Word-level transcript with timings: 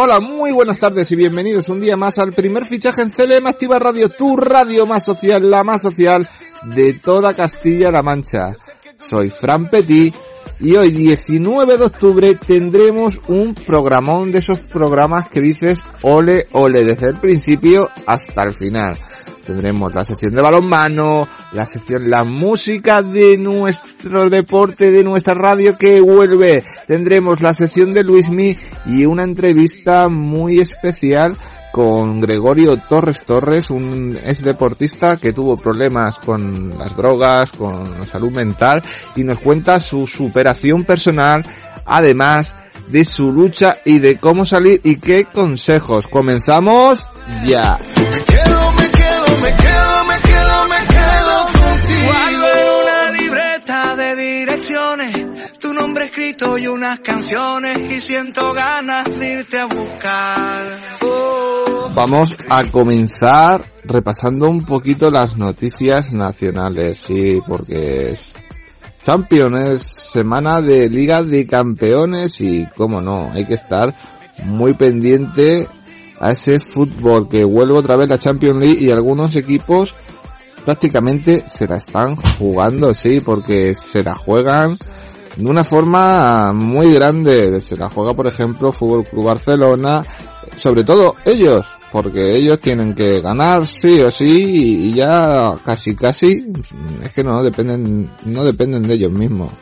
Hola, 0.00 0.20
muy 0.20 0.52
buenas 0.52 0.78
tardes 0.78 1.10
y 1.10 1.16
bienvenidos 1.16 1.68
un 1.70 1.80
día 1.80 1.96
más 1.96 2.20
al 2.20 2.32
primer 2.32 2.64
fichaje 2.66 3.02
en 3.02 3.10
CLM 3.10 3.48
Activa 3.48 3.80
Radio, 3.80 4.08
tu 4.08 4.36
radio 4.36 4.86
más 4.86 5.04
social, 5.04 5.50
la 5.50 5.64
más 5.64 5.82
social 5.82 6.28
de 6.62 6.92
toda 6.92 7.34
Castilla-La 7.34 8.00
Mancha. 8.04 8.54
Soy 8.96 9.28
Fran 9.30 9.68
Petit 9.68 10.14
y 10.60 10.76
hoy 10.76 10.92
19 10.92 11.78
de 11.78 11.84
octubre 11.84 12.36
tendremos 12.36 13.20
un 13.26 13.54
programón 13.54 14.30
de 14.30 14.38
esos 14.38 14.60
programas 14.60 15.28
que 15.30 15.40
dices 15.40 15.80
ole 16.02 16.46
ole 16.52 16.84
desde 16.84 17.08
el 17.08 17.18
principio 17.18 17.90
hasta 18.06 18.44
el 18.44 18.54
final. 18.54 18.96
Tendremos 19.48 19.94
la 19.94 20.04
sección 20.04 20.34
de 20.34 20.42
balonmano, 20.42 21.26
la 21.52 21.64
sección 21.64 22.10
la 22.10 22.22
música 22.22 23.00
de 23.02 23.38
nuestro 23.38 24.28
deporte, 24.28 24.92
de 24.92 25.02
nuestra 25.02 25.32
radio 25.32 25.74
que 25.78 26.02
vuelve. 26.02 26.64
Tendremos 26.86 27.40
la 27.40 27.54
sección 27.54 27.94
de 27.94 28.04
Luismi 28.04 28.54
y 28.84 29.06
una 29.06 29.22
entrevista 29.22 30.08
muy 30.10 30.58
especial 30.58 31.38
con 31.72 32.20
Gregorio 32.20 32.76
Torres 32.76 33.24
Torres, 33.24 33.70
un 33.70 34.18
ex 34.22 34.44
deportista 34.44 35.16
que 35.16 35.32
tuvo 35.32 35.56
problemas 35.56 36.18
con 36.18 36.76
las 36.76 36.94
drogas, 36.94 37.50
con 37.52 38.00
la 38.00 38.04
salud 38.04 38.30
mental 38.30 38.82
y 39.16 39.24
nos 39.24 39.40
cuenta 39.40 39.80
su 39.80 40.06
superación 40.06 40.84
personal, 40.84 41.42
además 41.86 42.48
de 42.88 43.06
su 43.06 43.32
lucha 43.32 43.78
y 43.86 43.98
de 43.98 44.18
cómo 44.18 44.44
salir 44.44 44.82
y 44.84 45.00
qué 45.00 45.24
consejos. 45.24 46.06
Comenzamos 46.06 47.08
ya. 47.46 47.78
Me 49.42 49.54
quedo, 49.54 50.04
me 50.04 50.20
quedo, 50.20 50.68
me 50.68 50.86
quedo, 50.86 51.46
contigo. 51.46 52.04
Guardo 52.04 52.46
en 52.54 52.68
una 52.82 53.10
libreta 53.12 53.96
de 53.96 54.16
direcciones 54.16 55.28
tu 55.60 55.72
nombre 55.72 56.04
escrito 56.06 56.56
y 56.56 56.66
unas 56.66 57.00
canciones 57.00 57.78
y 57.90 58.00
siento 58.00 58.52
ganas 58.52 59.04
de 59.18 59.32
irte 59.32 59.58
a 59.58 59.66
buscar. 59.66 60.62
Oh. 61.02 61.90
Vamos 61.94 62.36
a 62.48 62.64
comenzar 62.64 63.62
repasando 63.84 64.46
un 64.46 64.64
poquito 64.64 65.10
las 65.10 65.36
noticias 65.36 66.12
nacionales, 66.12 66.98
sí, 66.98 67.40
porque 67.46 68.12
es 68.12 68.36
Champions, 69.02 69.62
es 69.62 69.82
semana 70.12 70.60
de 70.60 70.88
Liga 70.88 71.22
de 71.22 71.46
Campeones 71.46 72.40
y, 72.40 72.66
cómo 72.76 73.00
no, 73.00 73.30
hay 73.32 73.44
que 73.44 73.54
estar 73.54 73.94
muy 74.44 74.74
pendiente 74.74 75.66
a 76.20 76.30
ese 76.30 76.58
fútbol 76.60 77.28
que 77.28 77.44
vuelve 77.44 77.74
otra 77.74 77.96
vez 77.96 78.08
la 78.08 78.18
Champions 78.18 78.60
League 78.60 78.82
y 78.82 78.90
algunos 78.90 79.36
equipos 79.36 79.94
prácticamente 80.64 81.44
se 81.48 81.66
la 81.66 81.76
están 81.76 82.16
jugando, 82.16 82.92
sí, 82.92 83.20
porque 83.20 83.74
se 83.74 84.02
la 84.02 84.14
juegan 84.14 84.78
de 85.38 85.50
una 85.50 85.64
forma 85.64 86.52
muy 86.52 86.92
grande. 86.92 87.60
Se 87.60 87.76
la 87.76 87.88
juega, 87.88 88.14
por 88.14 88.26
ejemplo, 88.26 88.72
Fútbol 88.72 89.04
Club 89.04 89.24
Barcelona, 89.24 90.04
sobre 90.56 90.84
todo 90.84 91.14
ellos, 91.24 91.66
porque 91.92 92.36
ellos 92.36 92.60
tienen 92.60 92.94
que 92.94 93.20
ganar 93.20 93.64
sí 93.64 94.00
o 94.00 94.10
sí 94.10 94.88
y 94.88 94.94
ya 94.94 95.54
casi 95.64 95.94
casi 95.94 96.46
es 97.02 97.12
que 97.12 97.22
no 97.22 97.42
dependen 97.42 98.10
no 98.24 98.44
dependen 98.44 98.82
de 98.82 98.94
ellos 98.94 99.12
mismos. 99.12 99.52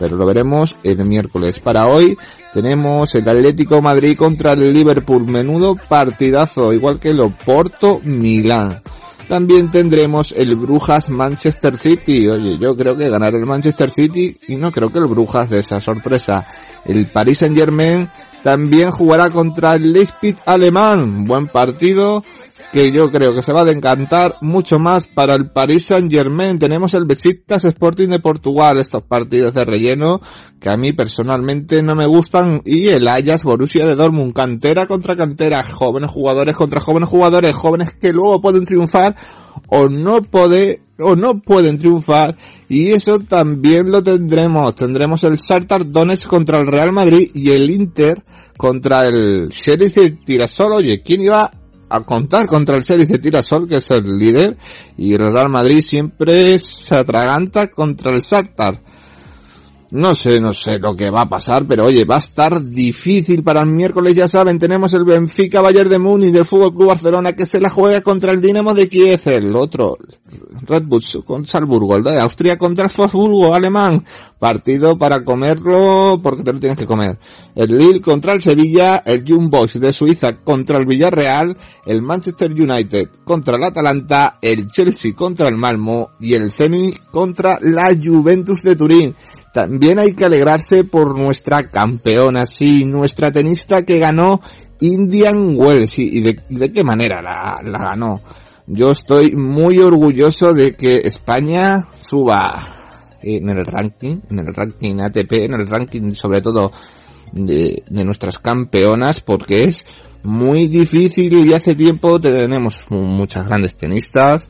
Pero 0.00 0.16
lo 0.16 0.26
veremos 0.26 0.74
el 0.82 1.04
miércoles. 1.04 1.60
Para 1.60 1.86
hoy 1.86 2.16
tenemos 2.54 3.14
el 3.14 3.28
Atlético 3.28 3.82
Madrid 3.82 4.16
contra 4.16 4.54
el 4.54 4.72
Liverpool. 4.72 5.26
Menudo 5.26 5.76
partidazo, 5.76 6.72
igual 6.72 6.98
que 6.98 7.10
el 7.10 7.20
Oporto 7.20 8.00
Milán. 8.02 8.82
También 9.28 9.70
tendremos 9.70 10.32
el 10.32 10.56
Brujas 10.56 11.10
Manchester 11.10 11.76
City. 11.76 12.26
Oye, 12.28 12.58
yo 12.58 12.74
creo 12.74 12.96
que 12.96 13.08
ganará 13.08 13.38
el 13.38 13.46
Manchester 13.46 13.90
City 13.90 14.36
y 14.48 14.56
no 14.56 14.72
creo 14.72 14.88
que 14.88 14.98
el 14.98 15.06
Brujas 15.06 15.50
de 15.50 15.60
esa 15.60 15.80
sorpresa. 15.80 16.44
El 16.84 17.06
Paris 17.06 17.38
Saint 17.38 17.56
Germain 17.56 18.08
también 18.42 18.90
jugará 18.90 19.30
contra 19.30 19.74
el 19.74 19.92
Leipzig 19.92 20.36
alemán. 20.46 21.26
Buen 21.26 21.46
partido 21.46 22.24
que 22.72 22.92
yo 22.92 23.10
creo 23.10 23.34
que 23.34 23.42
se 23.42 23.52
va 23.52 23.62
a 23.62 23.70
encantar 23.70 24.36
mucho 24.40 24.78
más 24.78 25.06
para 25.06 25.34
el 25.34 25.50
Paris 25.50 25.86
Saint 25.86 26.10
Germain. 26.10 26.58
Tenemos 26.58 26.94
el 26.94 27.04
Besiktas 27.04 27.64
Sporting 27.64 28.08
de 28.08 28.20
Portugal, 28.20 28.78
estos 28.78 29.02
partidos 29.02 29.54
de 29.54 29.64
relleno 29.64 30.20
que 30.60 30.68
a 30.68 30.76
mí 30.76 30.92
personalmente 30.92 31.82
no 31.82 31.96
me 31.96 32.06
gustan 32.06 32.60
y 32.64 32.88
el 32.88 33.08
Ajax 33.08 33.44
Borussia 33.44 33.86
de 33.86 33.94
Dortmund, 33.94 34.34
cantera 34.34 34.86
contra 34.86 35.16
cantera, 35.16 35.64
jóvenes 35.64 36.10
jugadores 36.10 36.54
contra 36.54 36.80
jóvenes 36.80 37.08
jugadores, 37.08 37.56
jóvenes 37.56 37.92
que 37.92 38.12
luego 38.12 38.40
pueden 38.42 38.64
triunfar 38.64 39.16
o 39.68 39.88
no 39.88 40.22
puede 40.22 40.82
o 40.98 41.16
no 41.16 41.40
pueden 41.40 41.78
triunfar 41.78 42.36
y 42.68 42.90
eso 42.92 43.20
también 43.20 43.90
lo 43.90 44.02
tendremos. 44.02 44.74
Tendremos 44.74 45.24
el 45.24 45.36
Shakhtar 45.36 45.86
contra 46.28 46.58
el 46.58 46.66
Real 46.66 46.92
Madrid 46.92 47.30
y 47.34 47.50
el 47.50 47.70
Inter 47.70 48.22
contra 48.56 49.06
el 49.06 49.48
Sheriff 49.48 49.94
de 49.94 50.10
Tirasol. 50.10 50.74
Oye, 50.74 51.02
¿quién 51.02 51.22
iba 51.22 51.50
a 51.90 52.00
contar 52.00 52.46
contra 52.46 52.76
el 52.76 52.84
Sheriff 52.84 53.08
de 53.08 53.18
Tirasol, 53.18 53.68
que 53.68 53.76
es 53.76 53.90
el 53.90 54.16
líder, 54.16 54.56
y 54.96 55.12
el 55.12 55.18
Real 55.18 55.50
Madrid 55.50 55.80
siempre 55.80 56.58
se 56.60 56.94
atraganta 56.94 57.68
contra 57.68 58.14
el 58.14 58.20
Shakhtar. 58.20 58.80
No 59.92 60.14
sé, 60.14 60.40
no 60.40 60.52
sé 60.52 60.78
lo 60.78 60.94
que 60.94 61.10
va 61.10 61.22
a 61.22 61.28
pasar, 61.28 61.66
pero 61.66 61.86
oye, 61.86 62.04
va 62.04 62.14
a 62.14 62.18
estar 62.18 62.64
difícil 62.64 63.42
para 63.42 63.60
el 63.60 63.66
miércoles, 63.66 64.14
ya 64.14 64.28
saben, 64.28 64.56
tenemos 64.56 64.94
el 64.94 65.04
Benfica 65.04 65.60
Bayern 65.60 65.90
de 65.90 65.98
Múnich 65.98 66.32
del 66.32 66.44
Fútbol 66.44 66.72
Club 66.72 66.88
Barcelona 66.88 67.32
que 67.32 67.44
se 67.44 67.60
la 67.60 67.70
juega 67.70 68.00
contra 68.00 68.30
el 68.30 68.40
Dinamo 68.40 68.72
de 68.72 68.88
Kiev, 68.88 69.20
el 69.24 69.56
otro, 69.56 69.98
Red 70.62 70.84
Bull 70.84 71.02
con 71.24 71.44
Salzburgo, 71.44 71.96
el 71.96 72.04
de 72.04 72.20
Austria 72.20 72.56
contra 72.56 72.86
el 72.86 72.92
Wolfsburgo 72.96 73.52
alemán, 73.52 74.04
partido 74.38 74.96
para 74.96 75.24
comerlo 75.24 76.20
porque 76.22 76.44
te 76.44 76.52
lo 76.52 76.60
tienes 76.60 76.78
que 76.78 76.86
comer. 76.86 77.18
El 77.56 77.76
Lille 77.76 78.00
contra 78.00 78.32
el 78.32 78.40
Sevilla, 78.40 79.02
el 79.04 79.24
Young 79.24 79.50
Boys 79.50 79.80
de 79.80 79.92
Suiza 79.92 80.34
contra 80.44 80.78
el 80.78 80.86
Villarreal, 80.86 81.56
el 81.84 82.02
Manchester 82.02 82.52
United 82.52 83.08
contra 83.24 83.56
el 83.56 83.64
Atalanta, 83.64 84.38
el 84.40 84.68
Chelsea 84.70 85.14
contra 85.14 85.48
el 85.48 85.56
Malmo 85.56 86.10
y 86.20 86.34
el 86.34 86.52
Zenit 86.52 87.00
contra 87.10 87.58
la 87.60 87.92
Juventus 88.00 88.62
de 88.62 88.76
Turín. 88.76 89.16
También 89.52 89.98
hay 89.98 90.14
que 90.14 90.24
alegrarse 90.24 90.84
por 90.84 91.18
nuestra 91.18 91.68
campeona, 91.68 92.46
sí, 92.46 92.84
nuestra 92.84 93.32
tenista 93.32 93.84
que 93.84 93.98
ganó 93.98 94.40
Indian 94.80 95.56
Wells. 95.56 95.98
¿Y 95.98 96.20
de, 96.20 96.40
de 96.48 96.72
qué 96.72 96.84
manera 96.84 97.20
la, 97.20 97.60
ganó? 97.62 98.20
Yo 98.66 98.92
estoy 98.92 99.32
muy 99.32 99.78
orgulloso 99.78 100.54
de 100.54 100.76
que 100.76 100.98
España 100.98 101.84
suba 102.00 102.76
en 103.22 103.50
el 103.50 103.66
ranking, 103.66 104.20
en 104.30 104.38
el 104.38 104.54
ranking 104.54 105.00
ATP, 105.00 105.32
en 105.32 105.54
el 105.54 105.66
ranking 105.66 106.12
sobre 106.12 106.40
todo 106.40 106.70
de, 107.32 107.82
de 107.88 108.04
nuestras 108.04 108.38
campeonas, 108.38 109.20
porque 109.20 109.64
es 109.64 109.84
muy 110.22 110.68
difícil 110.68 111.46
y 111.46 111.54
hace 111.54 111.74
tiempo 111.74 112.20
tenemos 112.20 112.84
muchas 112.90 113.46
grandes 113.46 113.74
tenistas, 113.74 114.48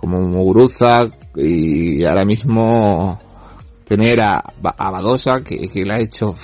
como 0.00 0.20
Muguruza, 0.20 1.08
y 1.34 2.04
ahora 2.04 2.24
mismo 2.24 3.23
tener 3.84 4.20
a, 4.20 4.38
a 4.38 4.90
Badosa, 4.90 5.42
que, 5.42 5.68
que 5.68 5.84
la 5.84 5.94
ha 5.94 6.00
hecho, 6.00 6.34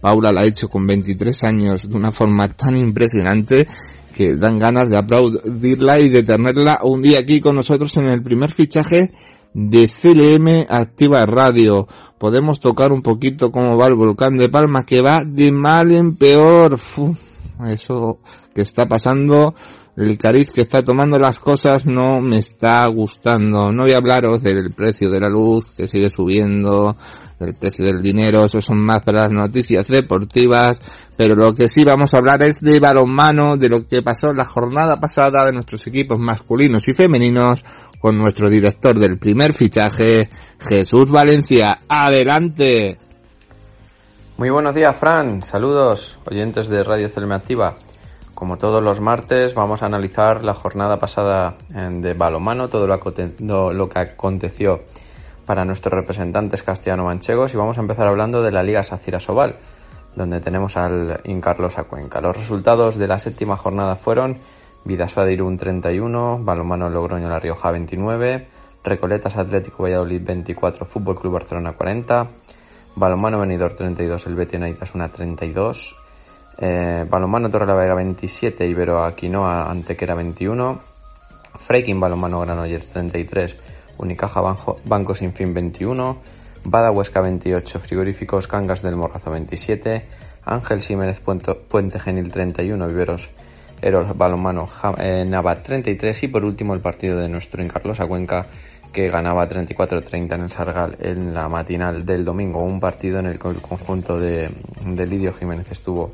Paula 0.00 0.30
la 0.32 0.42
ha 0.42 0.46
hecho 0.46 0.68
con 0.68 0.86
23 0.86 1.44
años 1.44 1.88
de 1.88 1.96
una 1.96 2.10
forma 2.10 2.48
tan 2.48 2.76
impresionante 2.76 3.66
que 4.14 4.36
dan 4.36 4.58
ganas 4.58 4.90
de 4.90 4.96
aplaudirla 4.96 6.00
y 6.00 6.08
de 6.08 6.22
tenerla 6.22 6.80
un 6.82 7.02
día 7.02 7.20
aquí 7.20 7.40
con 7.40 7.56
nosotros 7.56 7.96
en 7.96 8.06
el 8.06 8.22
primer 8.22 8.52
fichaje 8.52 9.12
de 9.54 9.88
CLM 9.88 10.66
Activa 10.68 11.24
Radio. 11.26 11.86
Podemos 12.18 12.60
tocar 12.60 12.92
un 12.92 13.02
poquito 13.02 13.50
cómo 13.50 13.76
va 13.76 13.86
el 13.86 13.94
volcán 13.94 14.36
de 14.36 14.48
Palma, 14.48 14.84
que 14.84 15.00
va 15.00 15.24
de 15.24 15.52
mal 15.52 15.92
en 15.92 16.16
peor. 16.16 16.78
Eso 17.66 18.18
que 18.54 18.62
está 18.62 18.88
pasando 18.88 19.54
el 20.00 20.16
cariz 20.16 20.50
que 20.50 20.62
está 20.62 20.82
tomando 20.82 21.18
las 21.18 21.40
cosas 21.40 21.84
no 21.84 22.20
me 22.20 22.38
está 22.38 22.86
gustando. 22.86 23.70
No 23.70 23.82
voy 23.82 23.92
a 23.92 23.98
hablaros 23.98 24.42
del 24.42 24.72
precio 24.72 25.10
de 25.10 25.20
la 25.20 25.28
luz 25.28 25.72
que 25.72 25.86
sigue 25.86 26.08
subiendo, 26.08 26.96
del 27.38 27.54
precio 27.54 27.84
del 27.84 28.00
dinero, 28.00 28.46
eso 28.46 28.62
son 28.62 28.82
más 28.82 29.02
para 29.02 29.24
las 29.24 29.32
noticias 29.32 29.86
deportivas, 29.88 30.80
pero 31.16 31.34
lo 31.34 31.54
que 31.54 31.68
sí 31.68 31.84
vamos 31.84 32.14
a 32.14 32.18
hablar 32.18 32.42
es 32.42 32.60
de 32.60 32.80
balonmano, 32.80 33.58
de 33.58 33.68
lo 33.68 33.84
que 33.84 34.02
pasó 34.02 34.32
la 34.32 34.46
jornada 34.46 34.98
pasada 34.98 35.44
de 35.44 35.52
nuestros 35.52 35.86
equipos 35.86 36.18
masculinos 36.18 36.88
y 36.88 36.94
femeninos 36.94 37.62
con 37.98 38.16
nuestro 38.16 38.48
director 38.48 38.98
del 38.98 39.18
primer 39.18 39.52
fichaje, 39.52 40.30
Jesús 40.58 41.10
Valencia. 41.10 41.80
Adelante. 41.86 42.96
Muy 44.38 44.48
buenos 44.48 44.74
días, 44.74 44.96
Fran. 44.98 45.42
Saludos, 45.42 46.18
oyentes 46.24 46.68
de 46.68 46.82
Radio 46.82 47.10
Activa. 47.34 47.74
Como 48.40 48.56
todos 48.56 48.82
los 48.82 49.02
martes, 49.02 49.52
vamos 49.52 49.82
a 49.82 49.86
analizar 49.86 50.44
la 50.44 50.54
jornada 50.54 50.98
pasada 50.98 51.56
de 51.68 52.14
balomano, 52.14 52.70
todo 52.70 52.86
lo, 52.86 53.88
que 53.90 53.98
aconteció 53.98 54.80
para 55.44 55.66
nuestros 55.66 55.92
representantes 55.92 56.62
castellano-manchegos 56.62 57.52
y 57.52 57.58
vamos 57.58 57.76
a 57.76 57.82
empezar 57.82 58.08
hablando 58.08 58.40
de 58.40 58.50
la 58.50 58.62
Liga 58.62 58.82
Sacira 58.82 59.20
Sobal, 59.20 59.56
donde 60.16 60.40
tenemos 60.40 60.78
al 60.78 61.20
Incarlosa 61.24 61.84
Cuenca. 61.84 62.22
Los 62.22 62.34
resultados 62.34 62.96
de 62.96 63.08
la 63.08 63.18
séptima 63.18 63.58
jornada 63.58 63.94
fueron 63.94 64.38
Vidasoa 64.84 65.26
de 65.26 65.34
Irún 65.34 65.58
31, 65.58 66.38
Balomano 66.42 66.88
Logroño 66.88 67.28
La 67.28 67.40
Rioja 67.40 67.70
29, 67.70 68.48
Recoletas 68.82 69.36
Atlético 69.36 69.82
Valladolid 69.82 70.22
24, 70.24 70.86
Fútbol 70.86 71.20
Club 71.20 71.34
Barcelona 71.34 71.74
40, 71.74 72.26
Balomano 72.96 73.38
Venidor 73.38 73.74
32, 73.74 74.26
el 74.28 74.34
Betis 74.34 74.94
una 74.94 75.08
32, 75.08 75.99
eh, 76.60 77.06
Balomano 77.08 77.48
Vega 77.48 77.94
27, 77.94 78.66
Ibero 78.66 79.02
Aquinoa 79.02 79.70
Antequera 79.70 80.14
21, 80.14 80.80
Freiking 81.56 81.98
Balomano 81.98 82.40
Granollers 82.40 82.88
33, 82.88 83.56
Unicaja 83.98 84.40
Banco, 84.40 85.14
Sin 85.14 85.32
Fin 85.32 85.54
21, 85.54 86.18
Bada 86.64 86.90
Huesca 86.90 87.20
28, 87.20 87.80
Frigoríficos 87.80 88.46
Cangas 88.46 88.82
del 88.82 88.96
Morrazo 88.96 89.30
27, 89.30 90.06
Ángel 90.44 90.80
Jiménez 90.80 91.20
Puente, 91.20 91.98
Genil 91.98 92.30
31, 92.30 92.90
Iberos 92.90 93.30
Eros 93.82 94.16
Balomano 94.16 94.68
eh, 94.98 95.24
Nava 95.26 95.54
33 95.54 96.24
y 96.24 96.28
por 96.28 96.44
último 96.44 96.74
el 96.74 96.80
partido 96.80 97.18
de 97.18 97.28
nuestro 97.28 97.62
Incarlosa 97.62 98.06
Cuenca 98.06 98.46
que 98.92 99.08
ganaba 99.08 99.48
34-30 99.48 100.34
en 100.34 100.40
el 100.42 100.50
Sargal 100.50 100.96
en 101.00 101.32
la 101.32 101.48
matinal 101.48 102.04
del 102.04 102.24
domingo. 102.24 102.62
Un 102.62 102.80
partido 102.80 103.20
en 103.20 103.26
el 103.26 103.38
que 103.38 103.48
el 103.48 103.60
conjunto 103.60 104.18
de, 104.18 104.50
Lidio 104.84 105.32
Jiménez 105.32 105.70
estuvo 105.70 106.12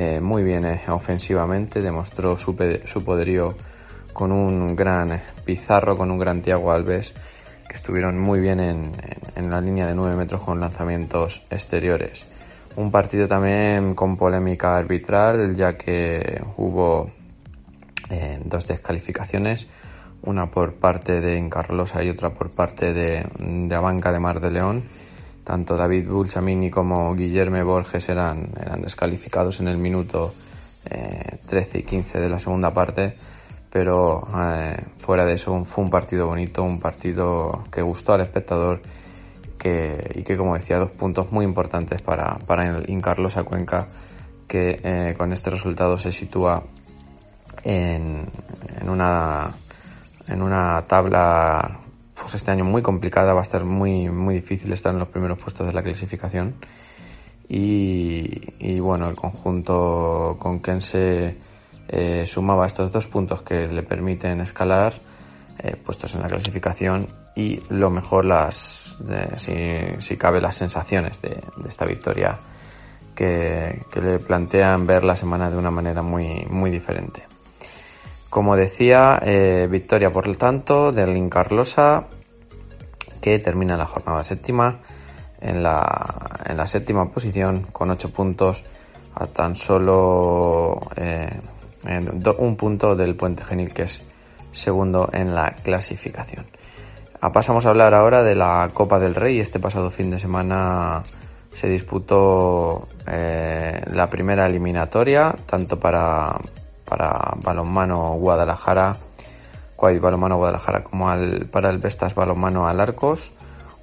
eh, 0.00 0.20
muy 0.20 0.44
bien 0.44 0.64
eh, 0.64 0.80
ofensivamente, 0.90 1.82
demostró 1.82 2.36
su, 2.36 2.54
poderío 2.54 3.56
con 4.12 4.30
un 4.30 4.76
gran 4.76 5.20
Pizarro, 5.44 5.96
con 5.96 6.12
un 6.12 6.18
gran 6.20 6.40
Tiago 6.40 6.70
Alves, 6.70 7.12
que 7.68 7.74
estuvieron 7.74 8.16
muy 8.16 8.38
bien 8.38 8.60
en, 8.60 8.92
en, 9.34 9.50
la 9.50 9.60
línea 9.60 9.88
de 9.88 9.96
9 9.96 10.14
metros 10.14 10.44
con 10.44 10.60
lanzamientos 10.60 11.42
exteriores. 11.50 12.26
Un 12.76 12.92
partido 12.92 13.26
también 13.26 13.96
con 13.96 14.16
polémica 14.16 14.76
arbitral, 14.76 15.56
ya 15.56 15.72
que 15.72 16.40
hubo 16.56 17.10
eh, 18.08 18.40
dos 18.44 18.68
descalificaciones 18.68 19.66
una 20.22 20.46
por 20.46 20.74
parte 20.74 21.20
de 21.20 21.36
Incarlosa 21.38 22.04
y 22.04 22.10
otra 22.10 22.30
por 22.30 22.50
parte 22.50 22.92
de, 22.92 23.26
de 23.38 23.74
Abanca 23.74 24.12
de 24.12 24.20
Mar 24.20 24.40
de 24.40 24.50
León. 24.52 24.84
Tanto 25.48 25.78
David 25.78 26.06
Bulsamini 26.06 26.70
como 26.70 27.14
Guillermo 27.14 27.64
Borges 27.64 28.06
eran, 28.10 28.50
eran 28.60 28.82
descalificados 28.82 29.60
en 29.60 29.68
el 29.68 29.78
minuto 29.78 30.34
13 30.84 31.78
eh, 31.78 31.80
y 31.80 31.82
15 31.84 32.20
de 32.20 32.28
la 32.28 32.38
segunda 32.38 32.70
parte, 32.74 33.16
pero 33.70 34.28
eh, 34.36 34.76
fuera 34.98 35.24
de 35.24 35.32
eso 35.32 35.64
fue 35.64 35.84
un 35.84 35.90
partido 35.90 36.26
bonito, 36.26 36.62
un 36.62 36.78
partido 36.78 37.64
que 37.72 37.80
gustó 37.80 38.12
al 38.12 38.20
espectador 38.20 38.82
que, 39.58 40.12
y 40.16 40.22
que, 40.22 40.36
como 40.36 40.54
decía, 40.54 40.76
dos 40.76 40.90
puntos 40.90 41.32
muy 41.32 41.46
importantes 41.46 42.02
para, 42.02 42.38
para 42.40 42.68
el 42.68 42.90
Incarlosa 42.90 43.42
Cuenca, 43.44 43.88
que 44.46 44.78
eh, 44.84 45.14
con 45.16 45.32
este 45.32 45.48
resultado 45.48 45.96
se 45.96 46.12
sitúa 46.12 46.62
en, 47.64 48.26
en 48.82 48.90
una 48.90 49.50
en 50.26 50.42
una 50.42 50.84
tabla 50.86 51.80
pues 52.20 52.34
este 52.34 52.50
año 52.50 52.64
muy 52.64 52.82
complicada, 52.82 53.32
va 53.32 53.40
a 53.40 53.42
estar 53.42 53.64
muy, 53.64 54.08
muy 54.08 54.34
difícil 54.34 54.72
estar 54.72 54.92
en 54.92 54.98
los 54.98 55.08
primeros 55.08 55.38
puestos 55.38 55.66
de 55.66 55.72
la 55.72 55.82
clasificación. 55.82 56.54
Y, 57.48 58.78
bueno, 58.80 59.08
el 59.08 59.16
conjunto 59.16 60.36
con 60.38 60.58
quien 60.58 60.82
se 60.82 61.38
eh, 61.88 62.24
sumaba 62.26 62.66
estos 62.66 62.92
dos 62.92 63.06
puntos 63.06 63.40
que 63.42 63.66
le 63.66 63.82
permiten 63.82 64.40
escalar, 64.42 64.92
eh, 65.58 65.74
puestos 65.76 66.14
en 66.14 66.20
la 66.20 66.28
clasificación 66.28 67.06
y 67.34 67.58
lo 67.70 67.88
mejor 67.88 68.26
las, 68.26 68.98
si, 69.36 69.54
si, 69.98 70.16
cabe, 70.16 70.40
las 70.40 70.56
sensaciones 70.56 71.22
de, 71.22 71.42
esta 71.66 71.86
victoria 71.86 72.38
que, 73.14 73.82
que, 73.90 74.00
le 74.00 74.18
plantean 74.18 74.86
ver 74.86 75.04
la 75.04 75.16
semana 75.16 75.50
de 75.50 75.56
una 75.56 75.70
manera 75.70 76.02
muy, 76.02 76.44
muy 76.50 76.70
diferente. 76.70 77.22
Como 78.30 78.56
decía, 78.56 79.18
eh, 79.22 79.66
victoria 79.70 80.10
por 80.10 80.26
lo 80.26 80.34
tanto 80.34 80.92
del 80.92 81.16
Incarlosa 81.16 82.08
que 83.20 83.38
termina 83.38 83.76
la 83.76 83.86
jornada 83.86 84.22
séptima 84.22 84.80
en 85.40 85.62
la, 85.62 86.40
en 86.44 86.56
la 86.56 86.66
séptima 86.66 87.10
posición 87.10 87.66
con 87.72 87.90
8 87.90 88.10
puntos 88.10 88.64
a 89.14 89.26
tan 89.26 89.56
solo 89.56 90.78
eh, 90.96 91.40
un 92.38 92.56
punto 92.56 92.94
del 92.94 93.16
Puente 93.16 93.44
Genil 93.44 93.72
que 93.72 93.82
es 93.82 94.02
segundo 94.52 95.08
en 95.12 95.34
la 95.34 95.54
clasificación. 95.62 96.46
Ah, 97.20 97.32
pasamos 97.32 97.66
a 97.66 97.70
hablar 97.70 97.94
ahora 97.94 98.22
de 98.22 98.34
la 98.34 98.68
Copa 98.72 98.98
del 98.98 99.14
Rey. 99.14 99.40
Este 99.40 99.58
pasado 99.58 99.90
fin 99.90 100.10
de 100.10 100.18
semana 100.18 101.02
se 101.52 101.68
disputó 101.68 102.86
eh, 103.06 103.80
la 103.92 104.08
primera 104.08 104.46
eliminatoria 104.46 105.34
tanto 105.46 105.80
para, 105.80 106.38
para 106.88 107.34
balonmano 107.42 108.14
Guadalajara, 108.14 108.96
balonmano 109.76 110.36
Guadalajara 110.36 110.82
como 110.82 111.08
al, 111.08 111.46
para 111.46 111.70
el 111.70 111.78
Vestas 111.78 112.14
balonmano 112.14 112.66
al 112.66 112.80
Arcos, 112.80 113.32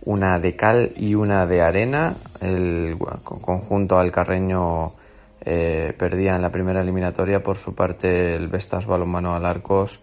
una 0.04 0.40
de 0.40 0.56
cal 0.56 0.92
y 0.96 1.16
una 1.16 1.46
de 1.46 1.62
arena. 1.62 2.16
El 2.42 2.98
conjunto 3.24 3.98
alcarreño 3.98 4.94
eh, 5.42 5.94
perdía 5.98 6.36
en 6.36 6.42
la 6.42 6.52
primera 6.52 6.81
eliminatoria, 6.81 7.42
por 7.42 7.57
su 7.57 7.75
parte 7.75 8.36
el 8.36 8.48
Vestas 8.48 8.86
balonmano 8.86 9.36
al 9.36 9.46
Arcos 9.46 10.02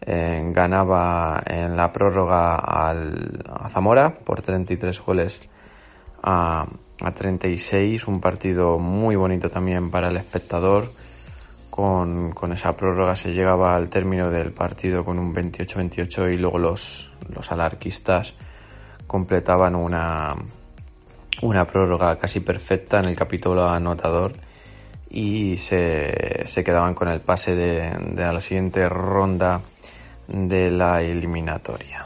eh, 0.00 0.42
ganaba 0.52 1.42
en 1.44 1.76
la 1.76 1.92
prórroga 1.92 2.56
al, 2.56 3.44
a 3.52 3.68
Zamora 3.68 4.14
por 4.14 4.40
33 4.40 5.00
goles 5.00 5.50
a, 6.22 6.66
a 7.00 7.14
36, 7.14 8.06
un 8.06 8.20
partido 8.20 8.78
muy 8.78 9.16
bonito 9.16 9.50
también 9.50 9.90
para 9.90 10.08
el 10.08 10.16
espectador 10.16 10.88
con, 11.78 12.52
esa 12.52 12.72
prórroga 12.72 13.14
se 13.14 13.32
llegaba 13.32 13.76
al 13.76 13.88
término 13.88 14.30
del 14.30 14.50
partido 14.50 15.04
con 15.04 15.16
un 15.16 15.32
28-28 15.32 16.34
y 16.34 16.36
luego 16.36 16.58
los, 16.58 17.08
los 17.32 17.52
alarquistas 17.52 18.34
completaban 19.06 19.76
una, 19.76 20.34
una 21.42 21.64
prórroga 21.66 22.18
casi 22.18 22.40
perfecta 22.40 22.98
en 22.98 23.04
el 23.04 23.14
capítulo 23.14 23.68
anotador 23.68 24.32
y 25.08 25.56
se, 25.58 26.46
se 26.48 26.64
quedaban 26.64 26.94
con 26.94 27.10
el 27.10 27.20
pase 27.20 27.54
de, 27.54 27.96
de 28.10 28.32
la 28.32 28.40
siguiente 28.40 28.88
ronda 28.88 29.60
de 30.26 30.72
la 30.72 31.00
eliminatoria. 31.00 32.04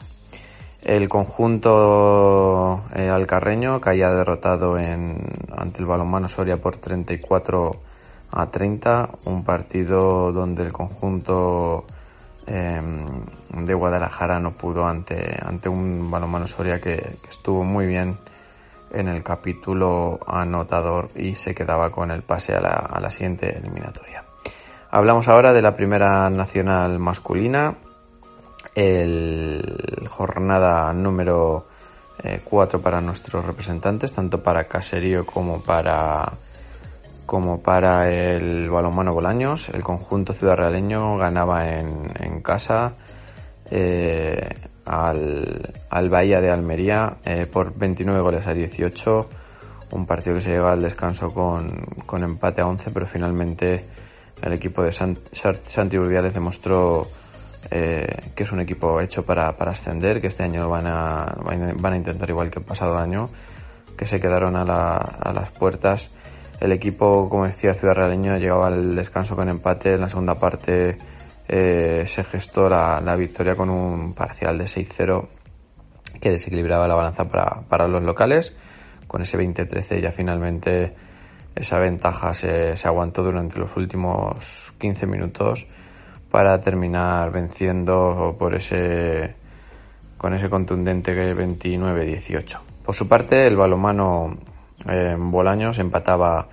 El 0.83 1.09
conjunto 1.09 2.85
eh, 2.95 3.09
alcarreño 3.09 3.81
caía 3.81 4.11
derrotado 4.11 4.77
en, 4.77 5.31
ante 5.57 5.79
el 5.79 5.87
balonmano 5.87 6.29
Soria 6.29 6.59
por 6.59 6.77
34 6.77 7.92
a 8.33 8.47
30, 8.47 9.11
un 9.27 9.45
partido 9.45 10.33
donde 10.33 10.65
el 10.65 10.73
conjunto 10.73 11.85
em, 12.47 13.05
de 13.65 13.75
Guadalajara 13.75 14.41
no 14.41 14.53
pudo 14.53 14.87
ante, 14.87 15.39
ante 15.41 15.69
un 15.69 16.11
balonmano 16.11 16.47
Soria 16.47 16.81
que, 16.81 17.19
estuvo 17.29 17.63
muy 17.63 17.87
bien 17.87 18.17
en 18.91 19.09
el 19.09 19.23
capítulo 19.23 20.19
anotador 20.27 21.11
y 21.15 21.35
se 21.35 21.55
quedaba 21.55 21.91
con 21.91 22.11
el 22.11 22.23
pase 22.23 22.55
a 22.55 22.61
la, 22.61 22.71
a 22.71 23.01
la 23.01 23.11
siguiente 23.11 23.57
eliminatoria. 23.57 24.25
Hablamos 24.91 25.29
ahora 25.29 25.53
de 25.53 25.63
la 25.63 25.75
primera 25.75 26.29
nacional 26.29 26.99
masculina, 26.99 27.75
el 28.75 30.07
jornada 30.11 30.93
número 30.93 31.67
4 32.45 32.79
eh, 32.79 32.83
para 32.83 33.01
nuestros 33.01 33.45
representantes, 33.45 34.13
tanto 34.13 34.43
para 34.43 34.65
Caserío 34.65 35.27
como 35.27 35.63
para 35.63 36.33
como 37.33 37.63
para 37.63 38.11
el 38.11 38.69
balonmano 38.69 39.15
Bolaños. 39.15 39.71
El 39.71 39.83
conjunto 39.83 40.35
ciudad 40.35 40.55
realeño 40.55 41.17
ganaba 41.17 41.67
en, 41.67 42.43
casa 42.43 42.93
eh, 43.71 44.51
al, 44.85 45.73
al, 45.89 46.11
Bahía 46.11 46.43
de 46.43 46.51
Almería 46.51 47.17
eh, 47.25 47.47
por 47.47 47.75
29 47.75 48.21
goles 48.21 48.47
a 48.47 48.53
18. 48.53 49.31
Un 49.93 50.05
partido 50.05 50.35
que 50.35 50.43
se 50.43 50.51
llegó 50.51 50.67
al 50.67 50.83
descanso 50.83 51.33
con, 51.33 51.71
con 52.05 52.23
empate 52.23 52.61
a 52.61 52.67
11, 52.67 52.91
pero 52.91 53.07
finalmente 53.07 53.83
el 54.43 54.53
equipo 54.53 54.83
de 54.83 54.93
Santi 54.93 55.97
Urdiales 55.97 56.35
demostró 56.35 57.07
eh, 57.71 58.15
que 58.35 58.43
es 58.43 58.53
un 58.53 58.61
equipo 58.61 59.01
hecho 59.01 59.25
para, 59.25 59.49
ascender, 59.49 60.21
que 60.21 60.27
este 60.27 60.43
año 60.43 60.69
van 60.69 60.87
a, 60.87 61.35
van 61.79 61.95
a 61.95 61.97
intentar 61.97 62.29
igual 62.29 62.51
que 62.51 62.59
el 62.59 62.67
pasado 62.67 62.99
año, 62.99 63.25
que 63.97 64.05
se 64.05 64.21
quedaron 64.21 64.55
a, 64.55 64.65
las 65.33 65.51
puertas. 65.53 66.11
El 66.63 66.71
equipo, 66.71 67.29
como 67.29 67.45
decía 67.45 67.75
Ciudad 67.75 67.97
Realeño, 67.97 68.37
llegaba 68.37 68.69
al 68.69 68.95
descanso 68.95 69.35
con 69.35 69.49
empate. 69.49 69.95
En 69.95 70.01
la 70.01 70.09
segunda 70.09 70.37
parte 70.37 70.97
eh, 71.49 72.05
se 72.07 72.23
gestó 72.23 72.69
la, 72.69 73.17
victoria 73.17 73.57
con 73.57 73.69
un 73.69 74.15
parcial 74.15 74.59
de 74.59 74.67
6-0 74.67 75.27
que 76.21 76.31
desequilibraba 76.31 76.87
la 76.87 76.95
balanza 76.95 77.25
para, 77.25 77.63
para 77.63 77.89
los 77.89 78.05
locales. 78.05 78.57
Con 79.09 79.23
ese 79.23 79.37
20-13 79.39 80.01
ya 80.01 80.13
finalmente 80.13 80.95
esa 81.57 81.81
ventaja 81.81 82.33
se, 82.33 82.77
se 82.77 82.87
aguantó 82.87 83.25
durante 83.25 83.59
los 83.59 83.77
últimos 83.77 84.73
15 84.79 85.09
minutos 85.09 85.67
para 86.31 86.61
terminar 86.61 87.33
venciendo 87.33 88.37
por 88.39 88.55
ese 88.55 89.35
con 90.17 90.33
ese 90.33 90.49
contundente 90.49 91.13
29-18. 91.35 92.61
Por 92.85 92.95
su 92.95 93.09
parte, 93.09 93.49
el 93.49 93.57
balonmano 93.57 94.37
eh, 94.89 95.17
Bolaños 95.19 95.79
empataba 95.79 96.49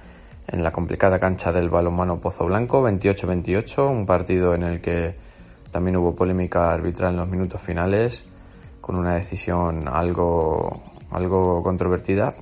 en 0.47 0.63
la 0.63 0.71
complicada 0.71 1.19
cancha 1.19 1.51
del 1.51 1.69
balonmano 1.69 2.19
Pozo 2.19 2.45
Blanco 2.45 2.81
28-28, 2.81 3.89
un 3.89 4.05
partido 4.05 4.53
en 4.53 4.63
el 4.63 4.81
que 4.81 5.15
también 5.71 5.97
hubo 5.97 6.15
polémica 6.15 6.71
arbitral 6.71 7.11
en 7.11 7.17
los 7.17 7.29
minutos 7.29 7.61
finales 7.61 8.25
con 8.81 8.95
una 8.95 9.13
decisión 9.13 9.87
algo 9.87 10.81
algo 11.11 11.61
controvertida. 11.63 12.33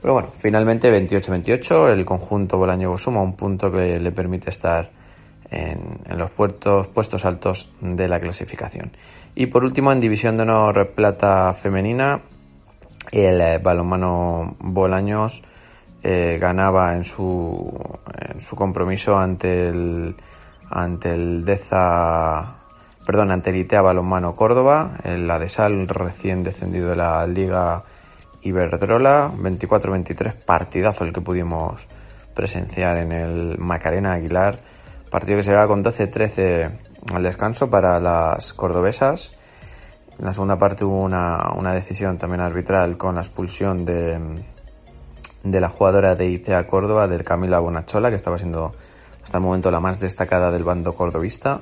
Pero 0.00 0.14
bueno, 0.14 0.30
finalmente 0.38 0.90
28-28, 0.90 1.92
el 1.92 2.04
conjunto 2.04 2.58
Bolaño 2.58 2.96
suma 2.98 3.22
un 3.22 3.36
punto 3.36 3.70
que 3.70 4.00
le 4.00 4.10
permite 4.10 4.50
estar 4.50 4.90
en, 5.48 6.18
los 6.18 6.30
puertos, 6.30 6.88
puestos 6.88 7.24
altos 7.24 7.70
de 7.80 8.08
la 8.08 8.18
clasificación. 8.18 8.90
Y 9.34 9.46
por 9.46 9.64
último, 9.64 9.92
en 9.92 10.00
División 10.00 10.36
de 10.36 10.42
Honor 10.42 10.90
Plata 10.94 11.52
Femenina, 11.54 12.20
el 13.12 13.40
eh, 13.40 13.58
balonmano 13.58 14.56
Bolaños 14.58 15.42
eh, 16.02 16.38
ganaba 16.40 16.94
en 16.94 17.04
su, 17.04 17.72
en 18.28 18.40
su 18.40 18.56
compromiso 18.56 19.16
ante 19.16 19.68
el, 19.68 20.16
ante 20.70 21.14
el 21.14 21.44
Deza, 21.44 22.56
perdón, 23.06 23.30
ante 23.30 23.50
el 23.50 23.56
ITEA 23.56 23.82
Balonmano 23.82 24.34
Córdoba, 24.34 24.98
el 25.04 25.30
Adesal 25.30 25.86
recién 25.86 26.42
descendido 26.42 26.88
de 26.88 26.96
la 26.96 27.24
Liga 27.26 27.84
Iberdrola, 28.42 29.30
24-23, 29.36 30.34
partidazo 30.34 31.04
el 31.04 31.12
que 31.12 31.20
pudimos 31.20 31.86
presenciar 32.34 32.96
en 32.96 33.12
el 33.12 33.58
Macarena 33.58 34.14
Aguilar 34.14 34.58
Partido 35.12 35.36
que 35.36 35.42
se 35.42 35.54
va 35.54 35.66
con 35.66 35.84
12-13 35.84 36.70
al 37.12 37.22
descanso 37.22 37.68
para 37.68 38.00
las 38.00 38.54
cordobesas. 38.54 39.36
En 40.18 40.24
la 40.26 40.32
segunda 40.32 40.56
parte 40.56 40.84
hubo 40.84 41.02
una, 41.02 41.72
decisión 41.72 42.18
también 42.18 42.40
arbitral 42.40 42.96
con 42.96 43.14
la 43.14 43.22
expulsión 43.22 43.84
de, 43.84 44.18
de 45.42 45.60
la 45.60 45.68
jugadora 45.68 46.14
de 46.14 46.26
ITEA 46.26 46.66
Córdoba, 46.66 47.08
del 47.08 47.24
Camila 47.24 47.58
Bonachola, 47.58 48.10
que 48.10 48.16
estaba 48.16 48.38
siendo 48.38 48.72
hasta 49.22 49.38
el 49.38 49.44
momento 49.44 49.70
la 49.70 49.80
más 49.80 50.00
destacada 50.00 50.50
del 50.50 50.64
bando 50.64 50.94
cordobista. 50.94 51.60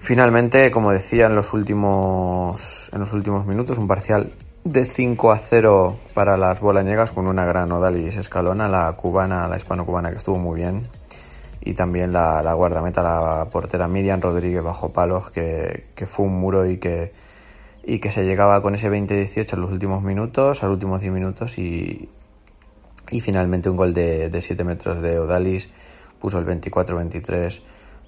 Finalmente, 0.00 0.70
como 0.70 0.92
decía 0.92 1.26
en 1.26 1.34
los 1.34 1.52
últimos, 1.52 2.88
en 2.92 3.00
los 3.00 3.12
últimos 3.12 3.46
minutos, 3.46 3.78
un 3.78 3.88
parcial 3.88 4.30
de 4.64 4.84
5 4.84 5.32
a 5.32 5.38
0 5.38 5.96
para 6.14 6.36
las 6.36 6.60
bolañegas 6.60 7.10
con 7.10 7.26
una 7.26 7.44
gran 7.44 7.70
Odalis 7.72 8.16
Escalona, 8.16 8.68
la 8.68 8.92
cubana, 8.92 9.48
la 9.48 9.56
hispano-cubana 9.56 10.10
que 10.10 10.18
estuvo 10.18 10.38
muy 10.38 10.56
bien 10.60 10.88
y 11.60 11.74
también 11.74 12.12
la, 12.12 12.42
la 12.42 12.54
guardameta, 12.54 13.02
la 13.02 13.46
portera 13.50 13.88
Miriam 13.88 14.20
Rodríguez 14.20 14.62
bajo 14.62 14.92
palos, 14.92 15.30
que, 15.30 15.84
fue 16.06 16.26
un 16.26 16.38
muro 16.38 16.66
y 16.66 16.78
que, 16.78 17.12
y 17.88 18.00
que 18.00 18.10
se 18.10 18.24
llegaba 18.24 18.60
con 18.60 18.74
ese 18.74 18.90
20-18 18.90 19.54
en 19.54 19.60
los 19.62 19.72
últimos 19.72 20.02
minutos, 20.02 20.62
a 20.62 20.66
los 20.66 20.74
últimos 20.74 21.00
10 21.00 21.10
minutos 21.10 21.56
y, 21.56 22.06
y 23.10 23.20
finalmente 23.20 23.70
un 23.70 23.78
gol 23.78 23.94
de, 23.94 24.28
de 24.28 24.40
7 24.42 24.62
metros 24.62 25.00
de 25.00 25.18
Odalis 25.18 25.70
puso 26.20 26.38
el 26.38 26.44
24-23 26.44 27.62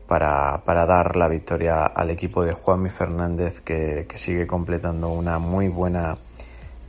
para, 0.06 0.62
para, 0.66 0.84
dar 0.84 1.16
la 1.16 1.28
victoria 1.28 1.86
al 1.86 2.10
equipo 2.10 2.44
de 2.44 2.52
Juanmi 2.52 2.90
Fernández 2.90 3.62
que, 3.62 4.04
que 4.06 4.18
sigue 4.18 4.46
completando 4.46 5.08
una 5.08 5.38
muy 5.38 5.68
buena 5.68 6.14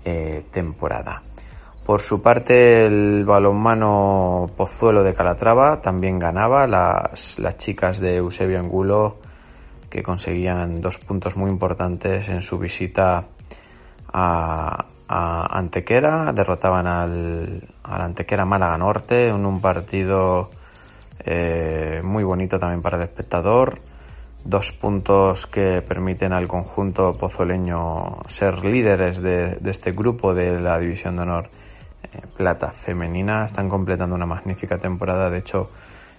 eh, 0.03 0.43
temporada. 0.51 1.23
Por 1.85 2.01
su 2.01 2.21
parte, 2.21 2.85
el 2.85 3.23
balonmano 3.23 4.47
Pozuelo 4.57 5.01
de 5.01 5.13
Calatrava 5.13 5.81
también 5.81 6.19
ganaba. 6.19 6.67
Las, 6.67 7.39
las 7.39 7.57
chicas 7.57 8.01
de 8.01 8.17
Eusebio 8.17 8.59
Angulo 8.59 9.17
que 9.91 10.01
conseguían 10.01 10.81
dos 10.81 10.97
puntos 10.97 11.35
muy 11.35 11.51
importantes 11.51 12.29
en 12.29 12.41
su 12.41 12.57
visita 12.57 13.27
a, 14.11 14.85
Antequera. 15.13 16.31
Derrotaban 16.31 16.87
al, 16.87 17.61
al, 17.83 18.01
Antequera 18.01 18.45
Málaga 18.45 18.77
Norte 18.77 19.27
en 19.27 19.45
un 19.45 19.59
partido 19.59 20.49
eh, 21.19 21.99
muy 22.01 22.23
bonito 22.23 22.57
también 22.57 22.81
para 22.81 22.95
el 22.95 23.03
espectador. 23.03 23.77
Dos 24.45 24.71
puntos 24.71 25.47
que 25.47 25.81
permiten 25.81 26.31
al 26.31 26.47
conjunto 26.47 27.17
pozoleño 27.17 28.23
ser 28.29 28.63
líderes 28.63 29.21
de, 29.21 29.59
este 29.65 29.91
grupo 29.91 30.33
de 30.33 30.61
la 30.61 30.79
División 30.79 31.17
de 31.17 31.23
Honor 31.23 31.49
plata 32.37 32.71
femenina 32.71 33.45
están 33.45 33.67
completando 33.67 34.15
una 34.15 34.25
magnífica 34.25 34.77
temporada. 34.77 35.29
De 35.29 35.39
hecho, 35.39 35.69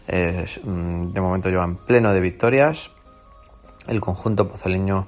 mm, 0.06 1.12
de 1.12 1.20
momento 1.20 1.48
llevan 1.48 1.76
pleno 1.76 2.12
de 2.12 2.20
victorias. 2.20 2.92
El 3.88 4.00
conjunto 4.00 4.48
pozaleño 4.48 5.06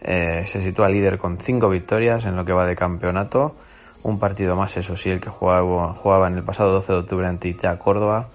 eh, 0.00 0.44
se 0.46 0.62
sitúa 0.62 0.88
líder 0.88 1.18
con 1.18 1.38
cinco 1.38 1.68
victorias 1.68 2.24
en 2.24 2.36
lo 2.36 2.44
que 2.44 2.52
va 2.52 2.66
de 2.66 2.76
campeonato. 2.76 3.56
Un 4.02 4.18
partido 4.18 4.56
más, 4.56 4.76
eso 4.76 4.96
sí, 4.96 5.10
el 5.10 5.20
que 5.20 5.30
jugaba, 5.30 5.92
jugaba 5.94 6.28
en 6.28 6.34
el 6.34 6.44
pasado 6.44 6.72
12 6.72 6.92
de 6.92 6.98
octubre 7.00 7.26
ante 7.26 7.48
ITA 7.48 7.78
Córdoba. 7.78 8.28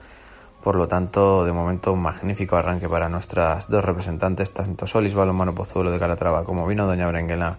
Por 0.63 0.75
lo 0.75 0.87
tanto, 0.87 1.43
de 1.43 1.51
momento, 1.51 1.91
un 1.91 2.01
magnífico 2.01 2.55
arranque 2.55 2.87
para 2.87 3.09
nuestras 3.09 3.69
dos 3.69 3.83
representantes, 3.83 4.53
tanto 4.53 4.87
Solis 4.87 5.13
Balonmano 5.13 5.53
Pozuelo 5.53 5.91
de 5.91 5.99
Calatrava 5.99 6.43
como 6.43 6.65
Vino 6.65 6.85
Doña 6.85 7.05
Berenguela, 7.05 7.57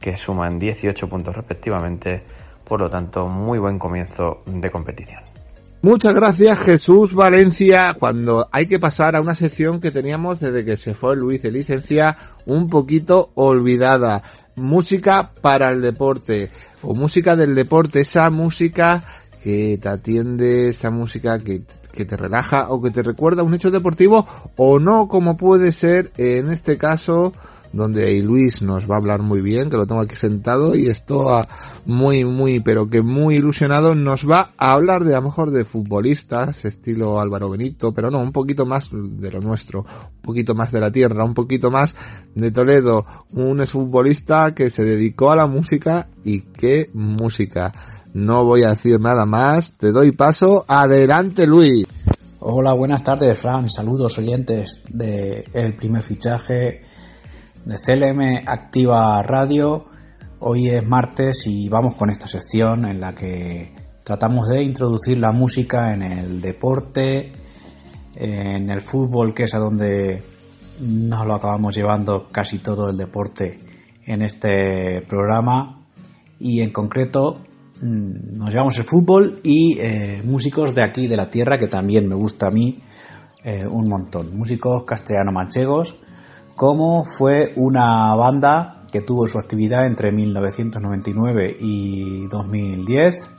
que 0.00 0.16
suman 0.16 0.58
18 0.58 1.08
puntos 1.08 1.34
respectivamente 1.34 2.22
por 2.68 2.80
lo 2.80 2.90
tanto, 2.90 3.26
muy 3.26 3.58
buen 3.58 3.78
comienzo 3.78 4.42
de 4.44 4.70
competición. 4.70 5.37
Muchas 5.80 6.12
gracias 6.12 6.58
Jesús 6.58 7.14
Valencia. 7.14 7.94
Cuando 7.96 8.48
hay 8.50 8.66
que 8.66 8.80
pasar 8.80 9.14
a 9.14 9.20
una 9.20 9.36
sección 9.36 9.78
que 9.78 9.92
teníamos 9.92 10.40
desde 10.40 10.64
que 10.64 10.76
se 10.76 10.92
fue 10.92 11.14
Luis 11.14 11.40
de 11.42 11.52
licencia 11.52 12.16
un 12.46 12.68
poquito 12.68 13.30
olvidada. 13.36 14.24
Música 14.56 15.30
para 15.40 15.70
el 15.70 15.80
deporte 15.80 16.50
o 16.82 16.96
música 16.96 17.36
del 17.36 17.54
deporte, 17.54 18.00
esa 18.00 18.28
música 18.28 19.04
que 19.44 19.78
te 19.80 19.88
atiende, 19.88 20.70
esa 20.70 20.90
música 20.90 21.38
que, 21.38 21.62
que 21.92 22.04
te 22.04 22.16
relaja 22.16 22.70
o 22.70 22.82
que 22.82 22.90
te 22.90 23.04
recuerda 23.04 23.44
un 23.44 23.54
hecho 23.54 23.70
deportivo 23.70 24.26
o 24.56 24.80
no 24.80 25.06
como 25.06 25.36
puede 25.36 25.70
ser 25.70 26.10
en 26.16 26.50
este 26.50 26.76
caso 26.76 27.32
donde 27.72 28.20
Luis 28.22 28.62
nos 28.62 28.90
va 28.90 28.94
a 28.94 28.98
hablar 28.98 29.22
muy 29.22 29.40
bien, 29.40 29.70
que 29.70 29.76
lo 29.76 29.86
tengo 29.86 30.00
aquí 30.00 30.16
sentado 30.16 30.74
y 30.74 30.88
esto 30.88 31.46
muy, 31.86 32.24
muy, 32.24 32.60
pero 32.60 32.88
que 32.88 33.02
muy 33.02 33.36
ilusionado 33.36 33.94
nos 33.94 34.28
va 34.28 34.52
a 34.56 34.72
hablar 34.72 35.04
de 35.04 35.14
a 35.14 35.18
lo 35.18 35.26
mejor 35.26 35.50
de 35.50 35.64
futbolistas, 35.64 36.64
estilo 36.64 37.20
Álvaro 37.20 37.50
Benito, 37.50 37.92
pero 37.92 38.10
no, 38.10 38.20
un 38.20 38.32
poquito 38.32 38.66
más 38.66 38.90
de 38.92 39.30
lo 39.30 39.40
nuestro, 39.40 39.80
un 39.80 40.22
poquito 40.22 40.54
más 40.54 40.72
de 40.72 40.80
la 40.80 40.90
tierra, 40.90 41.24
un 41.24 41.34
poquito 41.34 41.70
más 41.70 41.94
de 42.34 42.50
Toledo, 42.50 43.06
un 43.32 43.66
futbolista 43.66 44.54
que 44.54 44.70
se 44.70 44.84
dedicó 44.84 45.30
a 45.30 45.36
la 45.36 45.46
música 45.46 46.08
y 46.24 46.40
qué 46.40 46.90
música. 46.94 47.72
No 48.14 48.44
voy 48.44 48.64
a 48.64 48.70
decir 48.70 48.98
nada 49.00 49.26
más, 49.26 49.72
te 49.76 49.92
doy 49.92 50.12
paso, 50.12 50.64
adelante 50.66 51.46
Luis. 51.46 51.86
Hola, 52.40 52.72
buenas 52.72 53.02
tardes, 53.02 53.38
Fran. 53.38 53.68
Saludos 53.68 54.16
oyentes 54.18 54.82
de 54.88 55.44
El 55.52 55.74
primer 55.74 56.02
fichaje 56.02 56.82
de 57.64 57.74
CLM 57.74 58.48
Activa 58.48 59.22
Radio. 59.22 59.86
Hoy 60.40 60.68
es 60.68 60.86
martes 60.86 61.46
y 61.46 61.68
vamos 61.68 61.94
con 61.94 62.10
esta 62.10 62.26
sección 62.26 62.88
en 62.88 63.00
la 63.00 63.14
que 63.14 63.74
tratamos 64.04 64.48
de 64.48 64.62
introducir 64.62 65.18
la 65.18 65.32
música 65.32 65.92
en 65.92 66.02
el 66.02 66.40
deporte, 66.40 67.32
en 68.14 68.70
el 68.70 68.80
fútbol, 68.80 69.34
que 69.34 69.44
es 69.44 69.54
a 69.54 69.58
donde 69.58 70.22
nos 70.80 71.26
lo 71.26 71.34
acabamos 71.34 71.74
llevando 71.74 72.28
casi 72.30 72.58
todo 72.58 72.90
el 72.90 72.96
deporte 72.96 73.58
en 74.06 74.22
este 74.22 75.02
programa. 75.02 75.86
Y 76.38 76.60
en 76.60 76.72
concreto 76.72 77.40
mm, 77.80 78.38
nos 78.38 78.50
llevamos 78.50 78.78
el 78.78 78.84
fútbol 78.84 79.40
y 79.42 79.78
eh, 79.80 80.22
músicos 80.24 80.74
de 80.74 80.84
aquí, 80.84 81.06
de 81.06 81.16
la 81.16 81.28
tierra, 81.28 81.58
que 81.58 81.68
también 81.68 82.06
me 82.08 82.14
gusta 82.14 82.46
a 82.46 82.50
mí 82.50 82.78
eh, 83.44 83.66
un 83.66 83.88
montón. 83.88 84.36
Músicos 84.36 84.84
castellano-manchegos 84.84 85.96
como 86.58 87.04
fue 87.04 87.52
una 87.54 88.12
banda 88.16 88.82
que 88.90 89.00
tuvo 89.00 89.28
su 89.28 89.38
actividad 89.38 89.86
entre 89.86 90.10
1999 90.10 91.56
y 91.60 92.26
2010. 92.26 93.30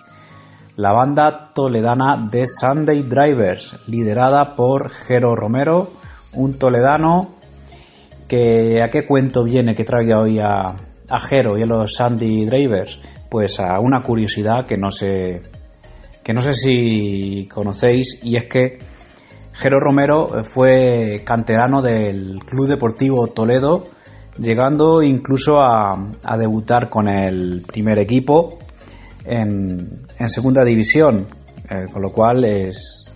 la 0.78 0.94
banda 0.94 1.52
toledana 1.54 2.30
de 2.32 2.46
Sunday 2.48 3.02
Drivers, 3.02 3.78
liderada 3.88 4.56
por 4.56 4.90
Jero 4.90 5.36
Romero, 5.36 5.90
un 6.32 6.54
toledano 6.54 7.36
que 8.30 8.82
a 8.82 8.88
qué 8.88 9.06
cuento 9.06 9.44
viene 9.44 9.76
que 9.76 9.84
traiga 9.84 10.22
hoy 10.22 10.40
a, 10.40 10.76
a 11.10 11.20
Jero 11.20 11.58
y 11.58 11.64
a 11.64 11.66
los 11.66 11.96
Sunday 11.96 12.46
Drivers, 12.46 13.02
pues 13.30 13.60
a 13.60 13.82
una 13.82 14.02
curiosidad 14.02 14.66
que 14.66 14.78
no 14.78 14.92
sé 14.92 15.42
que 16.24 16.34
no 16.34 16.42
sé 16.42 16.54
si 16.54 17.50
conocéis 17.54 18.18
y 18.24 18.38
es 18.38 18.46
que 18.46 18.80
Jero 19.60 19.82
Romero 19.82 20.46
fue 20.46 21.22
canterano 21.26 21.82
del 21.82 22.40
Club 22.46 22.66
Deportivo 22.66 23.28
Toledo, 23.28 23.90
llegando 24.38 25.04
incluso 25.04 25.60
a, 25.62 25.98
debutar 26.38 26.90
con 26.90 27.10
el 27.10 27.64
primer 27.68 28.00
equipo 28.00 28.58
en, 29.26 30.08
segunda 30.28 30.64
división, 30.64 31.26
eh, 31.70 31.92
con 31.92 32.02
lo 32.02 32.14
cual 32.14 32.46
es, 32.46 33.14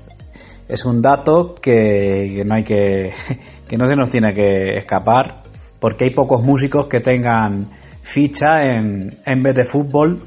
es 0.68 0.84
un 0.84 1.02
dato 1.02 1.56
que, 1.56 2.34
que 2.36 2.44
no 2.44 2.56
hay 2.56 2.66
que, 2.66 3.14
que 3.70 3.78
no 3.78 3.86
se 3.86 3.96
nos 3.96 4.10
tiene 4.10 4.34
que 4.34 4.76
escapar, 4.76 5.44
porque 5.80 6.04
hay 6.04 6.12
pocos 6.12 6.44
músicos 6.44 6.88
que 6.88 7.00
tengan 7.00 7.70
ficha 8.02 8.64
en, 8.64 9.18
en 9.26 9.40
vez 9.42 9.56
de 9.56 9.64
fútbol, 9.64 10.20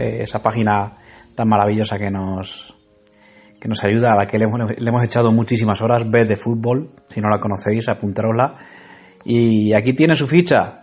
eh, 0.00 0.18
esa 0.22 0.42
página 0.42 0.94
tan 1.36 1.48
maravillosa 1.48 1.96
que 1.96 2.10
nos, 2.10 2.74
que 3.60 3.68
nos 3.68 3.84
ayuda, 3.84 4.12
a 4.12 4.16
la 4.16 4.26
que 4.26 4.38
le 4.38 4.46
hemos, 4.46 5.04
echado 5.04 5.30
muchísimas 5.30 5.82
horas, 5.82 6.02
vez 6.10 6.26
de 6.26 6.36
fútbol, 6.36 6.90
si 7.04 7.20
no 7.20 7.28
la 7.28 7.38
conocéis, 7.38 7.88
apuntárosla. 7.88 8.56
Y 9.24 9.74
aquí 9.74 9.92
tiene 9.92 10.14
su 10.14 10.26
ficha, 10.26 10.80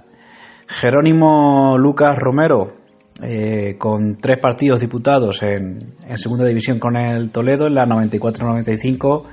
Jerónimo 0.68 1.76
Lucas 1.78 2.16
Romero, 2.16 2.76
eh, 3.24 3.78
con 3.80 4.18
tres 4.18 4.38
partidos 4.40 4.80
diputados 4.80 5.42
en, 5.42 5.96
en, 6.08 6.18
segunda 6.18 6.46
división 6.46 6.78
con 6.78 6.96
el 6.96 7.32
Toledo, 7.32 7.66
en 7.66 7.74
la 7.74 7.86
94-95 7.86 9.24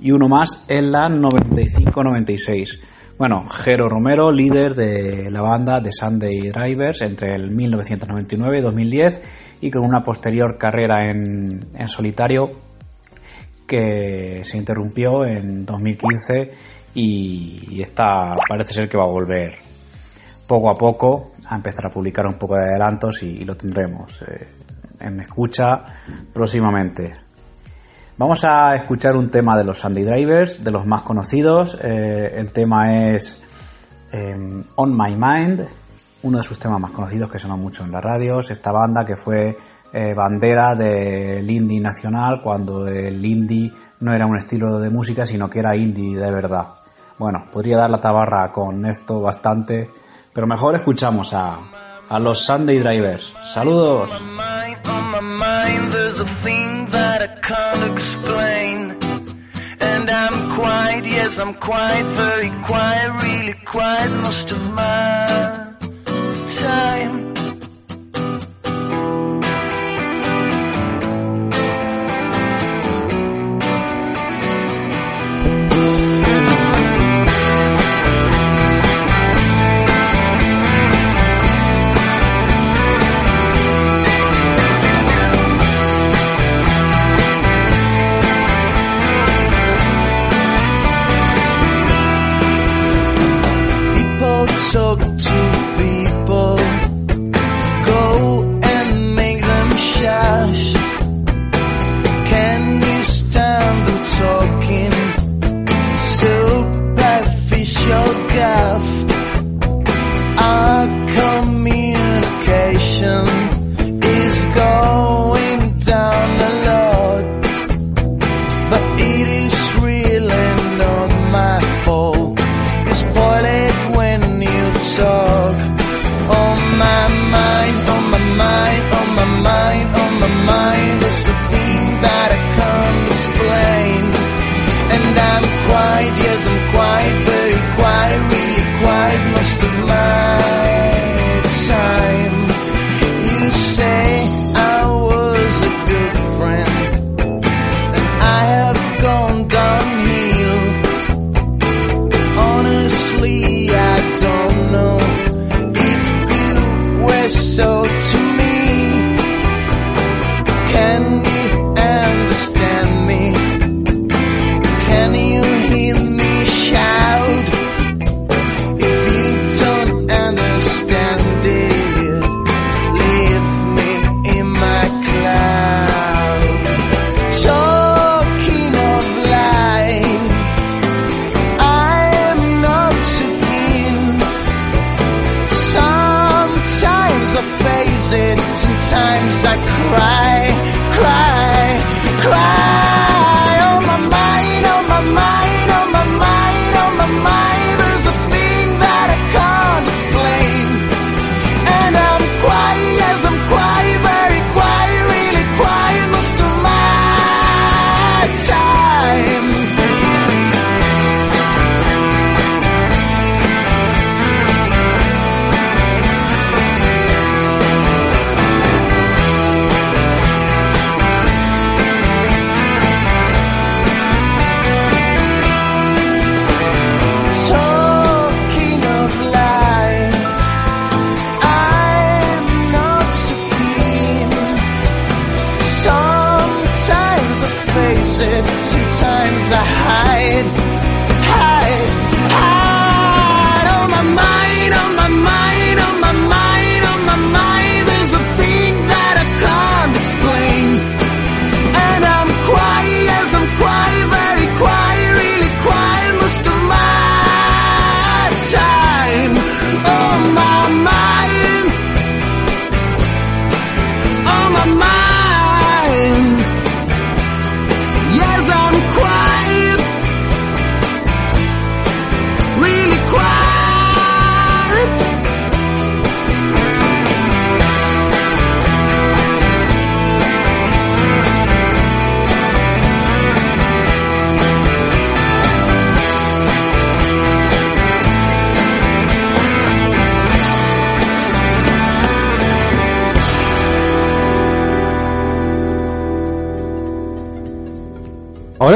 y 0.00 0.10
uno 0.10 0.28
más 0.28 0.64
en 0.68 0.90
la 0.90 1.08
95-96. 1.08 2.80
Bueno, 3.16 3.44
Jero 3.48 3.88
Romero, 3.88 4.32
líder 4.32 4.74
de 4.74 5.30
la 5.30 5.42
banda 5.42 5.80
de 5.80 5.90
Sunday 5.92 6.50
Drivers 6.50 7.02
entre 7.02 7.30
el 7.30 7.52
1999 7.52 8.58
y 8.58 8.62
2010 8.62 9.22
y 9.60 9.70
con 9.70 9.84
una 9.84 10.02
posterior 10.02 10.56
carrera 10.58 11.08
en, 11.08 11.60
en 11.76 11.88
solitario 11.88 12.67
que 13.68 14.40
se 14.42 14.56
interrumpió 14.56 15.24
en 15.24 15.64
2015 15.64 16.50
y 16.94 17.80
esta 17.80 18.32
parece 18.48 18.72
ser 18.72 18.88
que 18.88 18.96
va 18.96 19.04
a 19.04 19.08
volver 19.08 19.68
poco 20.48 20.70
a 20.70 20.76
poco 20.76 21.32
a 21.48 21.54
empezar 21.54 21.86
a 21.86 21.90
publicar 21.90 22.26
un 22.26 22.34
poco 22.34 22.56
de 22.56 22.64
adelantos 22.64 23.22
y, 23.22 23.44
lo 23.44 23.56
tendremos 23.56 24.22
eh, 24.22 24.48
en 24.98 25.20
escucha 25.20 25.84
próximamente. 26.32 27.12
Vamos 28.16 28.42
a 28.44 28.74
escuchar 28.74 29.14
un 29.14 29.28
tema 29.28 29.56
de 29.56 29.62
los 29.62 29.78
Sunday 29.78 30.04
Drivers, 30.04 30.64
de 30.64 30.70
los 30.72 30.84
más 30.86 31.02
conocidos. 31.02 31.78
Eh, 31.80 32.32
el 32.34 32.50
tema 32.50 33.12
es 33.12 33.40
eh, 34.10 34.34
On 34.74 34.96
My 34.96 35.14
Mind, 35.14 35.66
uno 36.22 36.38
de 36.38 36.44
sus 36.44 36.58
temas 36.58 36.80
más 36.80 36.90
conocidos 36.90 37.30
que 37.30 37.38
sonó 37.38 37.56
mucho 37.56 37.84
en 37.84 37.92
las 37.92 38.02
radios. 38.02 38.50
Esta 38.50 38.72
banda 38.72 39.04
que 39.04 39.16
fue 39.16 39.56
eh, 39.92 40.14
bandera 40.14 40.74
del 40.74 41.50
indie 41.50 41.80
nacional 41.80 42.40
cuando 42.42 42.86
el 42.86 43.24
indie 43.24 43.72
no 44.00 44.12
era 44.12 44.26
un 44.26 44.36
estilo 44.36 44.78
de 44.78 44.90
música, 44.90 45.24
sino 45.24 45.48
que 45.48 45.60
era 45.60 45.76
indie 45.76 46.16
de 46.16 46.30
verdad. 46.30 46.66
Bueno, 47.18 47.46
podría 47.52 47.78
dar 47.78 47.90
la 47.90 48.00
tabarra 48.00 48.52
con 48.52 48.86
esto 48.86 49.20
bastante, 49.20 49.90
pero 50.32 50.46
mejor 50.46 50.76
escuchamos 50.76 51.34
a, 51.34 51.58
a 52.08 52.18
los 52.18 52.44
Sunday 52.44 52.78
Drivers. 52.78 53.34
Saludos. 53.42 54.22
And 67.00 67.17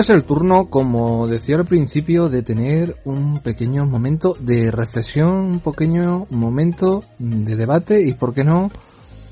es 0.03 0.11
el 0.11 0.25
turno, 0.25 0.67
como 0.67 1.29
decía 1.29 1.55
al 1.55 1.65
principio, 1.65 2.29
de 2.29 2.43
tener 2.43 2.97
un 3.05 3.39
pequeño 3.39 3.87
momento 3.87 4.37
de 4.41 4.73
reflexión, 4.73 5.29
un 5.29 5.61
pequeño 5.61 6.27
momento 6.31 7.05
de 7.21 7.55
debate 7.55 8.03
y, 8.03 8.13
por 8.13 8.35
qué 8.35 8.43
no, 8.43 8.73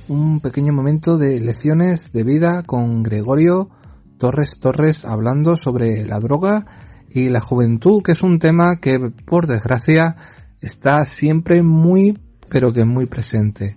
un 0.07 0.39
pequeño 0.39 0.73
momento 0.73 1.19
de 1.19 1.41
lecciones 1.41 2.13
de 2.13 2.23
vida 2.23 2.63
con 2.63 3.03
Gregorio 3.03 3.69
Torres 4.17 4.61
Torres 4.61 5.05
hablando 5.05 5.57
sobre 5.57 6.07
la 6.07 6.21
droga 6.21 6.67
y 7.09 7.31
la 7.31 7.41
juventud, 7.41 8.01
que 8.05 8.13
es 8.13 8.23
un 8.23 8.39
tema 8.39 8.77
que, 8.81 9.11
por 9.27 9.49
desgracia, 9.49 10.15
está 10.61 11.05
siempre 11.05 11.65
muy, 11.65 12.17
pero 12.49 12.73
que 12.73 12.85
muy 12.85 13.07
presente. 13.07 13.77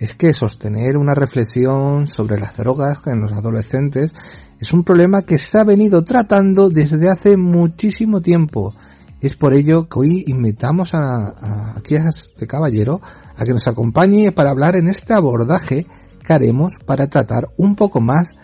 Es 0.00 0.16
que 0.16 0.34
sostener 0.34 0.96
una 0.96 1.14
reflexión 1.14 2.08
sobre 2.08 2.40
las 2.40 2.56
drogas 2.56 3.06
en 3.06 3.20
los 3.20 3.32
adolescentes 3.32 4.12
es 4.60 4.72
un 4.72 4.84
problema 4.84 5.22
que 5.22 5.38
se 5.38 5.58
ha 5.58 5.64
venido 5.64 6.04
tratando 6.04 6.70
desde 6.70 7.10
hace 7.10 7.36
muchísimo 7.36 8.20
tiempo. 8.20 8.74
Es 9.20 9.36
por 9.36 9.54
ello 9.54 9.88
que 9.88 9.98
hoy 9.98 10.24
invitamos 10.26 10.94
a, 10.94 11.76
aquí 11.76 11.96
a 11.96 12.08
este 12.08 12.46
caballero 12.46 13.00
a 13.36 13.44
que 13.44 13.52
nos 13.52 13.66
acompañe 13.66 14.32
para 14.32 14.50
hablar 14.50 14.76
en 14.76 14.88
este 14.88 15.14
abordaje 15.14 15.86
que 16.24 16.32
haremos 16.32 16.74
para 16.84 17.08
tratar 17.08 17.48
un 17.56 17.74
poco 17.74 18.00
más 18.00 18.36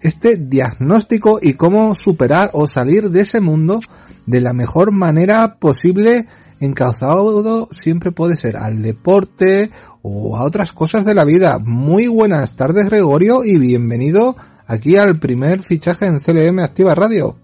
este 0.00 0.36
diagnóstico 0.36 1.38
y 1.42 1.54
cómo 1.54 1.94
superar 1.94 2.50
o 2.52 2.68
salir 2.68 3.10
de 3.10 3.22
ese 3.22 3.40
mundo 3.40 3.80
de 4.26 4.40
la 4.40 4.52
mejor 4.52 4.92
manera 4.92 5.56
posible 5.58 6.26
encauzado 6.60 7.68
siempre 7.72 8.12
puede 8.12 8.36
ser 8.36 8.56
al 8.56 8.82
deporte 8.82 9.70
o 10.02 10.36
a 10.36 10.44
otras 10.44 10.72
cosas 10.72 11.04
de 11.04 11.14
la 11.14 11.24
vida. 11.24 11.58
Muy 11.58 12.06
buenas 12.08 12.56
tardes 12.56 12.86
Gregorio 12.86 13.44
y 13.44 13.58
bienvenido 13.58 14.36
aquí 14.66 14.96
al 14.96 15.18
primer 15.18 15.62
fichaje 15.62 16.06
en 16.06 16.20
CLM 16.20 16.60
Activa 16.60 16.94
Radio. 16.94 17.36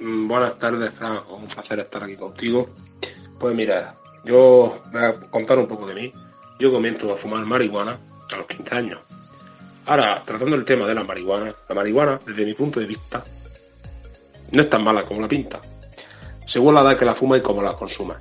Mm, 0.00 0.28
buenas 0.28 0.58
tardes, 0.58 0.92
Franco. 0.94 1.36
Un 1.36 1.46
placer 1.46 1.80
estar 1.80 2.02
aquí 2.02 2.16
contigo. 2.16 2.70
Pues 3.38 3.54
mira, 3.54 3.94
yo 4.24 4.82
voy 4.92 5.02
a 5.02 5.14
contar 5.30 5.58
un 5.58 5.66
poco 5.66 5.86
de 5.86 5.94
mí. 5.94 6.12
Yo 6.58 6.70
comienzo 6.70 7.12
a 7.12 7.16
fumar 7.16 7.44
marihuana 7.44 7.98
a 8.32 8.36
los 8.36 8.46
15 8.46 8.74
años. 8.74 9.00
Ahora, 9.86 10.22
tratando 10.24 10.54
el 10.54 10.64
tema 10.64 10.86
de 10.86 10.94
la 10.94 11.02
marihuana, 11.02 11.54
la 11.68 11.74
marihuana, 11.74 12.20
desde 12.24 12.44
mi 12.44 12.54
punto 12.54 12.78
de 12.78 12.86
vista, 12.86 13.24
no 14.52 14.62
es 14.62 14.70
tan 14.70 14.84
mala 14.84 15.02
como 15.02 15.20
la 15.20 15.28
pinta, 15.28 15.60
según 16.46 16.74
la 16.74 16.82
edad 16.82 16.96
que 16.96 17.04
la 17.04 17.14
fuma 17.14 17.36
y 17.36 17.40
cómo 17.40 17.62
la 17.62 17.74
consuma. 17.74 18.16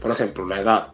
Por 0.00 0.10
ejemplo, 0.10 0.46
la 0.46 0.60
edad 0.60 0.88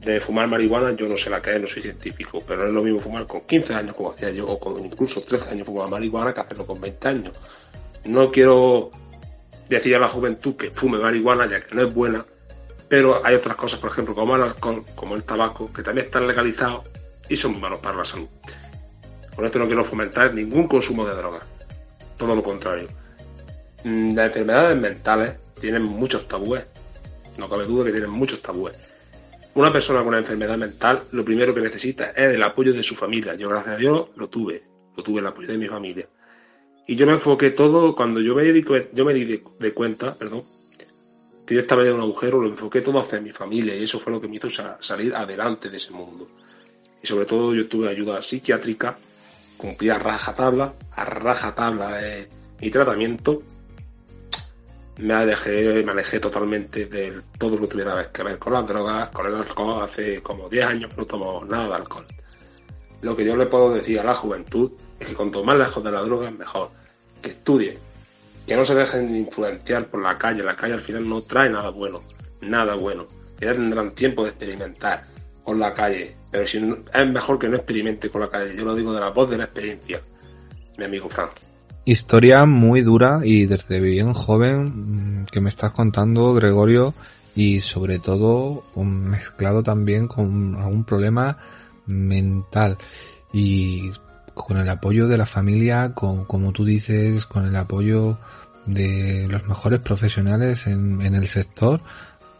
de 0.00 0.20
fumar 0.20 0.46
marihuana, 0.48 0.92
yo 0.92 1.08
no 1.08 1.16
sé 1.16 1.30
la 1.30 1.40
que 1.40 1.54
es, 1.54 1.60
no 1.60 1.66
soy 1.66 1.82
científico, 1.82 2.42
pero 2.46 2.62
no 2.62 2.68
es 2.68 2.74
lo 2.74 2.82
mismo 2.82 3.00
fumar 3.00 3.26
con 3.26 3.42
15 3.42 3.74
años 3.74 3.96
como 3.96 4.12
hacía 4.12 4.30
yo, 4.30 4.46
o 4.46 4.58
con 4.58 4.84
incluso 4.84 5.22
13 5.22 5.50
años 5.50 5.66
fumar 5.66 5.88
marihuana 5.88 6.32
que 6.32 6.40
hacerlo 6.40 6.66
con 6.66 6.80
20 6.80 7.08
años. 7.08 7.32
No 8.04 8.30
quiero 8.30 8.90
decir 9.68 9.96
a 9.96 9.98
la 9.98 10.08
juventud 10.08 10.56
que 10.56 10.70
fume 10.70 10.98
marihuana 10.98 11.46
ya 11.46 11.60
que 11.60 11.74
no 11.74 11.82
es 11.82 11.92
buena, 11.92 12.24
pero 12.88 13.24
hay 13.24 13.34
otras 13.34 13.56
cosas, 13.56 13.80
por 13.80 13.90
ejemplo, 13.90 14.14
como 14.14 14.36
el 14.36 14.42
alcohol, 14.42 14.84
como 14.94 15.16
el 15.16 15.24
tabaco, 15.24 15.72
que 15.72 15.82
también 15.82 16.06
están 16.06 16.26
legalizados 16.26 16.88
y 17.28 17.36
son 17.36 17.60
malos 17.60 17.80
para 17.80 17.96
la 17.96 18.04
salud. 18.04 18.28
Por 19.34 19.44
esto 19.44 19.58
no 19.58 19.66
quiero 19.66 19.84
fomentar 19.84 20.32
ningún 20.32 20.68
consumo 20.68 21.06
de 21.06 21.14
drogas, 21.14 21.44
todo 22.16 22.34
lo 22.34 22.42
contrario. 22.42 22.86
Mm, 23.84 24.14
las 24.14 24.28
enfermedades 24.28 24.80
mentales 24.80 25.34
tienen 25.60 25.82
muchos 25.82 26.28
tabúes, 26.28 26.64
no 27.38 27.48
cabe 27.48 27.66
duda 27.66 27.86
que 27.86 27.90
tienen 27.90 28.10
muchos 28.10 28.40
tabúes. 28.40 28.76
Una 29.56 29.72
persona 29.72 30.00
con 30.00 30.08
una 30.08 30.18
enfermedad 30.18 30.58
mental 30.58 31.04
lo 31.12 31.24
primero 31.24 31.54
que 31.54 31.62
necesita 31.62 32.10
es 32.10 32.34
el 32.34 32.42
apoyo 32.42 32.74
de 32.74 32.82
su 32.82 32.94
familia. 32.94 33.34
Yo 33.36 33.48
gracias 33.48 33.74
a 33.74 33.78
Dios 33.78 34.08
lo 34.14 34.28
tuve, 34.28 34.62
lo 34.94 35.02
tuve 35.02 35.20
el 35.20 35.26
apoyo 35.26 35.48
de 35.48 35.56
mi 35.56 35.66
familia. 35.66 36.06
Y 36.86 36.94
yo 36.94 37.06
me 37.06 37.14
enfoqué 37.14 37.52
todo, 37.52 37.96
cuando 37.96 38.20
yo 38.20 38.34
me 38.34 38.42
di, 38.42 38.62
yo 38.92 39.04
me 39.06 39.14
di 39.14 39.42
de, 39.58 39.72
cuenta, 39.72 40.12
perdón, 40.12 40.42
que 41.46 41.54
yo 41.54 41.60
estaba 41.60 41.86
en 41.86 41.94
un 41.94 42.02
agujero, 42.02 42.38
lo 42.38 42.50
enfoqué 42.50 42.82
todo 42.82 43.00
hacia 43.00 43.18
mi 43.18 43.30
familia 43.30 43.74
y 43.74 43.84
eso 43.84 43.98
fue 43.98 44.12
lo 44.12 44.20
que 44.20 44.28
me 44.28 44.36
hizo 44.36 44.50
salir 44.80 45.14
adelante 45.14 45.70
de 45.70 45.78
ese 45.78 45.90
mundo. 45.90 46.28
Y 47.02 47.06
sobre 47.06 47.24
todo 47.24 47.54
yo 47.54 47.66
tuve 47.66 47.88
ayuda 47.88 48.20
psiquiátrica, 48.20 48.98
cumplí 49.56 49.88
a 49.88 49.98
rajatabla, 49.98 50.74
a 50.92 51.04
rajatabla 51.06 52.06
eh, 52.06 52.28
mi 52.60 52.70
tratamiento, 52.70 53.42
me 54.98 55.14
alejé, 55.14 55.82
me 55.84 55.92
alejé 55.92 56.20
totalmente 56.20 56.86
de 56.86 57.20
todo 57.38 57.56
lo 57.56 57.62
que 57.62 57.66
tuviera 57.68 58.10
que 58.10 58.22
ver 58.22 58.38
con 58.38 58.52
las 58.54 58.66
drogas, 58.66 59.10
con 59.10 59.26
el 59.26 59.34
alcohol, 59.34 59.82
hace 59.82 60.22
como 60.22 60.48
10 60.48 60.66
años 60.66 60.96
no 60.96 61.04
tomo 61.04 61.44
nada 61.44 61.68
de 61.68 61.74
alcohol. 61.74 62.06
Lo 63.02 63.14
que 63.14 63.24
yo 63.24 63.36
le 63.36 63.46
puedo 63.46 63.74
decir 63.74 64.00
a 64.00 64.04
la 64.04 64.14
juventud 64.14 64.72
es 64.98 65.08
que 65.08 65.14
cuanto 65.14 65.44
más 65.44 65.56
lejos 65.56 65.84
de 65.84 65.92
la 65.92 66.00
droga 66.00 66.30
mejor, 66.30 66.70
que 67.20 67.30
estudien, 67.30 67.78
que 68.46 68.56
no 68.56 68.64
se 68.64 68.74
dejen 68.74 69.14
influenciar 69.14 69.86
por 69.86 70.02
la 70.02 70.16
calle, 70.16 70.42
la 70.42 70.56
calle 70.56 70.74
al 70.74 70.80
final 70.80 71.06
no 71.08 71.20
trae 71.20 71.50
nada 71.50 71.70
bueno, 71.70 72.02
nada 72.40 72.74
bueno, 72.74 73.04
ya 73.38 73.52
tendrán 73.52 73.90
tiempo 73.90 74.22
de 74.22 74.30
experimentar 74.30 75.04
con 75.44 75.60
la 75.60 75.74
calle, 75.74 76.16
pero 76.30 76.46
si 76.46 76.56
es 76.58 77.06
mejor 77.06 77.38
que 77.38 77.48
no 77.48 77.56
experimente 77.56 78.08
con 78.08 78.22
la 78.22 78.30
calle, 78.30 78.56
yo 78.56 78.64
lo 78.64 78.74
digo 78.74 78.94
de 78.94 79.00
la 79.00 79.10
voz 79.10 79.28
de 79.28 79.36
la 79.36 79.44
experiencia, 79.44 80.00
mi 80.78 80.84
amigo 80.84 81.08
Frank. 81.08 81.45
Historia 81.88 82.46
muy 82.46 82.80
dura 82.80 83.20
y 83.22 83.46
desde 83.46 83.78
bien 83.78 84.12
joven 84.12 85.20
mm, 85.20 85.26
que 85.26 85.40
me 85.40 85.50
estás 85.50 85.70
contando, 85.70 86.34
Gregorio, 86.34 86.94
y 87.36 87.60
sobre 87.60 88.00
todo 88.00 88.64
mezclado 88.74 89.62
también 89.62 90.08
con 90.08 90.56
algún 90.56 90.82
problema 90.82 91.38
mental 91.86 92.76
y 93.32 93.92
con 94.34 94.56
el 94.56 94.68
apoyo 94.68 95.06
de 95.06 95.16
la 95.16 95.26
familia, 95.26 95.94
con, 95.94 96.24
como 96.24 96.50
tú 96.50 96.64
dices, 96.64 97.24
con 97.24 97.46
el 97.46 97.54
apoyo 97.54 98.18
de 98.64 99.28
los 99.30 99.46
mejores 99.46 99.78
profesionales 99.78 100.66
en, 100.66 101.00
en 101.02 101.14
el 101.14 101.28
sector, 101.28 101.82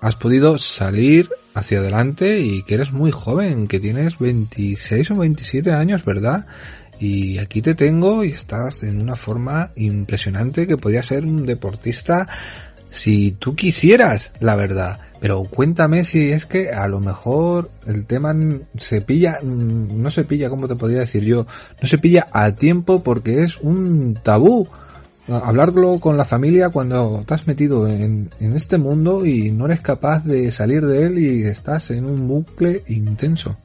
has 0.00 0.16
podido 0.16 0.58
salir 0.58 1.30
hacia 1.54 1.78
adelante 1.78 2.40
y 2.40 2.64
que 2.64 2.74
eres 2.74 2.90
muy 2.90 3.12
joven, 3.12 3.68
que 3.68 3.78
tienes 3.78 4.18
26 4.18 5.12
o 5.12 5.16
27 5.16 5.72
años, 5.72 6.04
¿verdad? 6.04 6.46
Y 6.98 7.38
aquí 7.38 7.60
te 7.62 7.74
tengo 7.74 8.24
y 8.24 8.30
estás 8.30 8.82
en 8.82 9.00
una 9.00 9.16
forma 9.16 9.72
impresionante 9.76 10.66
que 10.66 10.76
podía 10.76 11.02
ser 11.02 11.24
un 11.24 11.44
deportista 11.44 12.26
si 12.90 13.32
tú 13.32 13.54
quisieras, 13.54 14.32
la 14.40 14.56
verdad. 14.56 15.00
Pero 15.20 15.44
cuéntame 15.44 16.04
si 16.04 16.30
es 16.30 16.46
que 16.46 16.70
a 16.70 16.88
lo 16.88 17.00
mejor 17.00 17.70
el 17.86 18.06
tema 18.06 18.34
se 18.78 19.00
pilla, 19.00 19.38
no 19.42 20.10
se 20.10 20.24
pilla, 20.24 20.48
como 20.48 20.68
te 20.68 20.76
podría 20.76 21.00
decir 21.00 21.24
yo, 21.24 21.46
no 21.80 21.88
se 21.88 21.98
pilla 21.98 22.28
a 22.32 22.52
tiempo 22.52 23.02
porque 23.02 23.42
es 23.42 23.58
un 23.58 24.18
tabú 24.22 24.68
hablarlo 25.28 25.98
con 25.98 26.16
la 26.16 26.24
familia 26.24 26.68
cuando 26.68 27.18
estás 27.20 27.46
metido 27.46 27.88
en, 27.88 28.30
en, 28.38 28.54
este 28.54 28.78
mundo 28.78 29.26
y 29.26 29.50
no 29.50 29.66
eres 29.66 29.80
capaz 29.80 30.24
de 30.24 30.50
salir 30.52 30.86
de 30.86 31.06
él 31.06 31.18
y 31.18 31.44
estás 31.44 31.90
en 31.90 32.04
un 32.04 32.28
bucle 32.28 32.84
intenso. 32.86 33.56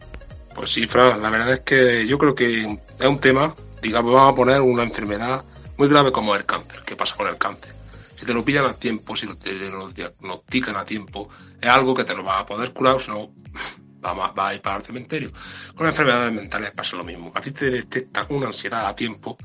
Pues 0.55 0.71
sí, 0.71 0.85
Fran, 0.85 1.21
la 1.21 1.29
verdad 1.29 1.53
es 1.53 1.59
que 1.61 2.05
yo 2.05 2.17
creo 2.17 2.35
que 2.35 2.61
es 2.99 3.07
un 3.07 3.19
tema, 3.19 3.53
digamos, 3.81 4.13
vamos 4.13 4.33
a 4.33 4.35
poner 4.35 4.61
una 4.61 4.83
enfermedad 4.83 5.43
muy 5.77 5.87
grave 5.87 6.11
como 6.11 6.35
el 6.35 6.45
cáncer. 6.45 6.81
¿Qué 6.85 6.95
pasa 6.95 7.15
con 7.15 7.27
el 7.27 7.37
cáncer? 7.37 7.73
Si 8.17 8.25
te 8.25 8.33
lo 8.33 8.43
pillan 8.43 8.65
a 8.65 8.73
tiempo, 8.73 9.15
si 9.15 9.27
te 9.35 9.51
lo 9.53 9.89
diagnostican 9.89 10.75
a 10.75 10.85
tiempo, 10.85 11.29
es 11.59 11.71
algo 11.71 11.95
que 11.95 12.03
te 12.03 12.15
lo 12.15 12.23
va 12.23 12.39
a 12.39 12.45
poder 12.45 12.71
curar, 12.73 12.95
o 12.95 12.99
si 12.99 13.09
no, 13.09 13.31
va 14.03 14.49
a 14.49 14.53
ir 14.53 14.61
para 14.61 14.77
el 14.77 14.83
cementerio. 14.83 15.31
Con 15.75 15.87
las 15.87 15.93
enfermedades 15.93 16.33
mentales 16.33 16.71
pasa 16.75 16.97
lo 16.97 17.03
mismo. 17.03 17.31
A 17.33 17.41
ti 17.41 17.51
te 17.51 17.69
detecta 17.69 18.27
una 18.29 18.47
ansiedad 18.47 18.87
a 18.87 18.95
tiempo 18.95 19.37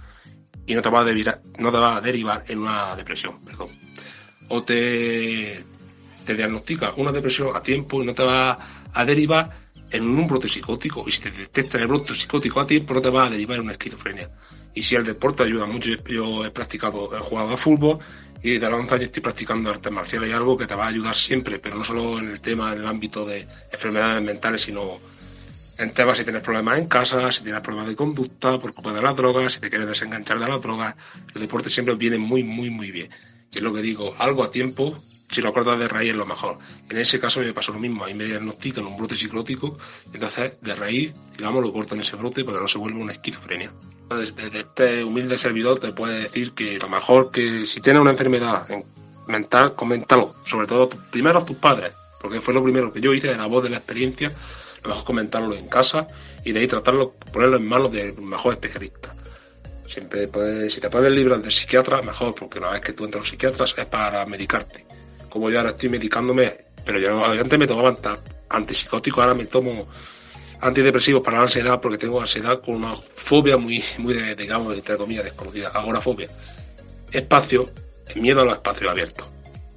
y 0.67 0.75
no 0.75 0.83
te 0.83 0.91
va 0.91 1.01
a 1.01 1.05
derivar, 1.05 1.41
no 1.59 1.71
te 1.71 1.79
va 1.79 1.97
a 1.97 2.01
derivar 2.01 2.45
en 2.49 2.59
una 2.59 2.97
depresión, 2.97 3.43
perdón. 3.45 3.71
O 4.49 4.63
te, 4.63 5.65
te 6.25 6.35
diagnostica 6.35 6.93
una 6.97 7.13
depresión 7.13 7.57
a 7.57 7.63
tiempo 7.63 8.03
y 8.03 8.07
no 8.07 8.15
te 8.15 8.25
va 8.25 8.59
a 8.93 9.05
derivar 9.05 9.66
en 9.91 10.03
un 10.05 10.27
brote 10.27 10.49
psicótico. 10.49 11.05
Y 11.07 11.13
si 11.13 11.23
te 11.23 11.31
detecta 11.31 11.79
el 11.79 11.87
brote 11.87 12.15
psicótico 12.15 12.61
a 12.61 12.67
tiempo, 12.67 12.95
no 12.95 13.01
te 13.01 13.11
va 13.11 13.27
a 13.27 13.31
derivar 13.31 13.57
en 13.57 13.65
una 13.65 13.73
esquizofrenia. 13.73 14.31
Y 14.75 14.83
si 14.83 14.95
el 14.95 15.05
deporte 15.05 15.43
ayuda 15.43 15.67
mucho, 15.67 15.91
yo 16.07 16.45
he 16.45 16.51
practicado, 16.51 17.17
he 17.17 17.21
jugado 17.21 17.55
a 17.55 17.57
fútbol 17.57 17.99
y 18.43 18.59
de 18.59 18.67
11 18.67 18.95
años 18.95 19.07
estoy 19.07 19.23
practicando 19.23 19.71
artes 19.71 19.91
marciales 19.91 20.29
y 20.29 20.33
algo 20.33 20.57
que 20.57 20.67
te 20.67 20.75
va 20.75 20.85
a 20.85 20.89
ayudar 20.89 21.15
siempre, 21.15 21.59
pero 21.59 21.77
no 21.77 21.85
solo 21.85 22.19
en 22.19 22.31
el 22.31 22.41
tema, 22.41 22.73
en 22.73 22.81
el 22.81 22.87
ámbito 22.87 23.25
de 23.25 23.47
enfermedades 23.73 24.23
mentales, 24.23 24.63
sino 24.63 24.99
en 25.79 25.93
temas 25.93 26.19
si 26.19 26.25
tienes 26.25 26.43
problemas 26.43 26.79
en 26.79 26.87
casa, 26.87 27.31
si 27.33 27.43
tienes 27.43 27.63
problemas 27.63 27.89
de 27.89 27.97
conducta 27.97 28.59
por 28.59 28.73
culpa 28.73 28.93
de 28.93 29.03
las 29.03 29.17
drogas, 29.17 29.55
si 29.55 29.61
te 29.61 29.69
quieres 29.69 29.89
desenganchar 29.89 30.39
de 30.39 30.49
las 30.49 30.61
drogas, 30.61 30.95
el 31.35 31.41
deporte 31.41 31.71
siempre 31.71 31.95
viene 31.95 32.19
muy, 32.19 32.45
muy, 32.45 32.71
muy 32.71 32.91
bien. 32.91 33.11
Y 33.51 33.57
es 33.59 33.63
lo 33.63 33.73
que 33.73 33.81
digo, 33.81 34.15
algo 34.19 34.45
a 34.45 34.51
tiempo, 34.51 34.97
si 35.31 35.41
lo 35.41 35.53
cortas 35.53 35.79
de 35.79 35.89
raíz 35.89 36.11
es 36.11 36.17
lo 36.17 36.27
mejor. 36.27 36.59
En 36.89 36.99
ese 36.99 37.19
caso 37.19 37.41
me 37.41 37.53
pasó 37.53 37.73
lo 37.73 37.79
mismo, 37.79 38.05
ahí 38.05 38.15
me 38.15 38.25
diagnostican 38.25 38.87
un 38.87 38.97
brote 38.97 39.17
psicótico, 39.17 39.77
entonces 40.13 40.53
de 40.61 40.75
raíz, 40.75 41.15
digamos, 41.37 41.63
lo 41.63 41.73
cortan 41.73 42.01
ese 42.01 42.17
brote 42.17 42.45
para 42.45 42.59
que 42.59 42.63
no 42.63 42.69
se 42.69 42.79
vuelva 42.79 43.01
una 43.01 43.13
esquizofrenia. 43.13 43.73
Desde 44.09 44.61
este 44.61 45.05
humilde 45.05 45.37
servidor 45.37 45.79
te 45.79 45.93
puede 45.93 46.25
decir 46.25 46.53
que 46.53 46.79
lo 46.79 46.89
mejor 46.89 47.31
que 47.31 47.67
si 47.67 47.81
tienes 47.81 48.01
una 48.01 48.13
enfermedad 48.13 48.67
mental, 49.27 49.75
coméntalo, 49.75 50.35
sobre 50.45 50.67
todo 50.67 50.89
primero 51.11 51.41
a 51.41 51.45
tus 51.45 51.57
padres, 51.57 51.93
porque 52.21 52.41
fue 52.41 52.55
lo 52.55 52.63
primero 52.63 52.93
que 52.93 53.01
yo 53.01 53.13
hice 53.13 53.29
de 53.29 53.37
la 53.37 53.47
voz 53.47 53.65
de 53.65 53.71
la 53.71 53.79
experiencia 53.79 54.33
mejor 54.87 55.05
comentarlo 55.05 55.55
en 55.55 55.69
casa 55.69 56.07
y 56.45 56.53
de 56.53 56.61
ahí 56.61 56.67
tratarlo, 56.67 57.15
ponerlo 57.33 57.57
en 57.57 57.67
manos 57.67 57.93
del 57.93 58.21
mejor 58.23 58.55
especialista. 58.55 59.15
Siempre 59.87 60.29
puedes, 60.29 60.73
si 60.73 60.81
te 60.81 60.91
puedes 60.91 61.13
librar 61.13 61.41
del 61.41 61.53
psiquiatra, 61.53 62.03
mejor, 62.03 62.35
porque 62.35 62.59
una 62.59 62.71
vez 62.71 62.83
que 62.83 62.93
tú 62.93 63.05
entras 63.05 63.21
a 63.21 63.23
los 63.23 63.29
psiquiatras 63.29 63.75
es 63.77 63.87
para 63.87 64.27
medicarte. 64.27 64.85
Como 65.37 65.51
yo 65.51 65.59
ahora 65.59 65.73
estoy 65.73 65.91
medicándome, 65.91 66.51
pero 66.83 66.99
yo 66.99 67.23
antes 67.23 67.59
me 67.59 67.67
tomaba 67.67 67.95
antipsicótico, 68.49 69.21
ahora 69.21 69.35
me 69.35 69.45
tomo 69.45 69.87
antidepresivos 70.63 71.23
para 71.23 71.37
la 71.37 71.43
ansiedad 71.45 71.79
porque 71.79 71.99
tengo 71.99 72.19
ansiedad 72.23 72.59
con 72.65 72.77
una 72.77 72.97
fobia 73.17 73.59
muy, 73.59 73.85
muy 73.99 74.15
de, 74.15 74.35
digamos, 74.35 74.73
entre 74.73 74.97
comillas, 74.97 75.25
desconocida, 75.25 75.69
agorafobia. 75.69 76.29
Espacio, 77.13 77.69
miedo 78.15 78.41
a 78.41 78.45
los 78.47 78.55
espacios 78.55 78.91
abiertos. 78.91 79.29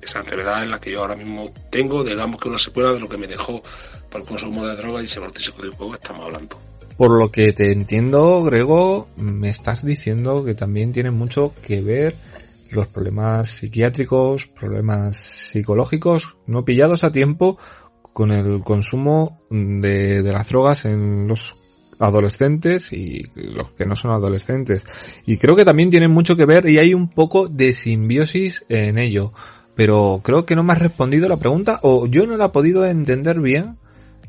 Esa 0.01 0.19
enfermedad 0.19 0.63
es 0.63 0.69
la 0.69 0.79
que 0.79 0.91
yo 0.91 1.01
ahora 1.01 1.17
mismo 1.17 1.51
tengo, 1.69 2.05
digamos 2.05 2.39
que 2.39 2.47
una 2.47 2.57
secuela 2.57 2.93
de 2.93 3.01
lo 3.01 3.09
que 3.09 3.17
me 3.17 3.27
dejó 3.27 3.61
por 4.09 4.21
el 4.21 4.27
consumo 4.27 4.65
de 4.65 4.77
drogas 4.77 5.13
y 5.13 5.19
vortícico 5.19 5.61
de 5.61 5.73
fuego 5.73 5.95
estamos 5.95 6.23
hablando. 6.23 6.57
Por 6.95 7.21
lo 7.21 7.33
que 7.33 7.51
te 7.51 7.73
entiendo, 7.73 8.41
Grego, 8.43 9.09
me 9.17 9.49
estás 9.49 9.85
diciendo 9.85 10.45
que 10.45 10.53
también 10.53 10.93
tiene 10.93 11.11
mucho 11.11 11.53
que 11.61 11.81
ver 11.81 12.15
los 12.71 12.87
problemas 12.87 13.49
psiquiátricos, 13.49 14.47
problemas 14.47 15.17
psicológicos 15.17 16.37
no 16.47 16.65
pillados 16.65 17.03
a 17.03 17.11
tiempo 17.11 17.57
con 18.13 18.31
el 18.31 18.61
consumo 18.63 19.41
de, 19.49 20.21
de 20.21 20.31
las 20.31 20.49
drogas 20.49 20.85
en 20.85 21.27
los 21.27 21.55
adolescentes 21.99 22.93
y 22.93 23.23
los 23.35 23.71
que 23.71 23.85
no 23.85 23.95
son 23.95 24.11
adolescentes. 24.11 24.83
Y 25.25 25.37
creo 25.37 25.55
que 25.55 25.65
también 25.65 25.89
tienen 25.89 26.11
mucho 26.11 26.35
que 26.35 26.45
ver 26.45 26.67
y 26.67 26.79
hay 26.79 26.93
un 26.93 27.09
poco 27.09 27.47
de 27.47 27.73
simbiosis 27.73 28.65
en 28.69 28.97
ello. 28.97 29.33
Pero 29.75 30.21
creo 30.23 30.45
que 30.45 30.55
no 30.55 30.63
me 30.63 30.73
has 30.73 30.79
respondido 30.79 31.27
la 31.27 31.37
pregunta 31.37 31.79
o 31.83 32.07
yo 32.07 32.25
no 32.25 32.37
la 32.37 32.47
he 32.47 32.49
podido 32.49 32.85
entender 32.85 33.39
bien. 33.39 33.77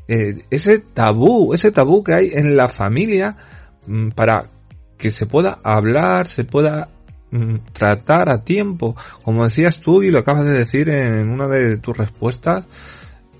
Eh, 0.07 0.43
ese 0.49 0.79
tabú, 0.79 1.53
ese 1.53 1.71
tabú 1.71 2.03
que 2.03 2.13
hay 2.13 2.29
en 2.33 2.55
la 2.55 2.67
familia 2.67 3.37
mm, 3.87 4.09
para 4.09 4.49
que 4.97 5.11
se 5.11 5.25
pueda 5.25 5.59
hablar, 5.63 6.27
se 6.27 6.43
pueda 6.43 6.89
tratar 7.73 8.29
a 8.29 8.43
tiempo. 8.43 8.95
Como 9.23 9.45
decías 9.45 9.79
tú 9.79 10.03
y 10.03 10.11
lo 10.11 10.19
acabas 10.19 10.45
de 10.45 10.51
decir 10.51 10.89
en 10.89 11.29
una 11.29 11.47
de 11.47 11.77
tus 11.77 11.97
respuestas, 11.97 12.65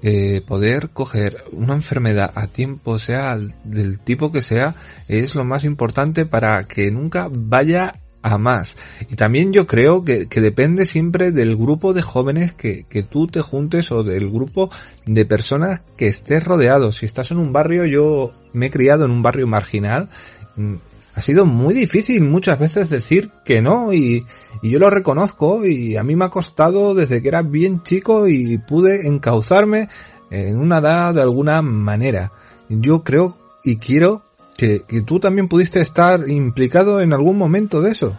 eh, 0.03 0.41
poder 0.47 0.89
coger 0.89 1.43
una 1.51 1.75
enfermedad 1.75 2.31
a 2.33 2.47
tiempo, 2.47 2.97
sea 2.97 3.37
del 3.63 3.99
tipo 3.99 4.31
que 4.31 4.41
sea, 4.41 4.73
es 5.07 5.35
lo 5.35 5.43
más 5.43 5.63
importante 5.63 6.25
para 6.25 6.63
que 6.63 6.89
nunca 6.89 7.27
vaya 7.31 7.93
a 8.23 8.37
más. 8.37 8.75
Y 9.09 9.15
también 9.15 9.53
yo 9.53 9.67
creo 9.67 10.03
que, 10.03 10.27
que 10.27 10.41
depende 10.41 10.85
siempre 10.85 11.31
del 11.31 11.55
grupo 11.55 11.93
de 11.93 12.01
jóvenes 12.01 12.53
que, 12.53 12.85
que, 12.89 13.03
tú 13.03 13.27
te 13.27 13.41
juntes 13.41 13.91
o 13.91 14.03
del 14.03 14.29
grupo 14.29 14.71
de 15.05 15.25
personas 15.25 15.83
que 15.97 16.07
estés 16.07 16.43
rodeado. 16.43 16.91
Si 16.91 17.05
estás 17.05 17.31
en 17.31 17.37
un 17.37 17.51
barrio, 17.53 17.85
yo 17.85 18.31
me 18.53 18.67
he 18.67 18.71
criado 18.71 19.05
en 19.05 19.11
un 19.11 19.21
barrio 19.21 19.47
marginal, 19.47 20.09
mm, 20.55 20.75
ha 21.13 21.21
sido 21.21 21.45
muy 21.45 21.73
difícil 21.73 22.23
muchas 22.23 22.57
veces 22.59 22.89
decir 22.89 23.31
que 23.43 23.61
no 23.61 23.93
y, 23.93 24.25
yo 24.63 24.79
lo 24.79 24.89
reconozco 24.89 25.65
y 25.65 25.97
a 25.97 26.03
mí 26.03 26.15
me 26.15 26.25
ha 26.25 26.29
costado 26.29 26.93
desde 26.93 27.21
que 27.21 27.27
era 27.27 27.41
bien 27.41 27.83
chico 27.83 28.27
y 28.27 28.57
pude 28.57 29.07
encauzarme 29.07 29.89
en 30.29 30.57
una 30.57 30.77
edad 30.77 31.13
de 31.13 31.21
alguna 31.21 31.61
manera. 31.61 32.31
Yo 32.69 33.03
creo 33.03 33.37
y 33.63 33.77
quiero 33.77 34.21
que, 34.55 34.83
que 34.87 35.01
tú 35.01 35.19
también 35.19 35.47
pudiste 35.47 35.81
estar 35.81 36.29
implicado 36.29 37.01
en 37.01 37.13
algún 37.13 37.37
momento 37.37 37.81
de 37.81 37.91
eso. 37.91 38.15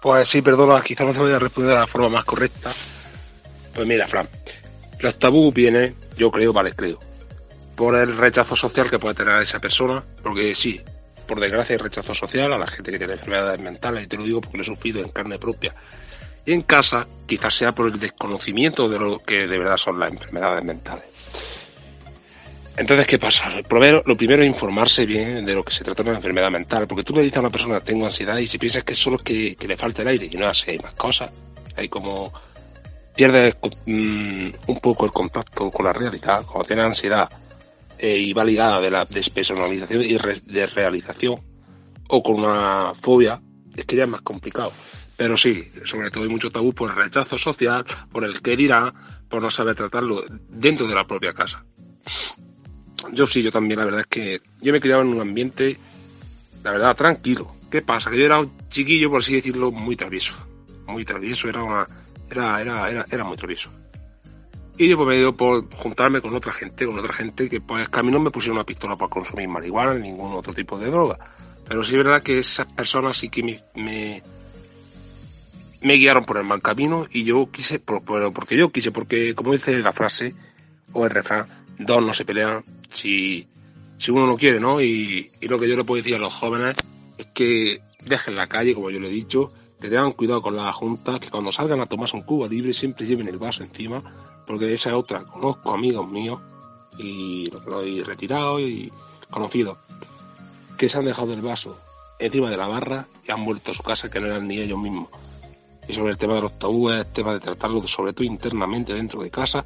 Pues 0.00 0.28
sí, 0.28 0.42
perdona, 0.42 0.82
quizás 0.82 1.06
no 1.06 1.12
te 1.12 1.18
voy 1.18 1.32
a 1.32 1.38
responder 1.38 1.74
de 1.74 1.80
la 1.80 1.86
forma 1.86 2.08
más 2.08 2.24
correcta. 2.24 2.72
Pues 3.74 3.86
mira, 3.86 4.06
Fran, 4.06 4.28
los 5.00 5.18
tabú 5.18 5.52
vienen, 5.52 5.94
yo 6.16 6.30
creo, 6.30 6.52
vale, 6.52 6.72
creo, 6.72 6.98
por 7.74 7.94
el 7.94 8.16
rechazo 8.16 8.56
social 8.56 8.88
que 8.88 8.98
puede 8.98 9.16
tener 9.16 9.42
esa 9.42 9.58
persona, 9.58 10.02
porque 10.22 10.54
sí, 10.54 10.80
por 11.26 11.40
desgracia 11.40 11.74
hay 11.74 11.78
rechazo 11.78 12.14
social 12.14 12.52
a 12.52 12.58
la 12.58 12.66
gente 12.66 12.92
que 12.92 12.98
tiene 12.98 13.14
enfermedades 13.14 13.60
mentales, 13.60 14.04
y 14.04 14.06
te 14.06 14.16
lo 14.16 14.24
digo 14.24 14.40
porque 14.40 14.58
lo 14.58 14.62
he 14.62 14.66
sufrido 14.66 15.00
en 15.00 15.10
carne 15.10 15.38
propia. 15.38 15.74
Y 16.44 16.52
en 16.52 16.62
casa 16.62 17.06
quizás 17.26 17.54
sea 17.54 17.72
por 17.72 17.86
el 17.86 17.98
desconocimiento 17.98 18.88
de 18.88 18.98
lo 18.98 19.18
que 19.18 19.46
de 19.46 19.58
verdad 19.58 19.76
son 19.76 19.98
las 19.98 20.12
enfermedades 20.12 20.64
mentales. 20.64 21.04
Entonces, 22.76 23.06
¿qué 23.06 23.18
pasa? 23.18 23.50
Lo 23.50 23.62
primero, 23.62 24.02
lo 24.04 24.16
primero 24.16 24.42
es 24.42 24.48
informarse 24.48 25.06
bien 25.06 25.44
de 25.44 25.54
lo 25.54 25.64
que 25.64 25.72
se 25.72 25.82
trata 25.82 26.02
de 26.02 26.10
una 26.10 26.18
enfermedad 26.18 26.50
mental, 26.50 26.86
porque 26.86 27.04
tú 27.04 27.14
le 27.14 27.22
dices 27.22 27.38
a 27.38 27.40
una 27.40 27.50
persona 27.50 27.80
tengo 27.80 28.04
ansiedad 28.04 28.36
y 28.36 28.46
si 28.46 28.58
piensas 28.58 28.84
que 28.84 28.92
es 28.92 28.98
solo 28.98 29.18
que, 29.18 29.56
que 29.56 29.66
le 29.66 29.76
falta 29.76 30.02
el 30.02 30.08
aire 30.08 30.28
y 30.30 30.36
no 30.36 30.46
así, 30.46 30.70
hay 30.70 30.78
más 30.78 30.94
cosas. 30.94 31.30
Hay 31.74 31.88
como 31.88 32.32
pierdes 33.14 33.54
mm, 33.86 34.50
un 34.66 34.80
poco 34.80 35.06
el 35.06 35.12
contacto 35.12 35.70
con 35.70 35.86
la 35.86 35.92
realidad. 35.92 36.44
Cuando 36.44 36.66
tienes 36.66 36.84
ansiedad 36.84 37.28
eh, 37.98 38.18
y 38.18 38.32
va 38.32 38.44
ligada 38.44 38.80
de 38.80 38.90
la 38.90 39.04
despersonalización 39.04 40.02
y 40.02 40.18
re, 40.18 40.40
de 40.44 40.66
realización 40.66 41.36
o 42.08 42.22
con 42.22 42.36
una 42.36 42.92
fobia, 43.00 43.40
es 43.74 43.84
que 43.84 43.96
ya 43.96 44.04
es 44.04 44.08
más 44.08 44.22
complicado. 44.22 44.72
Pero 45.16 45.36
sí, 45.36 45.70
sobre 45.84 46.10
todo 46.10 46.24
hay 46.24 46.28
mucho 46.28 46.50
tabú 46.50 46.72
por 46.72 46.90
el 46.90 46.96
rechazo 46.96 47.38
social, 47.38 47.84
por 48.12 48.24
el 48.24 48.42
que 48.42 48.56
dirá, 48.56 48.92
por 49.28 49.42
no 49.42 49.50
saber 49.50 49.74
tratarlo 49.74 50.22
dentro 50.48 50.86
de 50.86 50.94
la 50.94 51.06
propia 51.06 51.32
casa. 51.32 51.64
Yo 53.12 53.26
sí, 53.26 53.42
yo 53.42 53.50
también, 53.50 53.78
la 53.78 53.86
verdad 53.86 54.00
es 54.00 54.06
que 54.06 54.40
yo 54.60 54.72
me 54.72 54.80
criaba 54.80 55.02
en 55.02 55.08
un 55.08 55.20
ambiente, 55.20 55.76
la 56.62 56.72
verdad, 56.72 56.96
tranquilo. 56.96 57.54
¿Qué 57.70 57.82
pasa? 57.82 58.10
Que 58.10 58.18
yo 58.18 58.24
era 58.26 58.40
un 58.40 58.52
chiquillo, 58.68 59.10
por 59.10 59.20
así 59.20 59.34
decirlo, 59.34 59.72
muy 59.72 59.96
travieso. 59.96 60.34
Muy 60.86 61.04
travieso, 61.04 61.48
era 61.48 61.62
una, 61.62 61.86
era, 62.30 62.60
era, 62.60 62.90
era, 62.90 63.06
era 63.10 63.24
muy 63.24 63.36
travieso. 63.36 63.70
Y 64.78 64.88
yo 64.88 64.96
pues 64.96 65.08
me 65.08 65.16
dio 65.16 65.34
por 65.34 65.72
juntarme 65.74 66.20
con 66.20 66.34
otra 66.34 66.52
gente, 66.52 66.84
con 66.86 66.98
otra 66.98 67.14
gente 67.14 67.48
que 67.48 67.60
pues 67.60 67.88
que 67.88 68.00
a 68.00 68.02
mí 68.02 68.10
no 68.10 68.20
me 68.20 68.30
pusieron 68.30 68.58
una 68.58 68.64
pistola 68.64 68.96
para 68.96 69.08
consumir 69.08 69.48
marihuana 69.48 69.94
ni 69.94 70.10
ningún 70.10 70.34
otro 70.34 70.52
tipo 70.52 70.78
de 70.78 70.90
droga. 70.90 71.18
Pero 71.66 71.82
sí 71.82 71.92
es 71.92 72.04
verdad 72.04 72.22
que 72.22 72.38
esas 72.38 72.70
personas 72.72 73.16
sí 73.16 73.28
que 73.30 73.42
me, 73.42 74.22
me, 75.80 75.94
guiaron 75.94 76.24
por 76.24 76.36
el 76.36 76.44
mal 76.44 76.60
camino 76.60 77.06
y 77.10 77.24
yo 77.24 77.50
quise, 77.50 77.78
por, 77.78 78.02
porque 78.04 78.56
yo 78.56 78.70
quise, 78.70 78.92
porque 78.92 79.34
como 79.34 79.52
dice 79.52 79.78
la 79.78 79.92
frase 79.92 80.34
o 80.92 81.04
el 81.04 81.10
refrán, 81.10 81.46
dos 81.78 82.04
no 82.04 82.12
se 82.12 82.24
pelean 82.24 82.62
si, 82.90 83.48
si 83.98 84.10
uno 84.10 84.26
no 84.26 84.36
quiere, 84.36 84.60
¿no? 84.60 84.80
Y 84.80 85.30
lo 85.40 85.58
que 85.58 85.68
yo 85.68 85.76
le 85.76 85.84
puedo 85.84 86.02
decir 86.02 86.16
a 86.16 86.20
los 86.20 86.34
jóvenes 86.34 86.76
es 87.16 87.26
que 87.34 87.80
dejen 88.04 88.36
la 88.36 88.46
calle, 88.46 88.74
como 88.74 88.90
yo 88.90 89.00
le 89.00 89.08
he 89.08 89.12
dicho, 89.12 89.48
que 89.80 89.88
tengan 89.88 90.12
cuidado 90.12 90.40
con 90.40 90.56
las 90.56 90.74
juntas, 90.74 91.20
que 91.20 91.30
cuando 91.30 91.52
salgan 91.52 91.80
a 91.80 91.86
tomarse 91.86 92.16
un 92.16 92.22
cubo 92.22 92.46
libre 92.46 92.72
siempre 92.72 93.06
lleven 93.06 93.28
el 93.28 93.38
vaso 93.38 93.62
encima, 93.62 94.02
porque 94.46 94.72
esa 94.72 94.90
es 94.90 94.94
otra. 94.94 95.22
Conozco 95.22 95.72
amigos 95.72 96.08
míos 96.08 96.40
y 96.98 97.50
lo 97.66 97.82
he 97.82 98.02
retirado 98.02 98.58
y 98.58 98.90
conocidos 99.30 99.78
que 100.76 100.88
se 100.88 100.98
han 100.98 101.04
dejado 101.04 101.32
el 101.32 101.40
vaso 101.40 101.76
encima 102.18 102.50
de 102.50 102.56
la 102.56 102.66
barra 102.66 103.06
y 103.26 103.30
han 103.30 103.44
vuelto 103.44 103.72
a 103.72 103.74
su 103.74 103.82
casa 103.82 104.08
que 104.10 104.20
no 104.20 104.26
eran 104.26 104.46
ni 104.46 104.58
ellos 104.58 104.78
mismos. 104.78 105.08
Y 105.88 105.94
sobre 105.94 106.12
el 106.12 106.18
tema 106.18 106.34
de 106.34 106.42
los 106.42 106.58
tabúes, 106.58 106.96
el 106.96 107.12
tema 107.12 107.34
de 107.34 107.40
tratarlo 107.40 107.86
sobre 107.86 108.12
todo 108.12 108.24
internamente 108.24 108.92
dentro 108.92 109.22
de 109.22 109.30
casa. 109.30 109.64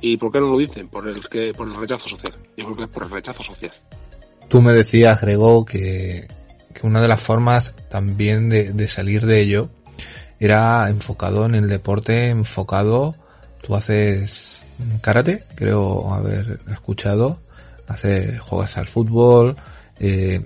¿Y 0.00 0.16
por 0.16 0.30
qué 0.30 0.40
no 0.40 0.50
lo 0.50 0.58
dicen? 0.58 0.88
Por 0.88 1.08
el, 1.08 1.26
que, 1.28 1.52
por 1.56 1.66
el 1.66 1.74
rechazo 1.74 2.08
social. 2.08 2.34
Yo 2.56 2.64
creo 2.64 2.76
que 2.76 2.82
es 2.84 2.90
por 2.90 3.04
el 3.04 3.10
rechazo 3.10 3.42
social. 3.42 3.72
Tú 4.48 4.60
me 4.60 4.74
decías, 4.74 5.20
Grego, 5.20 5.64
que, 5.64 6.26
que 6.74 6.86
una 6.86 7.00
de 7.00 7.08
las 7.08 7.20
formas 7.20 7.74
también 7.88 8.50
de, 8.50 8.88
salir 8.88 9.24
de 9.24 9.40
ello 9.40 9.70
era 10.40 10.88
enfocado 10.90 11.46
en 11.46 11.54
el 11.54 11.68
deporte, 11.68 12.28
enfocado, 12.28 13.14
tú 13.62 13.74
haces 13.74 14.58
karate, 15.00 15.44
creo 15.54 16.12
haber 16.12 16.60
escuchado, 16.70 17.38
haces, 17.86 18.40
juegas 18.40 18.76
al 18.76 18.88
fútbol, 18.88 19.56
eh, 20.00 20.44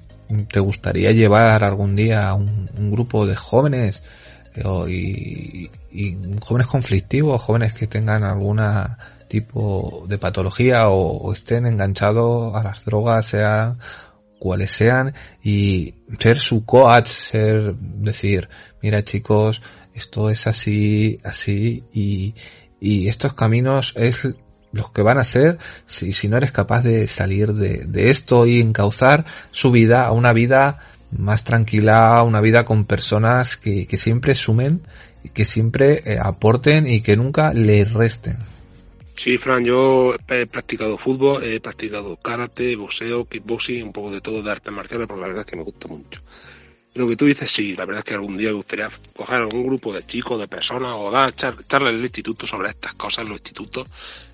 te 0.52 0.60
gustaría 0.60 1.12
llevar 1.12 1.64
algún 1.64 1.96
día 1.96 2.28
a 2.28 2.34
un, 2.34 2.68
grupo 2.90 3.26
de 3.26 3.34
jóvenes 3.34 4.02
eh, 4.54 5.70
y, 5.90 6.18
jóvenes 6.40 6.66
conflictivos, 6.66 7.40
jóvenes 7.40 7.72
que 7.72 7.86
tengan 7.86 8.24
alguna 8.24 8.98
tipo 9.28 10.04
de 10.08 10.18
patología 10.18 10.88
o, 10.88 11.18
o 11.18 11.32
estén 11.32 11.66
enganchados 11.66 12.54
a 12.54 12.62
las 12.62 12.84
drogas, 12.84 13.26
sean 13.26 13.78
cuales 14.38 14.70
sean 14.70 15.14
y 15.42 15.94
ser 16.18 16.38
su 16.38 16.64
coach, 16.64 17.08
ser 17.08 17.74
decir, 17.74 18.48
mira 18.82 19.04
chicos, 19.04 19.62
esto 19.94 20.30
es 20.30 20.46
así, 20.46 21.18
así 21.24 21.84
y, 21.92 22.34
y 22.80 23.08
estos 23.08 23.34
caminos 23.34 23.92
es 23.96 24.26
los 24.72 24.90
que 24.90 25.02
van 25.02 25.18
a 25.18 25.24
ser 25.24 25.58
si, 25.86 26.12
si 26.12 26.28
no 26.28 26.36
eres 26.36 26.52
capaz 26.52 26.82
de 26.82 27.08
salir 27.08 27.54
de, 27.54 27.84
de 27.86 28.10
esto 28.10 28.46
y 28.46 28.60
encauzar 28.60 29.24
su 29.50 29.70
vida 29.70 30.06
a 30.06 30.12
una 30.12 30.32
vida 30.32 30.78
más 31.10 31.44
tranquila, 31.44 32.22
una 32.22 32.40
vida 32.40 32.64
con 32.64 32.84
personas 32.84 33.56
que, 33.56 33.86
que 33.86 33.96
siempre 33.96 34.34
sumen, 34.34 34.82
que 35.32 35.44
siempre 35.44 36.02
eh, 36.04 36.18
aporten 36.20 36.86
y 36.86 37.00
que 37.00 37.16
nunca 37.16 37.52
le 37.52 37.84
resten. 37.84 38.36
Sí, 39.18 39.36
Fran, 39.36 39.64
yo 39.64 40.14
he 40.28 40.46
practicado 40.46 40.96
fútbol, 40.96 41.42
he 41.42 41.58
practicado 41.58 42.16
karate, 42.18 42.76
boxeo, 42.76 43.24
kickboxing, 43.24 43.82
un 43.82 43.92
poco 43.92 44.12
de 44.12 44.20
todo 44.20 44.40
de 44.42 44.50
artes 44.52 44.72
marciales, 44.72 45.08
porque 45.08 45.20
la 45.20 45.26
verdad 45.26 45.40
es 45.44 45.50
que 45.50 45.56
me 45.56 45.64
gusta 45.64 45.88
mucho. 45.88 46.20
Lo 46.94 47.08
que 47.08 47.16
tú 47.16 47.26
dices, 47.26 47.50
sí, 47.50 47.74
la 47.74 47.84
verdad 47.84 47.98
es 47.98 48.04
que 48.04 48.14
algún 48.14 48.36
día 48.36 48.50
me 48.50 48.54
gustaría 48.54 48.88
coger 49.16 49.38
algún 49.38 49.66
grupo 49.66 49.92
de 49.92 50.06
chicos, 50.06 50.38
de 50.38 50.46
personas, 50.46 50.94
o 50.96 51.10
dar 51.10 51.34
char, 51.34 51.56
charlas 51.66 51.94
en 51.94 51.98
el 51.98 52.04
instituto 52.04 52.46
sobre 52.46 52.70
estas 52.70 52.94
cosas, 52.94 53.28
los 53.28 53.38
institutos, 53.38 53.88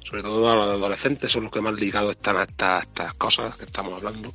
sobre 0.05 0.23
todo 0.23 0.53
a 0.53 0.55
los 0.55 0.75
adolescentes, 0.75 1.33
son 1.33 1.45
los 1.45 1.53
que 1.53 1.63
más 1.63 1.73
ligados 1.81 2.17
están 2.17 2.37
a 2.37 2.43
estas, 2.43 2.83
estas 2.83 3.15
cosas 3.15 3.57
que 3.57 3.65
estamos 3.65 3.95
hablando. 3.95 4.33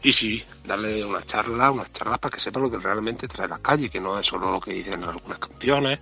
Y 0.00 0.12
sí, 0.12 0.44
darle 0.64 1.04
una 1.04 1.24
charla, 1.24 1.72
unas 1.72 1.92
charlas 1.92 2.20
para 2.20 2.32
que 2.32 2.40
sepa 2.40 2.60
lo 2.60 2.70
que 2.70 2.78
realmente 2.78 3.26
trae 3.26 3.48
la 3.48 3.58
calle, 3.58 3.90
que 3.90 3.98
no 3.98 4.16
es 4.16 4.28
solo 4.28 4.52
lo 4.52 4.60
que 4.60 4.74
dicen 4.74 5.02
algunas 5.02 5.40
canciones. 5.40 5.98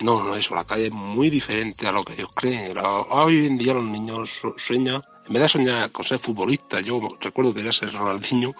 No, 0.00 0.22
no 0.22 0.36
eso, 0.36 0.54
la 0.54 0.64
calle 0.64 0.88
es 0.88 0.92
muy 0.92 1.30
diferente 1.30 1.86
a 1.86 1.92
lo 1.92 2.04
que 2.04 2.12
ellos 2.12 2.30
creen. 2.34 2.76
Hoy 2.78 3.46
en 3.46 3.56
día 3.56 3.72
los 3.72 3.84
niños 3.84 4.30
sueñan, 4.58 5.02
en 5.26 5.32
vez 5.32 5.42
de 5.42 5.48
soñar 5.48 5.90
con 5.90 6.04
ser 6.04 6.18
futbolista, 6.18 6.80
yo 6.80 7.00
recuerdo 7.20 7.54
que 7.54 7.60
era 7.60 7.72
ser 7.72 7.92
Ronaldinho, 7.92 8.52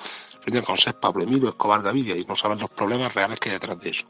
sueñan 0.43 0.65
con 0.65 0.79
ser 0.79 0.95
Pablo 0.95 1.25
Emilio 1.25 1.51
Escobar 1.51 1.83
Gaviria 1.83 2.17
y 2.17 2.25
no 2.25 2.37
saben 2.37 2.59
los 2.59 2.71
problemas 2.71 3.15
reales 3.15 3.39
que 3.39 3.51
hay 3.51 3.55
detrás 3.57 3.79
de 3.81 3.91
eso. 3.91 4.07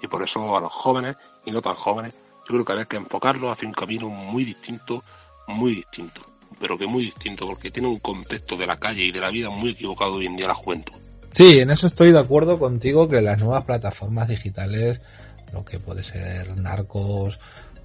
Y 0.00 0.06
por 0.06 0.22
eso 0.22 0.56
a 0.56 0.60
los 0.60 0.72
jóvenes 0.72 1.16
y 1.44 1.50
no 1.50 1.60
tan 1.60 1.74
jóvenes, 1.74 2.14
yo 2.48 2.54
creo 2.54 2.64
que 2.64 2.72
hay 2.72 2.86
que 2.86 2.96
enfocarlos 2.96 3.52
hacia 3.52 3.68
un 3.68 3.74
camino 3.74 4.08
muy 4.08 4.44
distinto, 4.44 5.02
muy 5.48 5.76
distinto, 5.76 6.22
pero 6.60 6.78
que 6.78 6.86
muy 6.86 7.04
distinto, 7.04 7.46
porque 7.46 7.70
tiene 7.70 7.88
un 7.88 7.98
contexto 7.98 8.56
de 8.56 8.66
la 8.66 8.78
calle 8.78 9.04
y 9.04 9.12
de 9.12 9.20
la 9.20 9.30
vida 9.30 9.50
muy 9.50 9.70
equivocado 9.70 10.14
hoy 10.14 10.26
en 10.26 10.36
día 10.36 10.46
la 10.46 10.54
juventud. 10.54 10.94
Sí, 11.32 11.60
en 11.60 11.70
eso 11.70 11.86
estoy 11.86 12.12
de 12.12 12.18
acuerdo 12.18 12.58
contigo 12.58 13.08
que 13.08 13.22
las 13.22 13.40
nuevas 13.40 13.64
plataformas 13.64 14.28
digitales 14.28 15.00
lo 15.52 15.64
que 15.64 15.78
puede 15.78 16.02
ser 16.02 16.56
narcos, 16.56 17.38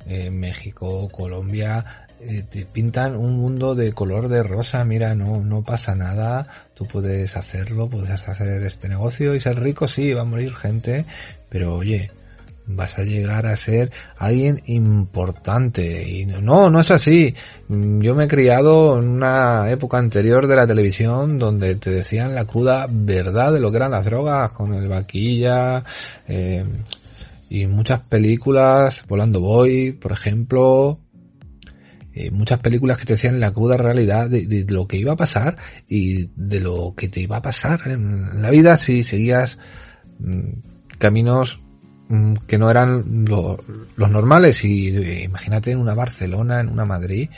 eh, 0.06 0.30
México, 0.30 1.10
Colombia, 1.10 2.08
eh, 2.20 2.44
te 2.50 2.66
pintan 2.66 3.16
un 3.16 3.38
mundo 3.38 3.76
de 3.76 3.94
color 3.94 4.28
de 4.28 4.42
rosa, 4.42 4.84
mira, 4.86 5.14
no, 5.14 5.44
no 5.44 5.64
pasa 5.64 5.94
nada, 5.96 6.48
tú 6.74 6.86
puedes 6.86 7.36
hacerlo, 7.38 7.90
puedes 7.90 8.28
hacer 8.28 8.64
este 8.64 8.90
negocio 8.90 9.36
y 9.36 9.40
ser 9.40 9.60
rico, 9.60 9.88
sí, 9.88 10.14
va 10.14 10.22
a 10.22 10.26
morir 10.26 10.56
gente, 10.56 11.06
pero 11.50 11.76
oye, 11.76 12.10
vas 12.68 13.00
a 13.00 13.04
llegar 13.04 13.46
a 13.46 13.56
ser 13.56 13.92
alguien 14.18 14.62
importante. 14.66 16.08
Y 16.08 16.26
no, 16.26 16.70
no 16.70 16.80
es 16.80 16.92
así. 16.92 17.34
Yo 17.70 18.14
me 18.14 18.26
he 18.26 18.28
criado 18.28 19.00
en 19.00 19.08
una 19.08 19.70
época 19.72 19.98
anterior 19.98 20.48
de 20.48 20.56
la 20.56 20.68
televisión 20.68 21.38
donde 21.38 21.76
te 21.76 21.92
decían 21.92 22.36
la 22.36 22.46
cruda 22.46 22.88
verdad 22.90 23.54
de 23.54 23.60
lo 23.60 23.72
que 23.72 23.78
eran 23.78 23.92
las 23.92 24.06
drogas 24.06 24.52
con 24.52 24.74
el 24.74 24.88
vaquilla, 24.88 25.84
eh, 26.28 26.66
y 27.50 27.68
muchas 27.68 28.02
películas, 28.02 29.04
Volando 29.08 29.40
Boy, 29.40 29.94
por 29.94 30.12
ejemplo, 30.12 31.00
eh, 32.14 32.32
muchas 32.32 32.60
películas 32.60 32.98
que 32.98 33.06
te 33.06 33.14
decían 33.14 33.40
la 33.40 33.54
cruda 33.54 33.78
realidad 33.78 34.30
de, 34.30 34.66
lo 34.68 34.88
que 34.88 34.98
iba 34.98 35.14
a 35.14 35.18
pasar 35.18 35.56
y 35.88 36.30
de 36.36 36.60
lo 36.60 36.94
que 36.96 37.08
te 37.08 37.22
iba 37.22 37.38
a 37.38 37.42
pasar 37.42 37.82
en 37.86 38.42
la 38.42 38.50
vida 38.50 38.76
si 38.76 39.04
seguías 39.04 39.60
mm, 40.20 40.98
caminos 40.98 41.62
mm, 42.10 42.34
que 42.48 42.58
no 42.58 42.70
eran 42.70 43.26
los 43.28 44.12
normales. 44.12 44.64
Y 44.66 44.90
eh, 44.90 45.24
imagínate 45.24 45.72
en 45.72 45.80
una 45.80 45.94
Barcelona, 45.94 46.60
en 46.60 46.70
una 46.70 46.86
Madrid 46.86 47.30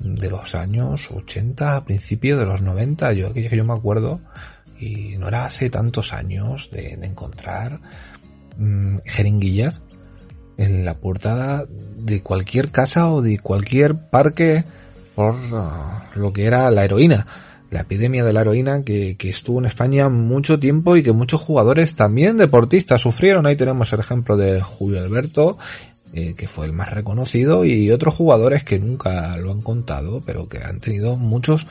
de 0.00 0.30
los 0.30 0.54
años 0.56 1.08
80, 1.10 1.76
a 1.76 1.84
principios 1.84 2.38
de 2.38 2.46
los 2.46 2.62
90, 2.62 3.12
yo 3.12 3.32
que 3.32 3.48
yo 3.48 3.64
me 3.64 3.74
acuerdo 3.74 4.20
y 4.80 5.16
no 5.18 5.28
era 5.28 5.44
hace 5.44 5.70
tantos 5.70 6.12
años 6.12 6.68
de 6.72 6.94
encontrar 7.02 7.78
Mm, 8.56 8.98
jeringuillas 9.04 9.80
en 10.56 10.84
la 10.84 10.94
portada 10.94 11.66
de 11.96 12.22
cualquier 12.22 12.70
casa 12.70 13.10
o 13.10 13.22
de 13.22 13.38
cualquier 13.38 13.96
parque 14.10 14.64
por 15.14 15.34
ah, 15.52 16.04
lo 16.14 16.32
que 16.32 16.44
era 16.44 16.70
la 16.70 16.84
heroína. 16.84 17.26
La 17.70 17.80
epidemia 17.80 18.22
de 18.22 18.34
la 18.34 18.42
heroína 18.42 18.82
que, 18.84 19.16
estuvo 19.22 19.58
en 19.58 19.64
España 19.64 20.10
mucho 20.10 20.60
tiempo 20.60 20.96
y 20.96 21.02
que 21.02 21.12
muchos 21.12 21.40
jugadores 21.40 21.94
también 21.94 22.36
deportistas 22.36 23.00
sufrieron. 23.00 23.46
Ahí 23.46 23.56
tenemos 23.56 23.90
el 23.92 24.00
ejemplo 24.00 24.36
de 24.36 24.60
Julio 24.60 25.00
Alberto, 25.00 25.56
eh, 26.12 26.34
que 26.36 26.48
fue 26.48 26.66
el 26.66 26.74
más 26.74 26.92
reconocido, 26.92 27.64
y 27.64 27.90
otros 27.90 28.14
jugadores 28.14 28.62
que 28.62 28.78
nunca 28.78 29.34
lo 29.38 29.50
han 29.50 29.62
contado, 29.62 30.20
pero 30.26 30.50
que 30.50 30.58
han 30.58 30.80
tenido 30.80 31.16
muchos 31.16 31.66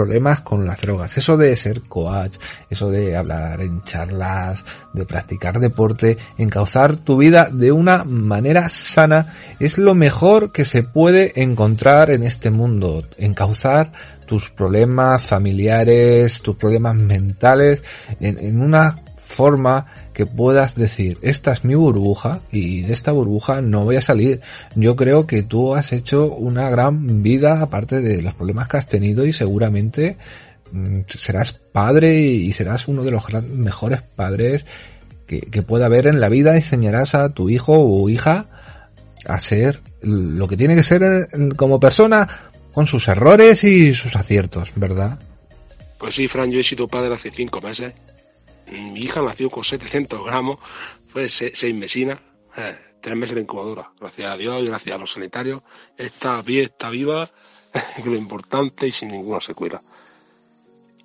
problemas 0.00 0.40
con 0.40 0.64
las 0.64 0.80
drogas. 0.80 1.14
Eso 1.18 1.36
de 1.36 1.54
ser 1.56 1.82
coach, 1.82 2.38
eso 2.70 2.88
de 2.88 3.14
hablar 3.14 3.60
en 3.60 3.82
charlas, 3.82 4.64
de 4.94 5.04
practicar 5.04 5.60
deporte, 5.60 6.16
encauzar 6.38 6.96
tu 6.96 7.18
vida 7.18 7.50
de 7.52 7.70
una 7.70 8.04
manera 8.04 8.70
sana, 8.70 9.34
es 9.58 9.76
lo 9.76 9.94
mejor 9.94 10.52
que 10.52 10.64
se 10.64 10.82
puede 10.82 11.42
encontrar 11.42 12.10
en 12.10 12.22
este 12.22 12.50
mundo. 12.50 13.04
Encauzar 13.18 13.92
tus 14.24 14.48
problemas 14.48 15.22
familiares, 15.22 16.40
tus 16.40 16.56
problemas 16.56 16.94
mentales 16.94 17.82
en, 18.20 18.38
en 18.38 18.62
una 18.62 19.02
forma 19.30 19.86
que 20.12 20.26
puedas 20.26 20.74
decir, 20.74 21.16
esta 21.22 21.52
es 21.52 21.64
mi 21.64 21.74
burbuja 21.74 22.40
y 22.50 22.82
de 22.82 22.92
esta 22.92 23.12
burbuja 23.12 23.62
no 23.62 23.84
voy 23.84 23.96
a 23.96 24.02
salir. 24.02 24.40
Yo 24.74 24.96
creo 24.96 25.26
que 25.26 25.42
tú 25.42 25.74
has 25.74 25.92
hecho 25.92 26.26
una 26.26 26.68
gran 26.68 27.22
vida 27.22 27.62
aparte 27.62 28.02
de 28.02 28.20
los 28.20 28.34
problemas 28.34 28.68
que 28.68 28.76
has 28.76 28.88
tenido 28.88 29.24
y 29.24 29.32
seguramente 29.32 30.16
mm, 30.72 31.02
serás 31.08 31.52
padre 31.52 32.20
y 32.20 32.52
serás 32.52 32.88
uno 32.88 33.02
de 33.02 33.12
los 33.12 33.24
mejores 33.44 34.02
padres 34.02 34.66
que, 35.26 35.40
que 35.40 35.62
pueda 35.62 35.86
haber 35.86 36.08
en 36.08 36.20
la 36.20 36.28
vida. 36.28 36.56
Enseñarás 36.56 37.14
a 37.14 37.32
tu 37.32 37.48
hijo 37.48 37.72
o 37.74 38.08
hija 38.08 38.48
a 39.26 39.38
ser 39.38 39.80
lo 40.02 40.48
que 40.48 40.56
tiene 40.56 40.74
que 40.74 40.84
ser 40.84 41.28
como 41.56 41.78
persona 41.78 42.28
con 42.72 42.86
sus 42.86 43.08
errores 43.08 43.62
y 43.64 43.94
sus 43.94 44.16
aciertos, 44.16 44.70
¿verdad? 44.74 45.18
Pues 45.98 46.14
sí, 46.14 46.28
Fran, 46.28 46.50
yo 46.50 46.60
he 46.60 46.64
sido 46.64 46.88
padre 46.88 47.14
hace 47.14 47.30
cinco 47.30 47.60
meses 47.60 47.94
mi 48.70 49.00
hija 49.00 49.22
nació 49.22 49.50
con 49.50 49.64
700 49.64 50.24
gramos, 50.24 50.58
fue 51.12 51.28
seis 51.28 51.74
mesinas, 51.74 52.20
eh, 52.56 52.78
tres 53.00 53.16
meses 53.16 53.34
de 53.34 53.42
incubadora. 53.42 53.90
Gracias 53.98 54.30
a 54.30 54.36
Dios 54.36 54.62
y 54.62 54.66
gracias 54.66 54.94
a 54.94 54.98
los 54.98 55.12
sanitarios, 55.12 55.62
está 55.96 56.42
bien, 56.42 56.66
está 56.66 56.90
viva, 56.90 57.30
lo 58.04 58.14
importante 58.14 58.86
y 58.86 58.92
sin 58.92 59.10
ninguna 59.10 59.40
secuela. 59.40 59.82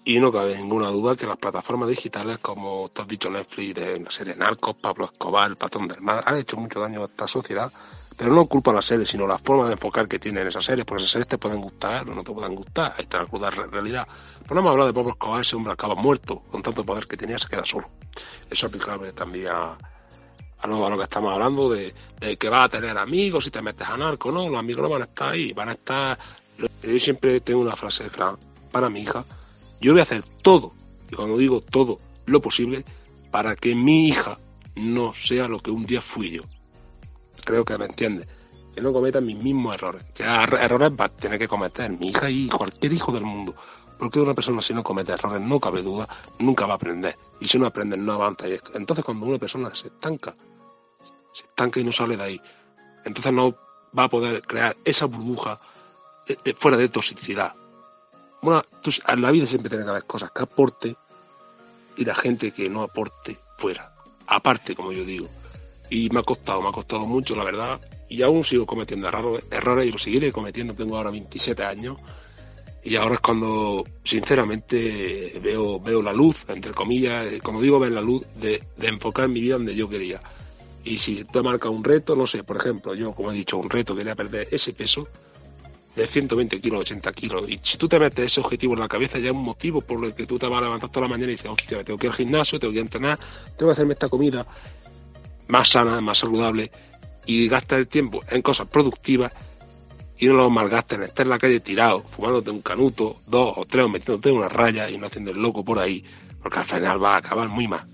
Y 0.08 0.20
no 0.20 0.32
cabe 0.32 0.56
ninguna 0.56 0.90
duda 0.90 1.16
que 1.16 1.26
las 1.26 1.38
plataformas 1.38 1.90
digitales, 1.90 2.38
como 2.40 2.90
te 2.90 3.02
has 3.02 3.08
dicho 3.08 3.30
Netflix, 3.30 3.74
de 3.74 4.00
la 4.00 4.12
serie 4.12 4.36
Narcos, 4.36 4.76
Pablo 4.76 5.06
Escobar, 5.12 5.50
El 5.50 5.58
Patrón 5.58 5.88
del 5.88 6.02
Mar, 6.02 6.24
han 6.28 6.38
hecho 6.38 6.58
mucho 6.58 6.80
daño 6.80 7.02
a 7.02 7.06
esta 7.06 7.28
sociedad 7.28 7.72
pero 8.18 8.34
no 8.34 8.46
culpa 8.46 8.72
a 8.72 8.76
la 8.76 8.82
serie, 8.82 9.06
sino 9.06 9.28
la 9.28 9.38
forma 9.38 9.68
de 9.68 9.74
enfocar 9.74 10.08
que 10.08 10.20
tienen 10.20 10.48
esas 10.48 10.64
series, 10.64 10.86
porque 10.86 11.04
esas 11.04 11.12
series 11.12 11.28
te 11.28 11.38
pueden 11.38 11.60
gustar 11.60 12.10
o 12.10 12.16
no 12.16 12.24
te 12.24 12.32
pueden 12.32 12.56
gustar, 12.56 12.94
ahí 12.98 13.04
está 13.04 13.20
la 13.20 13.26
cruda 13.26 13.50
realidad. 13.50 14.08
Pero 14.44 14.56
no 14.56 14.62
hemos 14.62 14.72
hablado 14.72 14.88
de 14.88 14.94
Pablo 14.94 15.12
Escobar, 15.12 15.42
ese 15.42 15.56
hombre 15.56 15.74
acaba 15.74 15.96
muerto, 15.96 16.42
con 16.50 16.62
tanto 16.62 16.84
poder 16.84 17.08
que 17.08 17.18
tenía, 17.18 17.38
se 17.38 17.48
queda 17.48 17.66
solo. 17.66 17.90
Eso 18.50 18.68
aplicable 18.68 19.12
también 19.12 19.48
a, 19.48 19.78
lo, 20.66 20.98
que 20.98 21.04
estamos 21.04 21.34
hablando, 21.34 21.70
de, 21.70 21.94
que 22.40 22.50
va 22.50 22.64
a 22.64 22.70
tener 22.70 22.98
amigos 22.98 23.44
si 23.44 23.52
te 23.52 23.62
metes 23.62 23.88
a 23.88 23.98
narco, 23.98 24.32
no, 24.32 24.48
los 24.48 24.60
amigos 24.60 24.84
no 24.84 24.90
van 24.90 25.02
a 25.02 25.06
estar 25.06 25.30
ahí, 25.34 25.52
van 25.52 25.70
a 25.70 25.74
estar... 25.74 26.18
Yo 26.58 27.00
siempre 27.00 27.42
tengo 27.42 27.60
una 27.60 27.76
frase 27.76 28.06
de 28.06 28.10
Fran, 28.10 28.38
para 28.72 28.90
mi 28.90 29.02
hija, 29.02 29.26
yo 29.82 29.92
voy 29.92 30.00
a 30.00 30.04
hacer 30.04 30.24
todo, 30.42 30.72
y 31.12 31.16
cuando 31.16 31.38
digo 31.38 31.60
todo, 31.60 31.98
lo 32.28 32.42
posible, 32.42 32.86
para 33.30 33.58
que 33.58 33.76
mi 33.76 34.08
hija 34.08 34.38
no 34.78 35.14
sea 35.14 35.50
lo 35.50 35.60
que 35.60 35.70
un 35.70 35.86
día 35.86 36.02
fui 36.02 36.32
yo 36.32 36.44
creo 37.46 37.64
que 37.64 37.78
me 37.78 37.86
entiende. 37.86 38.28
Que 38.74 38.82
no 38.82 38.92
cometa 38.92 39.22
mis 39.22 39.42
mismos 39.42 39.76
errores. 39.76 40.04
Que 40.14 40.24
errores 40.24 40.92
va 41.00 41.06
a 41.06 41.10
tener 41.10 41.40
que 41.40 41.48
cometer 41.48 41.90
mi 41.92 42.10
hija 42.10 42.30
y 42.30 42.50
cualquier 42.50 42.92
hijo 42.92 43.14
del 43.14 43.24
mundo. 43.24 43.56
Porque 43.98 44.20
una 44.20 44.34
persona 44.34 44.62
si 44.62 44.74
no 44.74 44.84
comete 44.84 45.14
errores, 45.14 45.40
no 45.40 45.58
cabe 45.62 45.82
duda, 45.82 46.06
nunca 46.40 46.66
va 46.66 46.74
a 46.74 46.76
aprender. 46.76 47.16
Y 47.40 47.48
si 47.48 47.58
no 47.58 47.68
aprende, 47.68 47.96
no 47.96 48.12
avanza. 48.14 48.50
Y 48.50 48.60
entonces 48.74 49.06
cuando 49.06 49.28
una 49.28 49.38
persona 49.38 49.74
se 49.74 49.88
estanca, 49.88 50.36
se 51.32 51.44
estanca 51.44 51.80
y 51.80 51.86
no 51.86 51.94
sale 51.94 52.18
de 52.18 52.24
ahí, 52.24 52.42
entonces 53.06 53.32
no 53.32 53.56
va 53.98 54.04
a 54.04 54.10
poder 54.10 54.42
crear 54.42 54.76
esa 54.84 55.06
burbuja 55.06 55.58
fuera 56.58 56.76
de 56.76 56.90
toxicidad. 56.90 57.54
Bueno, 58.42 58.64
en 59.08 59.22
la 59.22 59.32
vida 59.32 59.46
siempre 59.46 59.70
tiene 59.70 59.86
que 59.86 59.92
haber 59.92 60.04
cosas 60.04 60.32
que 60.32 60.44
aporte 60.44 60.98
y 61.96 62.04
la 62.04 62.14
gente 62.14 62.52
que 62.52 62.70
no 62.70 62.82
aporte 62.82 63.40
fuera. 63.58 63.94
Aparte, 64.28 64.76
como 64.76 64.92
yo 64.92 65.06
digo 65.06 65.30
y 65.90 66.10
me 66.10 66.20
ha 66.20 66.24
costado, 66.24 66.62
me 66.62 66.70
ha 66.70 66.72
costado 66.72 67.06
mucho, 67.06 67.36
la 67.36 67.44
verdad, 67.44 67.80
y 68.10 68.22
aún 68.22 68.44
sigo 68.44 68.66
cometiendo 68.66 69.08
errores, 69.08 69.88
y 69.88 69.92
lo 69.92 69.98
seguiré 69.98 70.32
cometiendo, 70.32 70.74
tengo 70.74 70.98
ahora 70.98 71.12
27 71.12 71.64
años, 71.64 71.98
y 72.84 72.96
ahora 72.98 73.16
es 73.16 73.22
cuando, 73.22 73.84
sinceramente, 74.04 75.40
veo, 75.42 75.80
veo 75.80 76.04
la 76.04 76.14
luz, 76.14 76.46
entre 76.48 76.72
comillas, 76.72 77.34
eh, 77.34 77.40
como 77.42 77.60
digo, 77.60 77.80
ver 77.80 77.92
la 77.92 78.02
luz 78.02 78.24
de, 78.36 78.62
enfocar 78.80 79.28
mi 79.28 79.42
vida 79.42 79.56
donde 79.56 79.76
yo 79.76 79.90
quería. 79.90 80.22
Y 80.84 81.00
si 81.00 81.24
te 81.26 81.42
marca 81.42 81.68
un 81.68 81.84
reto, 81.84 82.16
no 82.16 82.28
sé, 82.28 82.44
por 82.44 82.58
ejemplo, 82.58 82.94
yo, 82.94 83.12
como 83.14 83.32
he 83.32 83.36
dicho, 83.36 83.58
un 83.58 83.72
reto, 83.72 83.96
quería 83.96 84.14
perder 84.14 84.50
ese 84.52 84.72
peso 84.74 85.08
de 85.96 86.06
120 86.06 86.62
kilos, 86.62 86.82
80 86.82 87.14
kilos. 87.14 87.50
Y 87.50 87.60
si 87.64 87.78
tú 87.80 87.88
te 87.88 87.98
metes 87.98 88.26
ese 88.28 88.42
objetivo 88.42 88.74
en 88.74 88.82
la 88.82 88.88
cabeza, 88.88 89.18
ya 89.18 89.30
es 89.30 89.36
un 89.36 89.44
motivo 89.44 89.82
por 89.82 90.06
el 90.06 90.14
que 90.14 90.28
tú 90.28 90.38
te 90.38 90.46
vas 90.46 90.60
a 90.60 90.66
levantar 90.66 90.92
toda 90.92 91.08
la 91.08 91.14
mañana 91.14 91.32
y 91.32 91.38
dices, 91.38 91.50
hostia, 91.50 91.84
tengo 91.84 91.98
que 91.98 92.06
ir 92.06 92.12
al 92.12 92.18
gimnasio, 92.18 92.60
tengo 92.60 92.74
que 92.74 92.82
entrenar, 92.82 93.18
tengo 93.58 93.72
que 93.72 93.74
hacerme 93.74 93.94
esta 93.94 94.10
comida 94.10 94.46
más 95.48 95.70
sana, 95.70 96.02
más 96.02 96.20
saludable 96.20 96.72
y 97.26 97.48
gasta 97.48 97.76
el 97.76 97.88
tiempo 97.88 98.20
en 98.30 98.42
cosas 98.42 98.68
productivas 98.68 99.34
y 100.18 100.28
no 100.28 100.36
lo 100.36 100.50
malgasta 100.50 100.96
en 100.96 101.04
estar 101.04 101.26
en 101.26 101.32
la 101.32 101.40
calle 101.40 101.60
tirado, 101.60 102.04
fumándote 102.04 102.50
un 102.50 102.62
canuto, 102.62 103.18
dos 103.28 103.54
o 103.58 103.66
tres, 103.66 103.86
o 103.86 103.90
metiéndote 103.90 104.32
una 104.32 104.48
raya 104.48 104.90
y 104.90 104.98
no 104.98 105.08
haciendo 105.08 105.32
el 105.32 105.42
loco 105.42 105.64
por 105.64 105.80
ahí, 105.80 106.04
porque 106.42 106.60
al 106.60 106.66
final 106.66 107.04
va 107.04 107.16
a 107.16 107.18
acabar 107.18 107.50
muy 107.50 107.68
mal. 107.68 107.86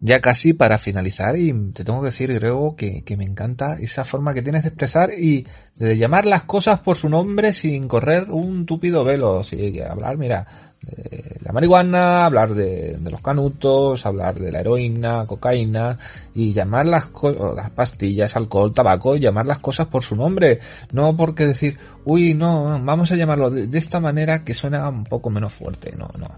Ya 0.00 0.20
casi 0.20 0.52
para 0.52 0.78
finalizar, 0.78 1.36
y 1.36 1.52
te 1.72 1.82
tengo 1.82 2.00
que 2.00 2.06
decir, 2.06 2.28
creo 2.38 2.76
que, 2.76 3.02
que 3.04 3.16
me 3.16 3.24
encanta 3.24 3.78
esa 3.80 4.04
forma 4.04 4.32
que 4.32 4.42
tienes 4.42 4.62
de 4.62 4.68
expresar 4.68 5.10
y 5.10 5.44
de 5.74 5.98
llamar 5.98 6.24
las 6.24 6.44
cosas 6.44 6.78
por 6.78 6.96
su 6.96 7.08
nombre 7.08 7.52
sin 7.52 7.88
correr 7.88 8.30
un 8.30 8.64
túpido 8.64 9.02
velo, 9.02 9.42
sí, 9.42 9.80
hablar, 9.80 10.16
mira, 10.16 10.46
de 10.82 11.38
la 11.42 11.52
marihuana, 11.52 12.26
hablar 12.26 12.54
de, 12.54 12.98
los 13.02 13.20
canutos, 13.20 14.04
hablar 14.06 14.38
de 14.38 14.52
la 14.52 14.60
heroína, 14.60 15.24
cocaína 15.26 15.98
y 16.34 16.52
llamar 16.52 16.86
las, 16.86 17.08
las 17.56 17.70
pastillas, 17.70 18.36
alcohol, 18.36 18.72
tabaco 18.72 19.16
y 19.16 19.20
llamar 19.20 19.46
las 19.46 19.58
cosas 19.58 19.86
por 19.86 20.02
su 20.02 20.16
nombre. 20.16 20.60
No 20.92 21.16
porque 21.16 21.46
decir, 21.46 21.78
uy, 22.04 22.34
no, 22.34 22.80
vamos 22.82 23.10
a 23.12 23.16
llamarlo 23.16 23.50
de, 23.50 23.66
de 23.66 23.78
esta 23.78 24.00
manera 24.00 24.44
que 24.44 24.54
suena 24.54 24.88
un 24.88 25.04
poco 25.04 25.30
menos 25.30 25.52
fuerte. 25.52 25.94
No, 25.96 26.10
no. 26.18 26.28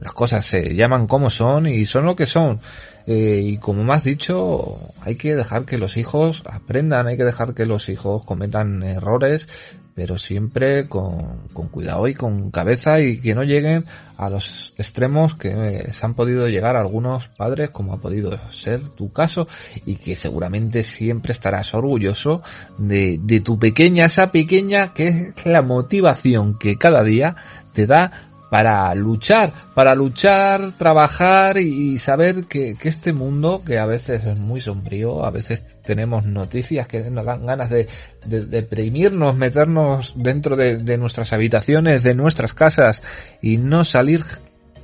Las 0.00 0.12
cosas 0.12 0.44
se 0.44 0.74
llaman 0.74 1.06
como 1.06 1.30
son 1.30 1.66
y 1.66 1.86
son 1.86 2.04
lo 2.04 2.14
que 2.14 2.26
son. 2.26 2.60
Eh, 3.06 3.40
y 3.42 3.58
como 3.58 3.84
me 3.84 3.94
has 3.94 4.04
dicho, 4.04 4.78
hay 5.00 5.16
que 5.16 5.34
dejar 5.34 5.64
que 5.64 5.78
los 5.78 5.96
hijos 5.96 6.42
aprendan, 6.46 7.06
hay 7.06 7.16
que 7.16 7.24
dejar 7.24 7.54
que 7.54 7.66
los 7.66 7.88
hijos 7.88 8.24
cometan 8.24 8.82
errores, 8.82 9.48
pero 9.94 10.18
siempre 10.18 10.88
con, 10.88 11.48
cuidado 11.70 12.08
y 12.08 12.14
con 12.14 12.50
cabeza 12.50 13.00
y 13.00 13.20
que 13.20 13.34
no 13.34 13.44
lleguen 13.44 13.84
a 14.18 14.28
los 14.28 14.72
extremos 14.76 15.34
que 15.34 15.88
se 15.92 16.06
han 16.06 16.14
podido 16.14 16.48
llegar 16.48 16.76
algunos 16.76 17.28
padres, 17.28 17.70
como 17.70 17.92
ha 17.92 17.98
podido 17.98 18.38
ser 18.50 18.88
tu 18.90 19.12
caso, 19.12 19.46
y 19.86 19.96
que 19.96 20.16
seguramente 20.16 20.82
siempre 20.82 21.32
estarás 21.32 21.74
orgulloso 21.74 22.42
de, 22.78 23.18
de 23.22 23.40
tu 23.40 23.58
pequeña, 23.58 24.06
esa 24.06 24.32
pequeña 24.32 24.92
que 24.94 25.08
es 25.08 25.46
la 25.46 25.62
motivación 25.62 26.58
que 26.58 26.76
cada 26.76 27.02
día 27.02 27.36
te 27.72 27.86
da 27.86 28.33
para 28.50 28.94
luchar, 28.94 29.52
para 29.74 29.94
luchar, 29.94 30.72
trabajar 30.72 31.58
y 31.58 31.98
saber 31.98 32.44
que, 32.44 32.76
este 32.82 33.12
mundo, 33.12 33.62
que 33.64 33.78
a 33.78 33.86
veces 33.86 34.24
es 34.24 34.36
muy 34.36 34.60
sombrío, 34.60 35.24
a 35.24 35.30
veces 35.30 35.62
tenemos 35.82 36.24
noticias 36.24 36.86
que 36.86 37.10
nos 37.10 37.26
dan 37.26 37.46
ganas 37.46 37.70
de, 37.70 37.88
de, 38.26 38.44
deprimirnos, 38.44 39.36
meternos 39.36 40.14
dentro 40.16 40.56
de, 40.56 40.76
de, 40.76 40.98
nuestras 40.98 41.32
habitaciones, 41.32 42.02
de 42.02 42.14
nuestras 42.14 42.54
casas 42.54 43.02
y 43.42 43.58
no 43.58 43.84
salir 43.84 44.24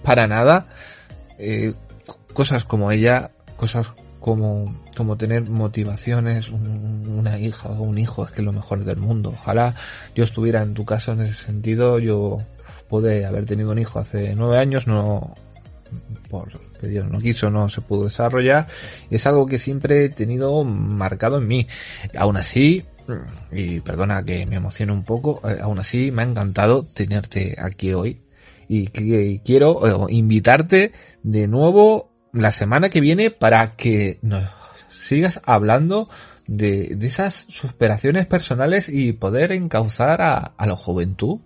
para 0.02 0.26
nada, 0.26 0.66
eh, 1.38 1.74
cosas 2.32 2.64
como 2.64 2.90
ella, 2.90 3.30
cosas 3.56 3.92
como, 4.20 4.74
como 4.96 5.16
tener 5.16 5.48
motivaciones, 5.48 6.50
un, 6.50 7.06
una 7.18 7.38
hija 7.38 7.70
o 7.70 7.82
un 7.82 7.98
hijo 7.98 8.24
es 8.24 8.30
que 8.30 8.40
es 8.40 8.44
lo 8.44 8.52
mejor 8.52 8.84
del 8.84 8.98
mundo. 8.98 9.30
Ojalá 9.34 9.74
yo 10.14 10.24
estuviera 10.24 10.62
en 10.62 10.74
tu 10.74 10.84
caso 10.84 11.12
en 11.12 11.20
ese 11.20 11.34
sentido, 11.34 11.98
yo 11.98 12.38
pude 12.90 13.24
haber 13.24 13.46
tenido 13.46 13.70
un 13.70 13.78
hijo 13.78 14.00
hace 14.00 14.34
nueve 14.34 14.58
años, 14.58 14.86
no, 14.86 15.34
porque 16.28 16.88
Dios 16.88 17.08
no 17.08 17.20
quiso, 17.20 17.48
no 17.50 17.68
se 17.68 17.80
pudo 17.80 18.04
desarrollar. 18.04 18.66
Es 19.10 19.26
algo 19.26 19.46
que 19.46 19.58
siempre 19.58 20.04
he 20.04 20.08
tenido 20.08 20.64
marcado 20.64 21.38
en 21.38 21.46
mí. 21.46 21.66
Aún 22.18 22.36
así, 22.36 22.84
y 23.52 23.80
perdona 23.80 24.24
que 24.24 24.44
me 24.44 24.56
emocione 24.56 24.92
un 24.92 25.04
poco, 25.04 25.40
eh, 25.48 25.58
aún 25.62 25.78
así 25.78 26.10
me 26.10 26.22
ha 26.22 26.26
encantado 26.26 26.84
tenerte 26.84 27.56
aquí 27.58 27.94
hoy. 27.94 28.22
Y 28.68 28.88
que 28.88 29.40
quiero 29.44 30.08
eh, 30.08 30.12
invitarte 30.12 30.92
de 31.22 31.48
nuevo 31.48 32.10
la 32.32 32.52
semana 32.52 32.90
que 32.90 33.00
viene 33.00 33.30
para 33.30 33.76
que 33.76 34.18
nos 34.22 34.44
sigas 34.88 35.40
hablando 35.44 36.08
de, 36.50 36.98
esas 37.02 37.46
superaciones 37.48 38.26
personales 38.26 38.88
y 38.88 39.12
poder 39.12 39.52
encauzar 39.52 40.20
a, 40.20 40.52
a, 40.56 40.66
la 40.66 40.74
juventud, 40.74 41.38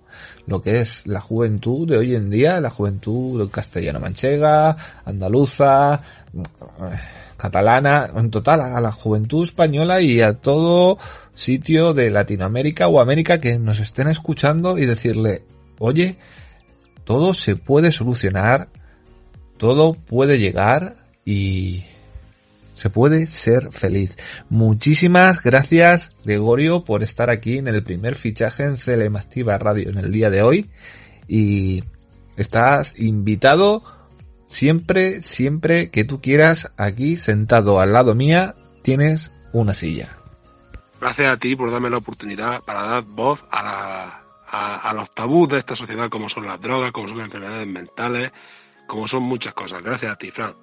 lo 0.46 0.62
que 0.62 0.78
es 0.78 1.06
la 1.06 1.20
juventud 1.20 1.86
de 1.86 1.98
hoy 1.98 2.14
en 2.14 2.30
día, 2.30 2.58
la 2.58 2.70
juventud 2.70 3.50
castellano-manchega, 3.50 4.76
andaluza, 5.04 6.00
catalana, 7.36 8.10
en 8.16 8.30
total 8.30 8.62
a 8.62 8.80
la 8.80 8.92
juventud 8.92 9.44
española 9.44 10.00
y 10.00 10.22
a 10.22 10.32
todo 10.32 10.96
sitio 11.34 11.92
de 11.92 12.10
Latinoamérica 12.10 12.88
o 12.88 12.98
América 12.98 13.40
que 13.40 13.58
nos 13.58 13.80
estén 13.80 14.08
escuchando 14.08 14.78
y 14.78 14.86
decirle, 14.86 15.42
oye, 15.80 16.16
todo 17.04 17.34
se 17.34 17.56
puede 17.56 17.92
solucionar, 17.92 18.70
todo 19.58 19.92
puede 19.92 20.38
llegar 20.38 20.96
y 21.26 21.84
se 22.74 22.90
puede 22.90 23.26
ser 23.26 23.72
feliz. 23.72 24.16
Muchísimas 24.48 25.42
gracias, 25.42 26.12
Gregorio, 26.24 26.84
por 26.84 27.02
estar 27.02 27.30
aquí 27.30 27.58
en 27.58 27.68
el 27.68 27.82
primer 27.82 28.14
fichaje 28.14 28.64
en 28.64 28.76
CLM 28.76 29.16
Activa 29.16 29.58
Radio 29.58 29.90
en 29.90 29.98
el 29.98 30.10
día 30.10 30.30
de 30.30 30.42
hoy. 30.42 30.70
Y 31.28 31.82
estás 32.36 32.98
invitado 32.98 33.82
siempre, 34.48 35.22
siempre 35.22 35.90
que 35.90 36.04
tú 36.04 36.20
quieras, 36.20 36.72
aquí 36.76 37.16
sentado 37.16 37.80
al 37.80 37.92
lado 37.92 38.14
mía, 38.14 38.54
tienes 38.82 39.32
una 39.52 39.72
silla. 39.72 40.16
Gracias 41.00 41.28
a 41.28 41.36
ti 41.36 41.54
por 41.54 41.70
darme 41.70 41.90
la 41.90 41.98
oportunidad 41.98 42.62
para 42.62 42.82
dar 42.82 43.02
voz 43.02 43.44
a, 43.50 43.62
la, 43.62 44.24
a, 44.48 44.92
los 44.94 45.10
tabús 45.10 45.48
de 45.48 45.58
esta 45.58 45.76
sociedad, 45.76 46.08
como 46.08 46.28
son 46.28 46.46
las 46.46 46.60
drogas, 46.60 46.92
como 46.92 47.08
son 47.08 47.18
las 47.18 47.26
enfermedades 47.26 47.66
mentales, 47.66 48.32
como 48.86 49.06
son 49.06 49.22
muchas 49.22 49.54
cosas. 49.54 49.82
Gracias 49.82 50.12
a 50.12 50.16
ti, 50.16 50.30
Fran. 50.30 50.54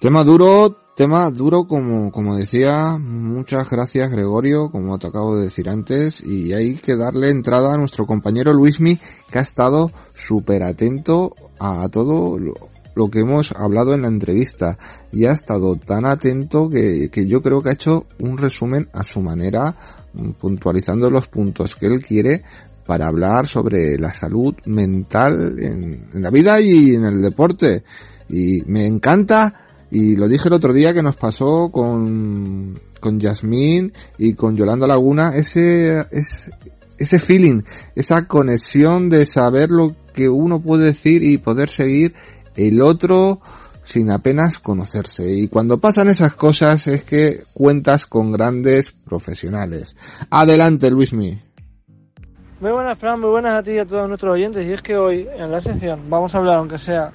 Tema 0.00 0.24
duro, 0.24 0.74
tema 0.96 1.28
duro 1.28 1.64
como, 1.64 2.10
como 2.10 2.34
decía, 2.34 2.96
muchas 2.98 3.68
gracias 3.68 4.10
Gregorio, 4.10 4.70
como 4.70 4.98
te 4.98 5.08
acabo 5.08 5.36
de 5.36 5.44
decir 5.44 5.68
antes, 5.68 6.22
y 6.24 6.54
hay 6.54 6.76
que 6.76 6.96
darle 6.96 7.28
entrada 7.28 7.74
a 7.74 7.76
nuestro 7.76 8.06
compañero 8.06 8.54
Luismi, 8.54 8.98
que 9.30 9.38
ha 9.38 9.42
estado 9.42 9.92
súper 10.14 10.62
atento 10.62 11.34
a 11.58 11.86
todo 11.90 12.38
lo, 12.38 13.10
que 13.10 13.20
hemos 13.20 13.48
hablado 13.54 13.92
en 13.92 14.00
la 14.00 14.08
entrevista, 14.08 14.78
y 15.12 15.26
ha 15.26 15.32
estado 15.32 15.76
tan 15.76 16.06
atento 16.06 16.70
que, 16.70 17.10
que 17.12 17.26
yo 17.26 17.42
creo 17.42 17.60
que 17.60 17.68
ha 17.68 17.74
hecho 17.74 18.06
un 18.20 18.38
resumen 18.38 18.88
a 18.94 19.02
su 19.02 19.20
manera, 19.20 19.76
puntualizando 20.40 21.10
los 21.10 21.26
puntos 21.28 21.76
que 21.76 21.88
él 21.88 22.02
quiere 22.02 22.42
para 22.86 23.06
hablar 23.06 23.48
sobre 23.48 23.98
la 23.98 24.14
salud 24.18 24.54
mental 24.64 25.58
en, 25.58 26.08
en 26.14 26.22
la 26.22 26.30
vida 26.30 26.58
y 26.58 26.94
en 26.94 27.04
el 27.04 27.20
deporte. 27.20 27.84
Y 28.30 28.62
me 28.64 28.86
encanta 28.86 29.66
y 29.90 30.16
lo 30.16 30.28
dije 30.28 30.48
el 30.48 30.54
otro 30.54 30.72
día 30.72 30.94
que 30.94 31.02
nos 31.02 31.16
pasó 31.16 31.70
con, 31.72 32.78
con 33.00 33.18
Yasmín 33.18 33.92
y 34.18 34.34
con 34.34 34.56
Yolanda 34.56 34.86
Laguna, 34.86 35.32
ese, 35.34 36.00
ese, 36.10 36.52
ese 36.98 37.18
feeling, 37.18 37.62
esa 37.94 38.26
conexión 38.26 39.08
de 39.08 39.26
saber 39.26 39.70
lo 39.70 39.96
que 40.14 40.28
uno 40.28 40.60
puede 40.60 40.86
decir 40.86 41.24
y 41.24 41.38
poder 41.38 41.70
seguir 41.70 42.14
el 42.56 42.82
otro 42.82 43.40
sin 43.82 44.12
apenas 44.12 44.58
conocerse. 44.58 45.32
Y 45.32 45.48
cuando 45.48 45.78
pasan 45.78 46.08
esas 46.08 46.34
cosas 46.34 46.86
es 46.86 47.02
que 47.04 47.42
cuentas 47.52 48.06
con 48.06 48.30
grandes 48.30 48.92
profesionales. 48.92 49.96
Adelante, 50.30 50.90
Luismi. 50.90 51.42
Muy 52.60 52.72
buenas, 52.72 52.98
Fran, 52.98 53.18
muy 53.18 53.30
buenas 53.30 53.54
a 53.54 53.62
ti 53.62 53.72
y 53.72 53.78
a 53.78 53.86
todos 53.86 54.06
nuestros 54.06 54.34
oyentes. 54.34 54.66
Y 54.66 54.72
es 54.72 54.82
que 54.82 54.96
hoy, 54.96 55.26
en 55.34 55.50
la 55.50 55.60
sección, 55.60 56.10
vamos 56.10 56.34
a 56.34 56.38
hablar, 56.38 56.56
aunque 56.56 56.78
sea 56.78 57.10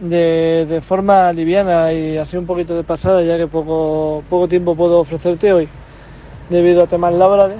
de, 0.00 0.80
forma 0.82 1.32
liviana 1.32 1.92
y 1.92 2.16
así 2.16 2.36
un 2.36 2.46
poquito 2.46 2.74
de 2.74 2.84
pasada, 2.84 3.22
ya 3.22 3.36
que 3.36 3.46
poco, 3.46 4.22
poco 4.28 4.48
tiempo 4.48 4.74
puedo 4.74 5.00
ofrecerte 5.00 5.52
hoy 5.52 5.68
debido 6.48 6.82
a 6.82 6.86
temas 6.86 7.14
laborales, 7.14 7.58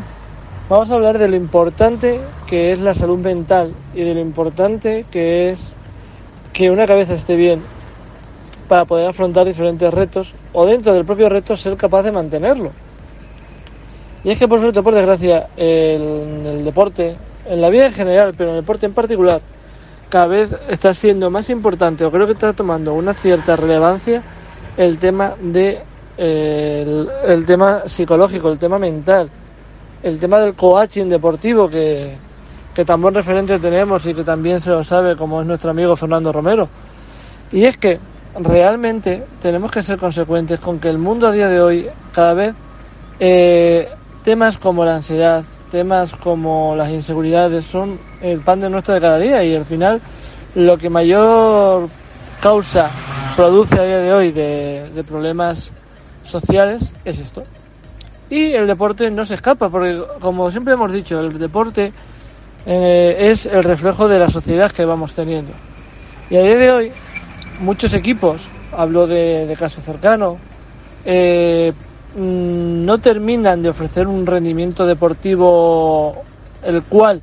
vamos 0.68 0.91
a 0.91 0.95
hablar 0.95 1.18
de 1.18 1.28
lo 1.28 1.36
importante 1.36 2.20
que 2.47 2.72
es 2.72 2.78
la 2.78 2.95
salud 2.95 3.18
mental 3.18 3.74
y 3.95 4.03
de 4.03 4.14
lo 4.14 4.20
importante 4.20 5.05
que 5.11 5.51
es 5.51 5.74
que 6.53 6.70
una 6.70 6.86
cabeza 6.86 7.14
esté 7.14 7.36
bien 7.36 7.61
para 8.68 8.84
poder 8.84 9.09
afrontar 9.09 9.47
diferentes 9.47 9.93
retos 9.93 10.34
o 10.53 10.66
dentro 10.66 10.93
del 10.95 11.05
propio 11.05 11.28
reto 11.28 11.57
ser 11.57 11.76
capaz 11.76 12.03
de 12.03 12.12
mantenerlo. 12.12 12.70
Y 14.24 14.30
es 14.30 14.39
que 14.39 14.49
por 14.49 14.61
suerte, 14.61 14.82
por 14.82 14.95
desgracia, 14.95 15.49
el, 15.57 16.43
el 16.45 16.64
deporte, 16.64 17.16
en 17.47 17.61
la 17.61 17.70
vida 17.70 17.86
en 17.86 17.93
general, 17.93 18.34
pero 18.36 18.51
en 18.51 18.57
el 18.57 18.62
deporte 18.62 18.86
en 18.86 18.93
particular, 18.93 19.41
cada 20.09 20.26
vez 20.26 20.50
está 20.68 20.94
siendo 20.94 21.30
más 21.30 21.50
importante 21.50 22.04
o 22.04 22.11
creo 22.11 22.26
que 22.26 22.32
está 22.32 22.52
tomando 22.52 22.94
una 22.94 23.14
cierta 23.14 23.56
relevancia 23.56 24.22
el 24.76 24.98
tema 24.98 25.34
de 25.40 25.80
eh, 26.16 27.06
el, 27.26 27.46
tema 27.46 27.82
psicológico, 27.86 28.50
el 28.50 28.59
tema 28.59 28.78
mental, 28.78 29.30
el 30.02 30.18
tema 30.18 30.38
del 30.38 30.54
coaching 30.54 31.06
deportivo 31.06 31.68
que, 31.68 32.16
que 32.74 32.84
tan 32.84 33.00
buen 33.00 33.14
referente 33.14 33.59
tenemos 33.59 34.04
y 34.06 34.14
que 34.14 34.24
también 34.24 34.61
se 34.61 34.70
lo 34.70 34.82
sabe 34.82 35.16
como 35.16 35.40
es 35.40 35.46
nuestro 35.46 35.70
amigo 35.70 35.94
Fernando 35.94 36.32
Romero. 36.32 36.68
Y 37.52 37.64
es 37.64 37.76
que 37.76 37.98
realmente 38.38 39.24
tenemos 39.40 39.70
que 39.70 39.82
ser 39.82 39.98
consecuentes 39.98 40.61
con 40.61 40.78
que 40.78 40.88
el 40.88 40.98
mundo 40.98 41.28
a 41.28 41.32
día 41.32 41.48
de 41.48 41.61
hoy 41.61 41.88
cada 42.12 42.34
vez 42.34 42.54
eh, 43.20 43.88
temas 44.24 44.59
como 44.59 44.84
la 44.84 44.96
ansiedad, 44.96 45.44
temas 45.71 46.12
como 46.12 46.75
las 46.77 46.91
inseguridades 46.91 47.64
son 47.64 47.99
el 48.21 48.41
pan 48.41 48.61
de 48.61 48.71
nuestro 48.71 48.95
de 48.95 49.01
cada 49.01 49.19
día 49.19 49.43
y 49.45 49.55
al 49.55 49.64
final 49.64 50.01
lo 50.55 50.77
que 50.79 50.91
mayor 50.91 51.89
causa 52.41 52.91
produce 53.37 53.79
a 53.79 53.85
día 53.85 53.99
de 53.99 54.12
hoy 54.12 54.33
de, 54.33 55.05
problemas 55.07 55.71
sociales 56.25 56.93
es 57.05 57.19
esto. 57.19 57.45
Y 58.31 58.53
el 58.53 58.66
deporte 58.66 59.11
no 59.11 59.25
se 59.25 59.35
escapa, 59.35 59.69
porque 59.69 60.03
como 60.21 60.51
siempre 60.51 60.75
hemos 60.75 60.93
dicho, 60.93 61.21
el 61.21 61.39
deporte 61.39 61.93
eh, 62.66 63.16
es 63.19 63.47
el 63.47 63.62
reflejo 63.62 64.09
de 64.09 64.19
la 64.19 64.29
sociedad 64.29 64.71
que 64.71 64.85
vamos 64.85 65.14
teniendo. 65.14 65.53
Y 66.29 66.37
a 66.37 66.43
día 66.43 66.57
de 66.57 66.73
hoy, 66.73 66.93
muchos 67.61 67.95
equipos, 67.95 68.49
hablo 68.77 69.07
de, 69.07 69.47
de 69.47 69.57
caso 69.57 69.81
cercano, 69.81 70.37
eh, 71.05 71.73
no 72.19 72.99
terminan 72.99 73.62
de 73.62 73.69
ofrecer 73.69 74.07
un 74.07 74.27
rendimiento 74.27 74.87
deportivo 74.87 76.23
el 76.62 76.83
cual 76.83 77.23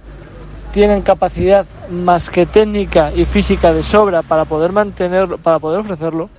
tienen 0.72 1.02
capacidad 1.02 1.66
más 1.90 2.30
que 2.30 2.46
técnica 2.46 3.12
y 3.14 3.26
física 3.26 3.74
de 3.74 3.84
sobra 3.84 4.22
para 4.22 4.46
poder 4.46 4.72
mantenerlo, 4.72 5.38
para 5.38 5.60
poder 5.60 5.80
ofrecerlo, 5.82 6.30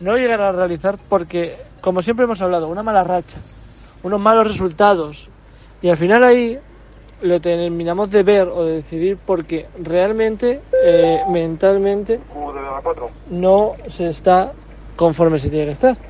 no 0.00 0.16
llegar 0.16 0.40
a 0.40 0.52
realizar 0.52 0.96
porque, 1.08 1.56
como 1.80 2.02
siempre 2.02 2.24
hemos 2.24 2.42
hablado, 2.42 2.68
una 2.68 2.82
mala 2.82 3.04
racha, 3.04 3.38
unos 4.02 4.20
malos 4.20 4.48
resultados, 4.48 5.28
y 5.82 5.88
al 5.88 5.96
final 5.96 6.24
ahí 6.24 6.58
lo 7.22 7.40
terminamos 7.40 8.10
de 8.10 8.22
ver 8.22 8.48
o 8.48 8.64
de 8.64 8.76
decidir 8.76 9.18
porque 9.24 9.66
realmente, 9.82 10.60
eh, 10.84 11.20
mentalmente, 11.30 12.18
no 13.30 13.74
se 13.88 14.08
está 14.08 14.52
conforme 14.96 15.38
se 15.38 15.48
tiene 15.48 15.66
que 15.66 15.72
estar. 15.72 16.09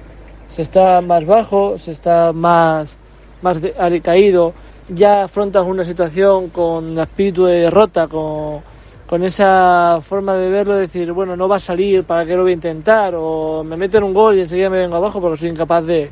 Se 0.51 0.62
está 0.62 1.01
más 1.01 1.24
bajo, 1.26 1.78
se 1.78 1.92
está 1.92 2.32
más, 2.32 2.96
más 3.42 3.59
caído, 4.03 4.53
ya 4.88 5.24
afrontas 5.24 5.64
una 5.64 5.84
situación 5.84 6.48
con 6.48 6.98
espíritu 6.98 7.44
de 7.44 7.61
derrota, 7.61 8.09
con, 8.09 8.61
con 9.07 9.22
esa 9.22 10.01
forma 10.03 10.34
de 10.34 10.51
verlo, 10.51 10.74
de 10.74 10.82
decir, 10.82 11.12
bueno, 11.12 11.36
no 11.36 11.48
va 11.48 11.57
a 11.57 11.61
salir, 11.61 12.05
¿para 12.05 12.26
qué 12.26 12.34
lo 12.34 12.42
voy 12.42 12.53
a 12.53 12.55
intentar? 12.55 13.14
O 13.16 13.62
me 13.64 13.76
meten 13.76 14.03
un 14.03 14.12
gol 14.12 14.36
y 14.36 14.40
enseguida 14.40 14.70
me 14.70 14.78
vengo 14.78 14.96
abajo 14.96 15.20
porque 15.20 15.38
soy 15.38 15.51
incapaz 15.51 15.84
de, 15.84 16.11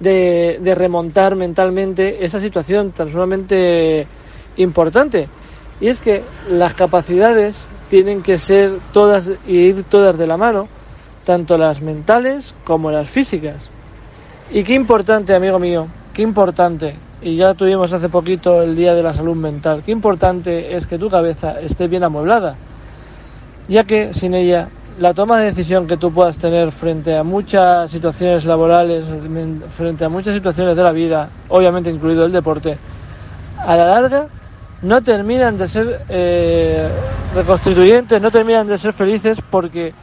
de, 0.00 0.58
de 0.60 0.74
remontar 0.74 1.34
mentalmente 1.36 2.24
esa 2.24 2.40
situación 2.40 2.92
tan 2.92 3.10
sumamente 3.10 4.06
importante. 4.56 5.28
Y 5.80 5.88
es 5.88 6.00
que 6.00 6.22
las 6.50 6.74
capacidades 6.74 7.56
tienen 7.88 8.22
que 8.22 8.38
ser 8.38 8.78
todas 8.92 9.30
y 9.46 9.56
ir 9.56 9.84
todas 9.84 10.16
de 10.18 10.26
la 10.26 10.36
mano, 10.36 10.68
tanto 11.24 11.58
las 11.58 11.80
mentales 11.80 12.54
como 12.64 12.90
las 12.90 13.10
físicas. 13.10 13.70
Y 14.50 14.62
qué 14.64 14.74
importante, 14.74 15.34
amigo 15.34 15.58
mío, 15.58 15.88
qué 16.12 16.22
importante 16.22 16.96
y 17.24 17.36
ya 17.36 17.54
tuvimos 17.54 17.90
hace 17.92 18.10
poquito 18.10 18.60
el 18.60 18.76
Día 18.76 18.94
de 18.94 19.02
la 19.02 19.14
Salud 19.14 19.34
Mental. 19.34 19.82
Qué 19.82 19.92
importante 19.92 20.76
es 20.76 20.86
que 20.86 20.98
tu 20.98 21.08
cabeza 21.08 21.58
esté 21.58 21.88
bien 21.88 22.04
amueblada, 22.04 22.54
ya 23.66 23.84
que 23.84 24.12
sin 24.12 24.34
ella 24.34 24.68
la 24.98 25.14
toma 25.14 25.40
de 25.40 25.46
decisión 25.46 25.86
que 25.86 25.96
tú 25.96 26.12
puedas 26.12 26.36
tener 26.36 26.70
frente 26.70 27.16
a 27.16 27.22
muchas 27.22 27.90
situaciones 27.90 28.44
laborales, 28.44 29.06
frente 29.70 30.04
a 30.04 30.10
muchas 30.10 30.34
situaciones 30.34 30.76
de 30.76 30.82
la 30.82 30.92
vida, 30.92 31.30
obviamente 31.48 31.88
incluido 31.88 32.26
el 32.26 32.32
deporte, 32.32 32.76
a 33.58 33.74
la 33.74 33.86
larga 33.86 34.26
no 34.82 35.02
terminan 35.02 35.56
de 35.56 35.66
ser 35.66 36.02
eh, 36.10 36.86
reconstituyentes, 37.34 38.20
no 38.20 38.30
terminan 38.30 38.66
de 38.66 38.76
ser 38.76 38.92
felices 38.92 39.38
porque 39.50 39.94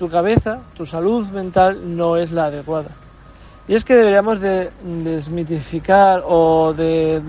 tu 0.00 0.08
cabeza, 0.08 0.60
tu 0.74 0.86
salud 0.86 1.26
mental 1.26 1.94
no 1.94 2.16
es 2.16 2.32
la 2.32 2.46
adecuada. 2.46 2.88
Y 3.68 3.74
es 3.74 3.84
que 3.84 3.94
deberíamos 3.94 4.40
de 4.40 4.70
desmitificar 4.82 6.22
o 6.26 6.72
de, 6.72 7.20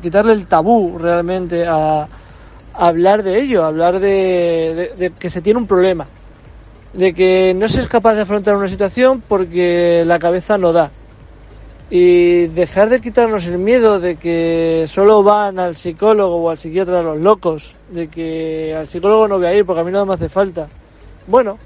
quitarle 0.00 0.32
el 0.32 0.46
tabú 0.46 0.96
realmente 0.98 1.66
a, 1.66 2.08
hablar 2.72 3.22
de 3.22 3.42
ello, 3.42 3.62
hablar 3.62 4.00
de, 4.00 5.12
que 5.18 5.28
se 5.28 5.42
tiene 5.42 5.60
un 5.60 5.66
problema, 5.66 6.06
de 6.94 7.12
que 7.12 7.52
no 7.54 7.68
se 7.68 7.80
es 7.80 7.88
capaz 7.88 8.14
de 8.14 8.22
afrontar 8.22 8.56
una 8.56 8.68
situación 8.68 9.22
porque 9.28 10.02
la 10.06 10.18
cabeza 10.18 10.56
no 10.56 10.72
da. 10.72 10.90
Y 11.90 12.46
dejar 12.46 12.88
de 12.88 13.02
quitarnos 13.02 13.44
el 13.44 13.58
miedo 13.58 14.00
de 14.00 14.16
que 14.16 14.86
solo 14.88 15.22
van 15.22 15.58
al 15.58 15.76
psicólogo 15.76 16.36
o 16.36 16.48
al 16.48 16.56
psiquiatra 16.56 17.02
los 17.02 17.18
locos, 17.18 17.74
de 17.90 18.08
que 18.08 18.74
al 18.74 18.88
psicólogo 18.88 19.28
no 19.28 19.36
voy 19.36 19.46
a 19.46 19.54
ir 19.54 19.66
porque 19.66 19.82
a 19.82 19.84
mí 19.84 19.92
no 19.92 20.06
me 20.06 20.14
hace 20.14 20.30
falta. 20.30 20.68
Bueno, 21.26 21.58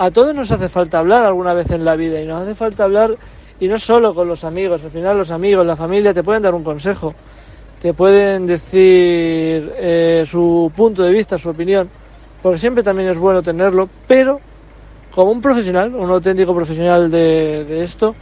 a 0.00 0.10
todos 0.10 0.34
nos 0.34 0.50
hace 0.50 0.70
falta 0.70 0.98
hablar 0.98 1.24
alguna 1.24 1.52
vez 1.52 1.70
en 1.70 1.84
la 1.84 1.94
vida 1.94 2.18
y 2.18 2.26
nos 2.26 2.40
hace 2.40 2.54
falta 2.54 2.84
hablar 2.84 3.18
y 3.60 3.68
no 3.68 3.78
solo 3.78 4.14
con 4.14 4.28
los 4.28 4.44
amigos, 4.44 4.82
al 4.82 4.90
final 4.90 5.18
los 5.18 5.30
amigos, 5.30 5.66
la 5.66 5.76
familia 5.76 6.14
te 6.14 6.22
pueden 6.22 6.42
dar 6.42 6.54
un 6.54 6.64
consejo, 6.64 7.14
te 7.82 7.92
pueden 7.92 8.46
decir 8.46 9.70
eh, 9.76 10.24
su 10.26 10.72
punto 10.74 11.02
de 11.02 11.10
vista, 11.10 11.36
su 11.36 11.50
opinión, 11.50 11.90
porque 12.42 12.58
siempre 12.58 12.82
también 12.82 13.10
es 13.10 13.18
bueno 13.18 13.42
tenerlo, 13.42 13.90
pero 14.08 14.40
como 15.14 15.32
un 15.32 15.42
profesional, 15.42 15.94
un 15.94 16.10
auténtico 16.10 16.54
profesional 16.54 17.10
de, 17.10 17.82
esto, 17.82 18.14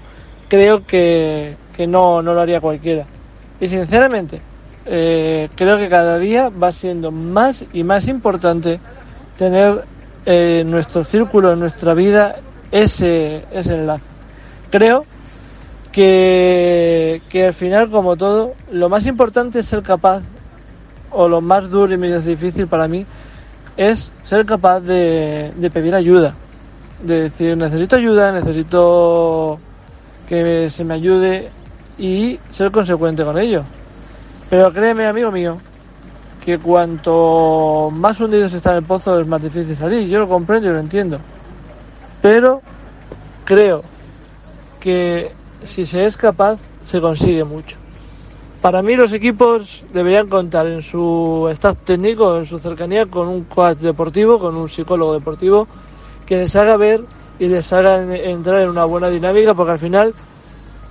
creo 0.49 0.85
que, 0.85 1.55
no, 1.87 2.20
no 2.22 2.35
lo 2.35 2.41
haría 2.41 2.61
cualquiera. 2.61 3.07
Y 3.61 3.68
sinceramente, 3.68 4.41
eh, 4.85 5.49
creo 5.55 5.79
que 5.79 5.89
cada 5.89 6.18
día 6.18 6.49
va 6.49 6.72
siendo 6.72 7.12
más 7.12 7.64
y 7.72 7.85
más 7.85 8.09
importante 8.09 8.81
tener 9.37 9.85
eh, 10.31 10.62
nuestro 10.62 11.05
círculo, 11.05 11.55
en 11.55 11.61
nuestra 11.61 11.95
vida, 11.95 12.37
ese, 12.70 13.47
ese 13.51 13.74
enlace. 13.76 14.05
Creo 14.70 15.07
que, 15.91 17.22
que 17.31 17.47
al 17.47 17.55
final, 17.55 17.89
como 17.89 18.14
todo, 18.14 18.53
lo 18.70 18.91
más 18.91 19.07
importante 19.07 19.61
es 19.61 19.66
ser 19.66 19.83
capaz, 19.83 20.20
o 21.12 21.29
lo 21.29 21.41
más 21.41 21.70
duro 21.70 21.95
y 21.95 21.97
menos 21.97 22.26
difícil 22.26 22.66
para 22.66 22.87
mí, 22.87 23.07
es 23.79 24.12
ser 24.22 24.45
capaz 24.45 24.81
de, 24.81 25.51
de 25.57 25.70
pedir 25.70 25.95
ayuda. 25.95 26.35
De 27.03 27.22
decir, 27.22 27.57
necesito 27.57 27.97
ayuda, 27.97 28.31
necesito 28.31 29.57
que 30.29 30.68
se 30.68 30.85
me 30.85 30.93
ayude 30.93 31.49
y 31.97 32.39
ser 32.51 32.70
consecuente 32.70 33.24
con 33.24 33.39
ello. 33.39 33.62
Pero 34.51 34.70
créeme, 34.74 35.07
amigo 35.07 35.33
mío, 35.33 35.57
que 36.49 36.59
cuanto 36.59 37.91
más 37.93 38.19
hundido 38.19 38.49
se 38.49 38.57
está 38.57 38.71
en 38.71 38.79
el 38.79 38.83
pozo 38.83 39.21
es 39.21 39.27
más 39.27 39.43
difícil 39.43 39.77
salir. 39.77 40.09
Yo 40.09 40.21
lo 40.21 40.27
comprendo 40.27 40.71
y 40.71 40.73
lo 40.73 40.79
entiendo. 40.79 41.19
Pero 42.23 42.63
creo 43.45 43.83
que 44.81 45.31
si 45.63 45.85
se 45.85 46.07
es 46.07 46.17
capaz, 46.17 46.59
se 46.83 47.03
consigue 47.03 47.45
mucho. 47.45 47.77
Para 48.63 48.81
mí 48.81 48.97
los 48.97 49.13
equipos 49.13 49.85
deberían 49.93 50.29
contar 50.29 50.67
en 50.69 50.81
su 50.81 51.51
staff 51.53 51.77
técnico, 51.85 52.39
en 52.39 52.47
su 52.47 52.59
cercanía, 52.59 53.05
con 53.05 53.29
un 53.29 53.45
coach 53.45 53.81
deportivo, 53.81 54.39
con 54.39 54.57
un 54.57 54.71
psicólogo 54.71 55.13
deportivo, 55.13 55.69
que 56.25 56.39
les 56.39 56.57
haga 56.57 56.79
ver 56.79 57.03
y 57.39 57.47
les 57.47 57.71
haga 57.75 58.03
entrar 58.17 58.63
en 58.63 58.71
una 58.71 58.87
buena 58.87 59.11
dinámica, 59.11 59.53
porque 59.53 59.73
al 59.73 59.79
final 59.79 60.15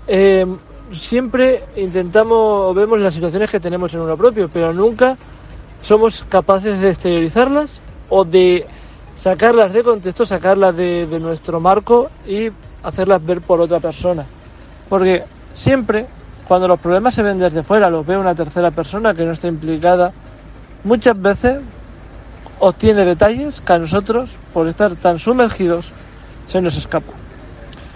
eh, 0.08 0.46
siempre 0.92 1.64
intentamos 1.76 2.38
o 2.38 2.74
vemos 2.76 3.00
las 3.00 3.16
situaciones 3.16 3.50
que 3.50 3.60
tenemos 3.60 3.92
en 3.96 4.02
uno 4.02 4.16
propio, 4.16 4.48
pero 4.54 4.72
nunca 4.72 5.18
somos 5.82 6.26
capaces 6.30 6.80
de 6.80 6.90
exteriorizarlas 6.90 7.80
o 8.10 8.26
de 8.26 8.66
sacarlas 9.16 9.74
de 9.74 9.84
contexto, 9.84 10.26
sacarlas 10.26 10.76
de 10.76 11.20
nuestro 11.20 11.60
marco 11.60 12.10
y 12.26 12.50
hacerlas 12.84 13.26
ver 13.26 13.42
por 13.42 13.62
otra 13.62 13.80
persona. 13.80 14.26
Porque 14.90 15.24
siempre, 15.54 16.08
cuando 16.48 16.68
los 16.68 16.80
problemas 16.80 17.14
se 17.14 17.24
ven 17.24 17.38
desde 17.38 17.64
fuera, 17.64 17.90
los 17.90 18.06
ve 18.06 18.18
una 18.18 18.36
tercera 18.36 18.72
persona 18.72 19.14
que 19.14 19.26
no 19.26 19.32
está 19.32 19.48
implicada, 19.48 20.14
muchas 20.84 21.20
veces 21.20 21.60
obtiene 22.60 23.06
detalles 23.06 23.62
que 23.62 23.74
a 23.74 23.78
nosotros, 23.78 24.30
por 24.54 24.68
estar 24.68 24.96
tan 24.96 25.20
sumergidos, 25.20 25.92
se 26.48 26.62
nos 26.62 26.78
escapa. 26.78 27.14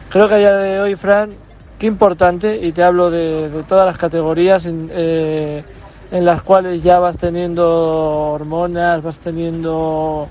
Creo 0.10 0.28
que 0.28 0.36
a 0.36 0.38
día 0.38 0.54
de 0.54 0.80
hoy, 0.82 0.96
Fran, 0.96 1.32
qué 1.80 1.88
importante, 1.88 2.60
y 2.62 2.72
te 2.74 2.84
hablo 2.84 3.10
de, 3.10 3.50
todas 3.68 3.86
las 3.86 3.98
categorías 3.98 4.68
eh, 4.68 5.64
en, 6.12 6.26
las 6.26 6.42
cuales 6.44 6.84
ya 6.84 7.00
vas 7.00 7.18
teniendo 7.18 8.32
hormonas, 8.32 9.04
vas 9.04 9.18
teniendo 9.18 10.28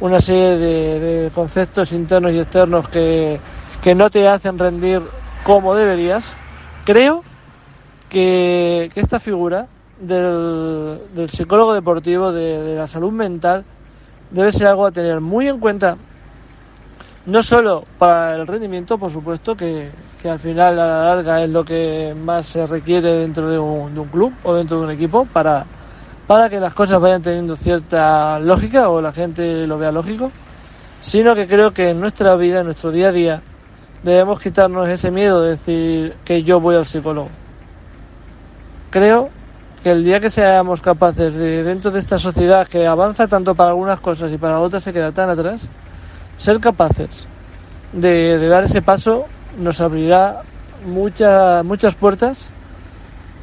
una 0.00 0.20
serie 0.20 0.56
de, 0.56 1.30
conceptos 1.34 1.92
internos 1.92 2.32
y 2.32 2.38
externos 2.38 2.88
que, 2.88 3.38
que 3.82 3.94
no 3.94 4.10
te 4.10 4.26
hacen 4.26 4.58
rendir 4.58 5.02
como 5.44 5.74
deberías, 5.74 6.34
creo 6.84 7.22
que, 8.10 8.90
esta 8.94 9.20
figura 9.20 9.68
del, 10.00 10.98
psicólogo 11.28 11.72
deportivo, 11.72 12.32
de, 12.32 12.74
la 12.76 12.86
salud 12.86 13.12
mental, 13.12 13.64
debe 14.30 14.52
ser 14.52 14.66
algo 14.66 14.86
a 14.86 14.90
tener 14.90 15.20
muy 15.20 15.48
en 15.48 15.58
cuenta, 15.58 15.96
no 17.26 17.42
solo 17.42 17.84
para 17.98 18.36
el 18.36 18.46
rendimiento, 18.46 18.98
por 18.98 19.10
supuesto, 19.10 19.56
que, 19.56 19.90
al 20.24 20.38
final 20.38 20.78
a 20.78 20.86
la 20.86 21.04
larga 21.04 21.42
es 21.42 21.50
lo 21.50 21.64
que 21.64 22.14
más 22.20 22.46
se 22.46 22.66
requiere 22.66 23.12
dentro 23.12 23.48
de 23.48 23.58
un, 23.58 23.94
de 23.94 24.00
un 24.00 24.08
club 24.08 24.32
o 24.42 24.54
dentro 24.54 24.78
de 24.78 24.84
un 24.84 24.90
equipo 24.90 25.26
para, 25.26 25.64
para 26.26 26.48
que 26.48 26.60
las 26.60 26.74
cosas 26.74 27.00
vayan 27.00 27.22
teniendo 27.22 27.56
cierta 27.56 28.38
lógica 28.38 28.88
o 28.88 29.00
la 29.00 29.12
gente 29.12 29.66
lo 29.66 29.78
vea 29.78 29.92
lógico, 29.92 30.30
sino 31.00 31.34
que 31.34 31.46
creo 31.46 31.72
que 31.72 31.90
en 31.90 32.00
nuestra 32.00 32.36
vida, 32.36 32.60
en 32.60 32.66
nuestro 32.66 32.90
día 32.90 33.08
a 33.08 33.12
día, 33.12 33.42
debemos 34.02 34.40
quitarnos 34.40 34.88
ese 34.88 35.10
miedo 35.10 35.42
de 35.42 35.50
decir 35.50 36.14
que 36.24 36.42
yo 36.42 36.60
voy 36.60 36.76
al 36.76 36.86
psicólogo. 36.86 37.28
Creo 38.90 39.30
que 39.82 39.90
el 39.90 40.04
día 40.04 40.20
que 40.20 40.30
seamos 40.30 40.80
capaces 40.80 41.34
de, 41.34 41.62
dentro 41.62 41.90
de 41.90 42.00
esta 42.00 42.18
sociedad 42.18 42.66
que 42.66 42.86
avanza 42.86 43.26
tanto 43.26 43.54
para 43.54 43.70
algunas 43.70 44.00
cosas 44.00 44.30
y 44.32 44.36
para 44.36 44.60
otras 44.60 44.82
se 44.82 44.92
queda 44.92 45.12
tan 45.12 45.30
atrás, 45.30 45.62
ser 46.40 46.58
capaces 46.58 47.26
de, 47.92 48.48
dar 48.48 48.64
ese 48.64 48.80
paso 48.80 49.26
nos 49.58 49.80
abrirá 49.80 50.40
muchas 50.86 51.62
muchas 51.66 51.94
puertas 51.94 52.48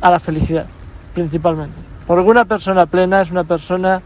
a 0.01 0.09
la 0.09 0.19
felicidad, 0.19 0.65
principalmente. 1.13 1.75
Porque 2.07 2.27
una 2.27 2.45
persona 2.45 2.87
plena 2.87 3.21
es 3.21 3.29
una 3.29 3.43
persona 3.43 4.01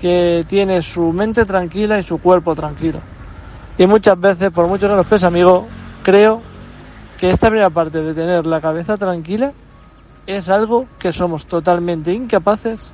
que 0.00 0.44
tiene 0.48 0.82
su 0.82 1.12
mente 1.12 1.44
tranquila 1.44 2.00
y 2.00 2.02
su 2.02 2.18
cuerpo 2.18 2.56
tranquilo. 2.56 2.98
Y 3.78 3.86
muchas 3.86 4.18
veces, 4.18 4.50
por 4.50 4.66
mucho 4.66 4.88
que 4.88 4.96
nos 4.96 5.06
pese, 5.06 5.26
amigo, 5.26 5.66
creo 6.02 6.42
que 7.18 7.30
esta 7.30 7.48
primera 7.48 7.70
parte 7.70 8.02
de 8.02 8.12
tener 8.12 8.44
la 8.44 8.60
cabeza 8.60 8.96
tranquila 8.96 9.52
es 10.26 10.48
algo 10.48 10.86
que 10.98 11.12
somos 11.12 11.46
totalmente 11.46 12.12
incapaces 12.12 12.90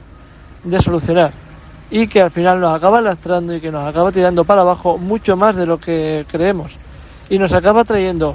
de 0.65 0.79
solucionar. 0.79 1.33
Y 1.93 2.07
que 2.07 2.23
al 2.23 2.31
final 2.31 2.59
nos 2.59 2.75
acaba 2.75 3.03
lastrando 3.03 3.55
y 3.55 3.61
que 3.61 3.71
nos 3.71 3.87
acaba 3.87 4.11
tirando 4.11 4.45
para 4.45 4.63
abajo 4.63 4.97
mucho 4.97 5.37
más 5.37 5.57
de 5.57 5.67
lo 5.67 5.79
que 5.79 6.25
creemos 6.27 6.79
y 7.29 7.39
nos 7.39 7.53
acaba 7.53 7.85
trayendo 7.85 8.35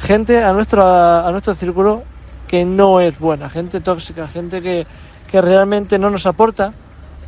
gente 0.00 0.42
a 0.42 0.50
nuestro 0.54 0.82
a 0.82 1.30
nuestro 1.30 1.54
círculo 1.54 2.02
que 2.48 2.64
no 2.64 2.98
es 3.00 3.18
buena, 3.18 3.50
gente 3.50 3.80
tóxica, 3.80 4.26
gente 4.28 4.62
que, 4.62 4.86
que 5.30 5.40
realmente 5.42 5.98
no 5.98 6.08
nos 6.08 6.24
aporta 6.24 6.72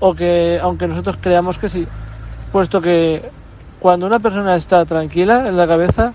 o 0.01 0.15
que 0.15 0.59
aunque 0.61 0.89
nosotros 0.89 1.19
creamos 1.21 1.59
que 1.59 1.69
sí, 1.69 1.87
puesto 2.51 2.81
que 2.81 3.23
cuando 3.79 4.07
una 4.07 4.21
persona 4.21 4.57
está 4.57 4.87
tranquila 4.87 5.47
en 5.47 5.59
la 5.59 5.67
cabeza, 5.67 6.15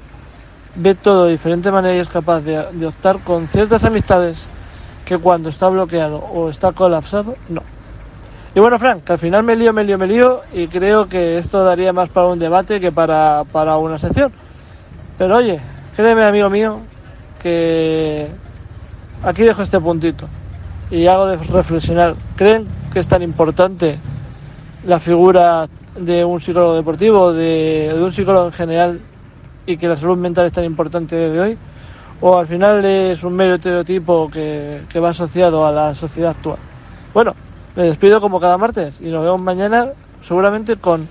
ve 0.76 0.96
todo 0.96 1.26
de 1.26 1.34
diferente 1.34 1.72
manera 1.72 1.96
y 1.96 2.00
es 2.00 2.08
capaz 2.08 2.42
de, 2.42 2.66
de 2.72 2.88
optar 2.88 3.20
con 3.20 3.48
ciertas 3.48 3.84
amistades 3.84 4.44
que 5.06 5.20
cuando 5.20 5.50
está 5.50 5.68
bloqueado 5.70 6.18
o 6.18 6.50
está 6.50 6.72
colapsado, 6.72 7.36
no. 7.50 7.77
Y 8.58 8.60
bueno, 8.60 8.80
Frank, 8.80 9.04
que 9.04 9.12
al 9.12 9.20
final 9.20 9.44
me 9.44 9.56
lío, 9.56 9.72
me 9.72 9.84
lío, 9.84 10.00
me 10.00 10.08
lío 10.08 10.42
y 10.52 10.66
creo 10.66 11.08
que 11.08 11.38
esto 11.38 11.64
daría 11.64 11.94
más 11.94 12.10
para 12.10 12.26
un 12.26 12.40
debate 12.40 12.80
que 12.80 12.92
para, 12.92 13.44
para 13.52 13.78
una 13.78 14.00
sección. 14.00 14.32
Pero 15.16 15.38
oye, 15.38 15.60
créeme, 15.96 16.24
amigo 16.24 16.50
mío, 16.50 16.80
que 17.40 18.28
aquí 19.22 19.44
dejo 19.44 19.62
este 19.62 19.80
puntito 19.80 20.28
y 20.90 21.06
hago 21.06 21.28
de 21.28 21.38
reflexionar. 21.38 22.16
¿Creen 22.36 22.66
que 22.92 22.98
es 22.98 23.08
tan 23.08 23.22
importante 23.22 24.00
la 24.88 25.00
figura 25.00 25.68
de 25.96 26.26
un 26.26 26.42
psicólogo 26.42 26.74
deportivo, 26.74 27.34
de, 27.34 27.94
de 27.96 28.04
un 28.04 28.12
psicólogo 28.12 28.48
en 28.48 28.54
general, 28.54 29.00
y 29.68 29.78
que 29.78 29.88
la 29.88 29.96
salud 29.96 30.18
mental 30.18 30.48
es 30.48 30.54
tan 30.54 30.64
importante 30.64 31.16
de 31.16 31.40
hoy? 31.40 31.58
¿O 32.22 32.40
al 32.40 32.48
final 32.48 32.84
es 32.84 33.24
un 33.24 33.36
mero 33.36 33.54
estereotipo 33.54 34.32
que, 34.32 34.82
que 34.90 35.00
va 35.00 35.10
asociado 35.10 35.64
a 35.64 35.72
la 35.72 35.94
sociedad 35.94 36.32
actual? 36.32 36.58
Bueno, 37.14 37.36
me 37.78 37.84
despido 37.84 38.20
como 38.20 38.40
cada 38.40 38.58
martes 38.58 39.00
y 39.00 39.06
nos 39.06 39.24
vemos 39.24 39.40
mañana 39.40 39.92
seguramente 40.28 40.78
con 40.78 41.08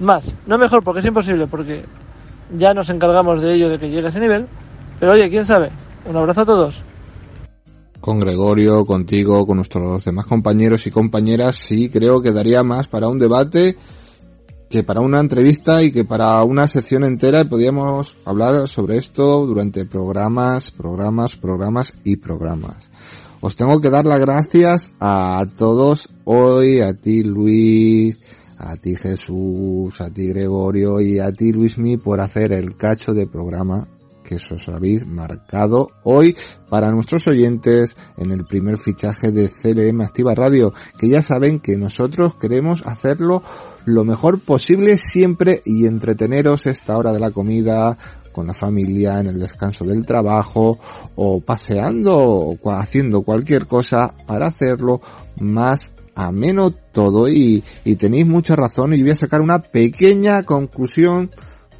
más. 0.00 0.32
No 0.46 0.56
mejor 0.56 0.82
porque 0.82 1.00
es 1.00 1.06
imposible, 1.06 1.46
porque 1.46 1.84
ya 2.56 2.72
nos 2.72 2.88
encargamos 2.88 3.42
de 3.42 3.54
ello, 3.54 3.68
de 3.68 3.78
que 3.78 3.90
llegue 3.90 4.06
a 4.06 4.08
ese 4.08 4.18
nivel. 4.18 4.46
Pero 4.98 5.12
oye, 5.12 5.28
quién 5.28 5.44
sabe. 5.44 5.70
Un 6.08 6.16
abrazo 6.16 6.40
a 6.40 6.46
todos. 6.46 6.82
Con 8.00 8.20
Gregorio, 8.20 8.86
contigo, 8.86 9.46
con 9.46 9.56
nuestros 9.56 10.06
demás 10.06 10.24
compañeros 10.24 10.86
y 10.86 10.90
compañeras, 10.90 11.56
sí 11.56 11.90
creo 11.90 12.22
que 12.22 12.32
daría 12.32 12.62
más 12.62 12.88
para 12.88 13.08
un 13.08 13.18
debate 13.18 13.76
que 14.70 14.84
para 14.84 15.02
una 15.02 15.20
entrevista 15.20 15.82
y 15.82 15.92
que 15.92 16.04
para 16.04 16.42
una 16.42 16.68
sección 16.68 17.04
entera 17.04 17.44
podríamos 17.44 18.16
hablar 18.24 18.66
sobre 18.66 18.96
esto 18.96 19.44
durante 19.44 19.84
programas, 19.84 20.70
programas, 20.70 21.36
programas 21.36 21.92
y 22.04 22.16
programas. 22.16 22.88
Os 23.40 23.54
tengo 23.54 23.80
que 23.80 23.90
dar 23.90 24.04
las 24.04 24.18
gracias 24.18 24.90
a 24.98 25.46
todos 25.56 26.08
hoy, 26.24 26.80
a 26.80 26.92
ti 26.94 27.22
Luis, 27.22 28.20
a 28.58 28.76
ti 28.76 28.96
Jesús, 28.96 30.00
a 30.00 30.10
ti 30.10 30.26
Gregorio 30.26 31.00
y 31.00 31.20
a 31.20 31.30
ti 31.30 31.52
Luismi 31.52 31.98
por 31.98 32.20
hacer 32.20 32.52
el 32.52 32.76
cacho 32.76 33.14
de 33.14 33.28
programa 33.28 33.86
que 34.24 34.34
os 34.34 34.68
habéis 34.68 35.06
marcado 35.06 35.88
hoy 36.02 36.36
para 36.68 36.90
nuestros 36.90 37.26
oyentes 37.28 37.96
en 38.18 38.30
el 38.30 38.44
primer 38.44 38.76
fichaje 38.76 39.30
de 39.30 39.48
CLM 39.48 40.02
Activa 40.02 40.34
Radio, 40.34 40.74
que 40.98 41.08
ya 41.08 41.22
saben 41.22 41.60
que 41.60 41.78
nosotros 41.78 42.34
queremos 42.34 42.86
hacerlo 42.86 43.42
lo 43.86 44.04
mejor 44.04 44.40
posible 44.40 44.98
siempre 44.98 45.62
y 45.64 45.86
entreteneros 45.86 46.66
esta 46.66 46.98
hora 46.98 47.12
de 47.12 47.20
la 47.20 47.30
comida 47.30 47.96
con 48.38 48.46
la 48.46 48.54
familia, 48.54 49.18
en 49.18 49.26
el 49.26 49.40
descanso 49.40 49.84
del 49.84 50.06
trabajo 50.06 50.78
o 51.16 51.40
paseando 51.40 52.16
o 52.16 52.70
haciendo 52.70 53.22
cualquier 53.22 53.66
cosa 53.66 54.14
para 54.28 54.46
hacerlo 54.46 55.00
más 55.40 55.92
ameno 56.14 56.70
todo 56.70 57.28
y, 57.28 57.64
y 57.82 57.96
tenéis 57.96 58.28
mucha 58.28 58.54
razón 58.54 58.94
y 58.94 59.02
voy 59.02 59.10
a 59.10 59.16
sacar 59.16 59.40
una 59.40 59.58
pequeña 59.58 60.44
conclusión 60.44 61.32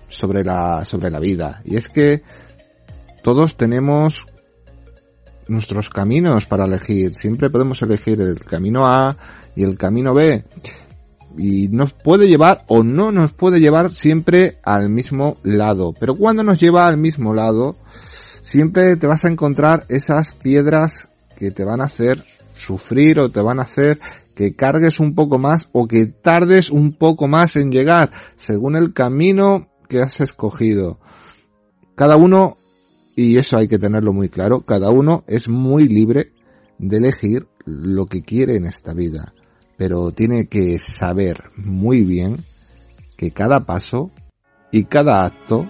sobre 0.08 0.42
la, 0.42 0.84
sobre 0.84 1.12
la 1.12 1.20
vida. 1.20 1.62
Y 1.64 1.76
es 1.76 1.86
que 1.86 2.22
todos 3.22 3.56
tenemos 3.56 4.14
nuestros 5.46 5.90
caminos 5.90 6.44
para 6.44 6.64
elegir. 6.64 7.14
Siempre 7.14 7.50
podemos 7.50 7.78
elegir 7.82 8.20
el 8.20 8.40
camino 8.40 8.84
A 8.88 9.16
y 9.54 9.62
el 9.62 9.78
camino 9.78 10.12
B. 10.12 10.42
Y 11.36 11.68
nos 11.68 11.92
puede 11.92 12.26
llevar 12.26 12.64
o 12.68 12.82
no 12.82 13.12
nos 13.12 13.32
puede 13.32 13.60
llevar 13.60 13.92
siempre 13.92 14.58
al 14.62 14.88
mismo 14.88 15.36
lado. 15.42 15.92
Pero 15.98 16.16
cuando 16.16 16.42
nos 16.42 16.58
lleva 16.58 16.88
al 16.88 16.96
mismo 16.96 17.34
lado, 17.34 17.76
siempre 18.40 18.96
te 18.96 19.06
vas 19.06 19.24
a 19.24 19.28
encontrar 19.28 19.84
esas 19.88 20.32
piedras 20.34 21.10
que 21.36 21.50
te 21.50 21.64
van 21.64 21.80
a 21.80 21.84
hacer 21.84 22.24
sufrir 22.54 23.20
o 23.20 23.30
te 23.30 23.40
van 23.40 23.60
a 23.60 23.62
hacer 23.62 24.00
que 24.34 24.54
cargues 24.54 25.00
un 25.00 25.14
poco 25.14 25.38
más 25.38 25.68
o 25.72 25.86
que 25.86 26.06
tardes 26.06 26.70
un 26.70 26.92
poco 26.92 27.28
más 27.28 27.56
en 27.56 27.70
llegar 27.70 28.12
según 28.36 28.76
el 28.76 28.92
camino 28.92 29.68
que 29.88 30.00
has 30.00 30.20
escogido. 30.20 31.00
Cada 31.94 32.16
uno, 32.16 32.56
y 33.16 33.38
eso 33.38 33.56
hay 33.56 33.66
que 33.66 33.78
tenerlo 33.78 34.12
muy 34.12 34.28
claro, 34.28 34.60
cada 34.60 34.90
uno 34.90 35.24
es 35.26 35.48
muy 35.48 35.88
libre 35.88 36.32
de 36.78 36.98
elegir 36.98 37.48
lo 37.64 38.06
que 38.06 38.22
quiere 38.22 38.56
en 38.56 38.66
esta 38.66 38.94
vida, 38.94 39.34
pero 39.78 40.10
tiene 40.10 40.48
que 40.48 40.78
saber 40.78 41.44
muy 41.56 42.02
bien 42.02 42.38
que 43.16 43.30
cada 43.30 43.60
paso 43.60 44.10
y 44.72 44.84
cada 44.84 45.24
acto, 45.24 45.66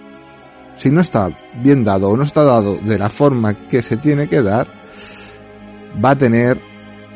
si 0.77 0.89
no 0.89 1.01
está 1.01 1.29
bien 1.61 1.83
dado 1.83 2.09
o 2.09 2.17
no 2.17 2.23
está 2.23 2.43
dado 2.43 2.75
de 2.75 2.97
la 2.97 3.09
forma 3.09 3.67
que 3.67 3.81
se 3.83 3.97
tiene 3.97 4.27
que 4.27 4.41
dar, 4.41 4.67
va 6.03 6.11
a 6.11 6.17
tener 6.17 6.59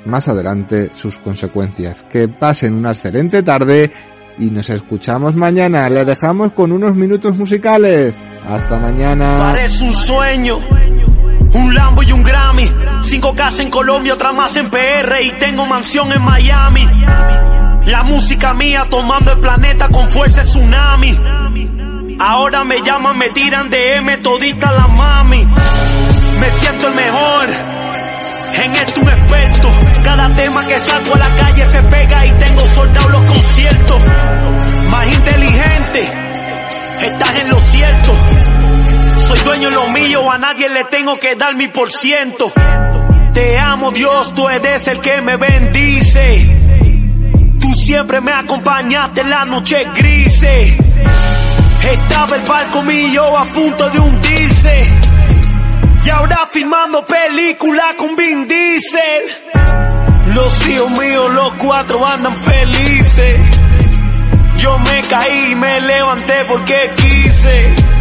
más 0.06 0.28
adelante 0.28 0.92
sus 0.94 1.18
consecuencias. 1.18 2.04
Que 2.12 2.28
pasen 2.28 2.76
una 2.76 2.92
excelente 2.92 3.42
tarde 3.42 3.92
y 4.38 4.52
nos 4.52 4.70
escuchamos 4.70 5.36
mañana. 5.36 5.90
Le 5.90 6.06
dejamos 6.06 6.54
con 6.54 6.72
unos 6.72 6.96
minutos 6.96 7.38
musicales. 7.38 8.16
Hasta 8.46 8.78
mañana. 8.78 9.56
Sueño. 9.68 11.13
Un 11.54 11.74
Lambo 11.74 12.04
y 12.04 12.12
un 12.12 12.24
Grammy. 12.24 12.72
Cinco 13.02 13.34
casas 13.36 13.62
en 13.62 13.70
Colombia, 13.70 14.14
otra 14.14 14.32
más 14.32 14.56
en 14.56 14.70
PR 14.70 15.22
y 15.22 15.32
tengo 15.32 15.66
mansión 15.66 16.12
en 16.12 16.22
Miami. 16.22 16.88
La 17.86 18.04
música 18.04 18.54
mía 18.54 18.88
tomando 18.90 19.34
el 19.34 19.40
planeta 19.40 19.90
con 19.90 20.10
fuerza 20.10 20.42
tsunami. 20.42 21.20
Ahora 22.20 22.64
me 22.64 22.82
llaman, 22.82 23.18
me 23.18 23.30
tiran 23.30 23.70
de 23.70 23.96
M 23.98 24.18
todita 24.18 24.72
la 24.72 24.88
mami. 24.88 25.46
Me 26.40 26.50
siento 26.50 26.88
el 26.88 26.94
mejor. 26.96 27.46
En 28.64 28.76
esto 28.76 29.02
un 29.02 29.10
experto. 29.10 29.70
Cada 30.04 30.34
tema 30.34 30.66
que 30.66 30.80
saco 30.80 31.16
a 31.16 31.18
la 31.18 31.36
calle 31.36 31.66
se 31.66 31.84
pega 31.84 32.26
y 32.26 32.32
tengo 32.32 32.62
soldados 32.74 33.12
los 33.12 33.30
conciertos. 33.30 34.02
Más 34.90 35.14
inteligente, 35.14 36.12
estás 37.02 37.42
en 37.42 37.50
lo 37.50 37.60
cierto. 37.60 38.33
Soy 39.34 39.46
dueño 39.46 39.70
de 39.70 39.76
lo 39.76 39.88
mío, 39.88 40.32
a 40.32 40.38
nadie 40.38 40.70
le 40.70 40.84
tengo 40.84 41.18
que 41.18 41.36
dar 41.36 41.56
mi 41.56 41.68
por 41.68 41.92
ciento. 41.92 42.54
Te 43.34 43.58
amo 43.58 43.90
Dios, 43.90 44.32
tú 44.36 44.48
eres 44.48 44.86
el 44.86 45.00
que 45.00 45.22
me 45.24 45.38
bendice. 45.38 46.52
Tú 47.60 47.74
siempre 47.74 48.22
me 48.22 48.32
acompañaste 48.32 49.22
en 49.22 49.30
la 49.32 49.44
noche 49.46 49.88
grises. 49.96 50.78
Estaba 51.82 52.36
el 52.36 52.44
barco 52.44 52.84
mío 52.84 53.36
a 53.36 53.42
punto 53.46 53.90
de 53.90 54.00
hundirse. 54.00 54.94
Y 56.06 56.10
ahora 56.12 56.48
filmando 56.52 57.04
película 57.04 57.96
con 57.98 58.16
Vin 58.16 58.48
Diesel. 58.48 59.24
Los 60.28 60.68
hijos 60.68 60.92
míos, 60.92 61.32
los 61.32 61.54
cuatro 61.54 62.06
andan 62.06 62.36
felices. 62.36 63.40
Yo 64.58 64.78
me 64.78 65.02
caí 65.10 65.52
y 65.54 65.56
me 65.56 65.82
levanté 65.82 66.46
porque 66.48 66.92
quise. 66.96 67.93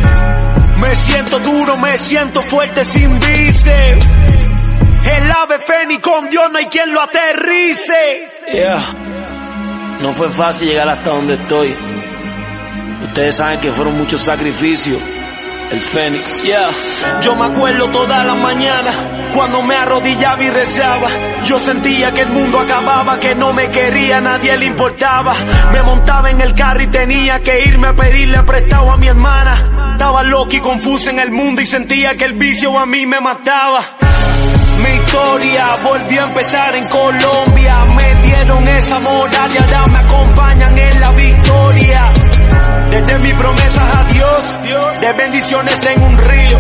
Me 0.83 0.95
siento 0.95 1.39
duro, 1.39 1.77
me 1.77 1.97
siento 1.97 2.43
fuerte 2.43 2.85
sin 2.85 3.19
vice. 3.19 3.99
El 5.05 5.33
ave 5.33 5.59
fénix 5.59 6.01
con 6.01 6.29
Dios 6.29 6.51
no 6.51 6.59
hay 6.59 6.67
quien 6.67 6.93
lo 6.93 7.01
aterrice. 7.01 8.29
No 10.01 10.13
fue 10.15 10.31
fácil 10.31 10.69
llegar 10.69 10.89
hasta 10.89 11.11
donde 11.11 11.35
estoy. 11.35 11.75
Ustedes 13.05 13.37
saben 13.37 13.61
que 13.61 13.71
fueron 13.71 13.97
muchos 13.97 14.21
sacrificios. 14.21 15.01
El 15.73 15.81
Fénix, 15.81 16.43
yeah. 16.43 16.69
Yo 17.23 17.35
me 17.35 17.47
acuerdo 17.47 17.89
toda 17.89 18.23
la 18.25 18.35
mañana 18.35 19.31
cuando 19.35 19.63
me 19.63 19.75
arrodillaba 19.75 20.43
y 20.43 20.51
rezaba. 20.51 21.09
Yo 21.47 21.59
sentía 21.59 22.13
que 22.13 22.21
el 22.21 22.31
mundo 22.31 22.61
acababa, 22.61 23.19
que 23.19 23.35
no 23.35 23.55
me 23.55 23.71
quería, 23.71 24.21
nadie 24.21 24.55
le 24.59 24.67
importaba. 24.67 25.35
Me 25.73 25.83
montaba 25.83 26.31
en 26.31 26.43
el 26.43 26.53
carro 26.53 26.83
y 26.83 26.89
tenía 26.89 27.41
que 27.41 27.65
irme 27.65 27.89
a 27.89 27.95
pedirle 27.95 28.43
prestado 28.43 28.91
a 28.93 28.99
mi 28.99 29.07
hermana. 29.07 29.93
Estaba 29.93 30.23
loco 30.23 30.55
y 30.55 30.61
confuso 30.61 31.09
en 31.09 31.19
el 31.21 31.31
mundo 31.31 31.63
y 31.63 31.65
sentía 31.65 32.17
que 32.17 32.27
el 32.27 32.35
vicio 32.35 32.79
a 32.79 32.85
mí 32.85 33.07
me 33.07 33.21
mataba. 33.21 33.97
Mi 34.85 34.95
historia 35.03 35.65
volvió 35.85 36.21
a 36.21 36.25
empezar 36.27 36.75
en 36.75 36.87
Colombia. 36.89 37.75
Me 37.97 38.15
dieron 38.27 38.69
esa 38.69 39.01
moral 39.01 39.55
y 39.55 39.57
ahora 39.57 39.87
me 39.87 39.99
acompañan 39.99 40.79
en 40.79 41.01
la 41.01 41.11
victoria. 41.13 42.32
Desde 42.91 43.19
mis 43.27 43.35
promesas 43.35 43.97
a 43.97 44.05
Dios, 44.05 44.61
de 45.01 45.13
bendiciones 45.13 45.81
tengo 45.81 46.07
un 46.07 46.19
río. 46.19 46.59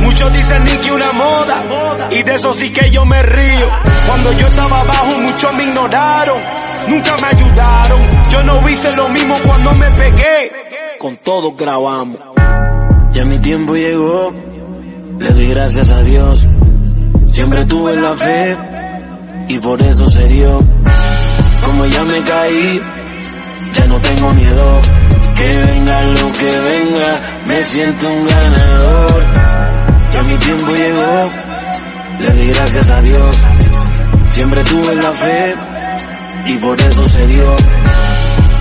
Muchos 0.00 0.32
dicen 0.32 0.64
ni 0.64 0.76
que 0.78 0.92
una 0.92 1.12
moda, 1.12 2.08
y 2.10 2.22
de 2.22 2.34
eso 2.34 2.52
sí 2.52 2.70
que 2.72 2.90
yo 2.90 3.04
me 3.04 3.22
río. 3.22 3.68
Cuando 4.06 4.32
yo 4.32 4.46
estaba 4.46 4.80
abajo, 4.80 5.18
muchos 5.20 5.54
me 5.54 5.64
ignoraron. 5.64 6.40
nunca 6.88 7.16
me 7.16 7.26
ayudaron. 7.28 8.00
Yo 8.30 8.42
no 8.42 8.68
hice 8.68 8.96
lo 8.96 9.08
mismo 9.08 9.36
cuando 9.44 9.72
me 9.72 9.90
pegué. 9.90 10.52
Con 10.98 11.16
todos 11.18 11.56
grabamos. 11.56 12.18
Ya 13.12 13.24
mi 13.24 13.38
tiempo 13.38 13.74
llegó, 13.74 14.32
le 15.18 15.30
doy 15.30 15.48
gracias 15.48 15.90
a 15.90 16.02
Dios. 16.02 16.46
Siempre 17.26 17.64
tuve 17.66 17.96
la 17.96 18.14
fe 18.14 18.56
y 19.48 19.58
por 19.60 19.80
eso 19.82 20.06
se 20.06 20.26
dio. 20.28 20.62
Como 21.64 21.86
ya 21.86 22.02
me 22.04 22.22
caí, 22.22 22.80
ya 23.72 23.86
no 23.86 24.00
tengo 24.00 24.32
miedo. 24.32 24.80
Que 25.38 25.56
venga 25.56 26.04
lo 26.04 26.32
que 26.32 26.58
venga, 26.58 27.20
me 27.46 27.62
siento 27.62 28.08
un 28.12 28.26
ganador. 28.26 29.24
Ya 30.12 30.22
mi 30.24 30.36
tiempo 30.36 30.72
llegó, 30.74 31.30
le 32.20 32.30
doy 32.30 32.48
gracias 32.48 32.90
a 32.90 33.00
Dios. 33.02 33.36
Siempre 34.28 34.64
tuve 34.64 34.94
la 34.96 35.12
fe 35.12 35.54
y 36.46 36.54
por 36.56 36.80
eso 36.80 37.04
se 37.04 37.26
dio. 37.28 37.56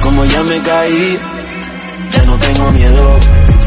Como 0.03 0.23
ya 0.25 0.43
me 0.43 0.59
caí, 0.61 1.19
ya 2.11 2.23
no 2.23 2.37
tengo 2.37 2.71
miedo. 2.71 3.19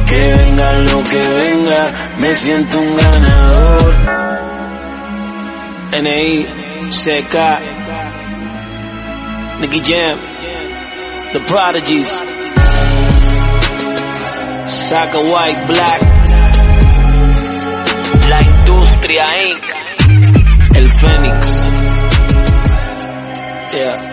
Que 0.06 0.34
venga 0.34 0.72
lo 0.78 1.02
que 1.02 1.28
venga, 1.42 1.92
me 2.20 2.34
siento 2.34 2.78
un 2.78 2.96
ganador. 2.96 3.94
NI, 6.02 6.46
CK, 6.90 7.36
Nicky 9.60 9.80
Jam, 9.82 10.18
The 11.32 11.40
Prodigies, 11.40 12.22
saca 14.90 15.18
White 15.20 15.66
Black. 15.68 16.00
La 18.28 18.42
industria 18.42 19.24
Inc. 19.46 19.64
El 20.74 20.90
Fénix. 20.90 21.68
Yeah. 23.72 24.09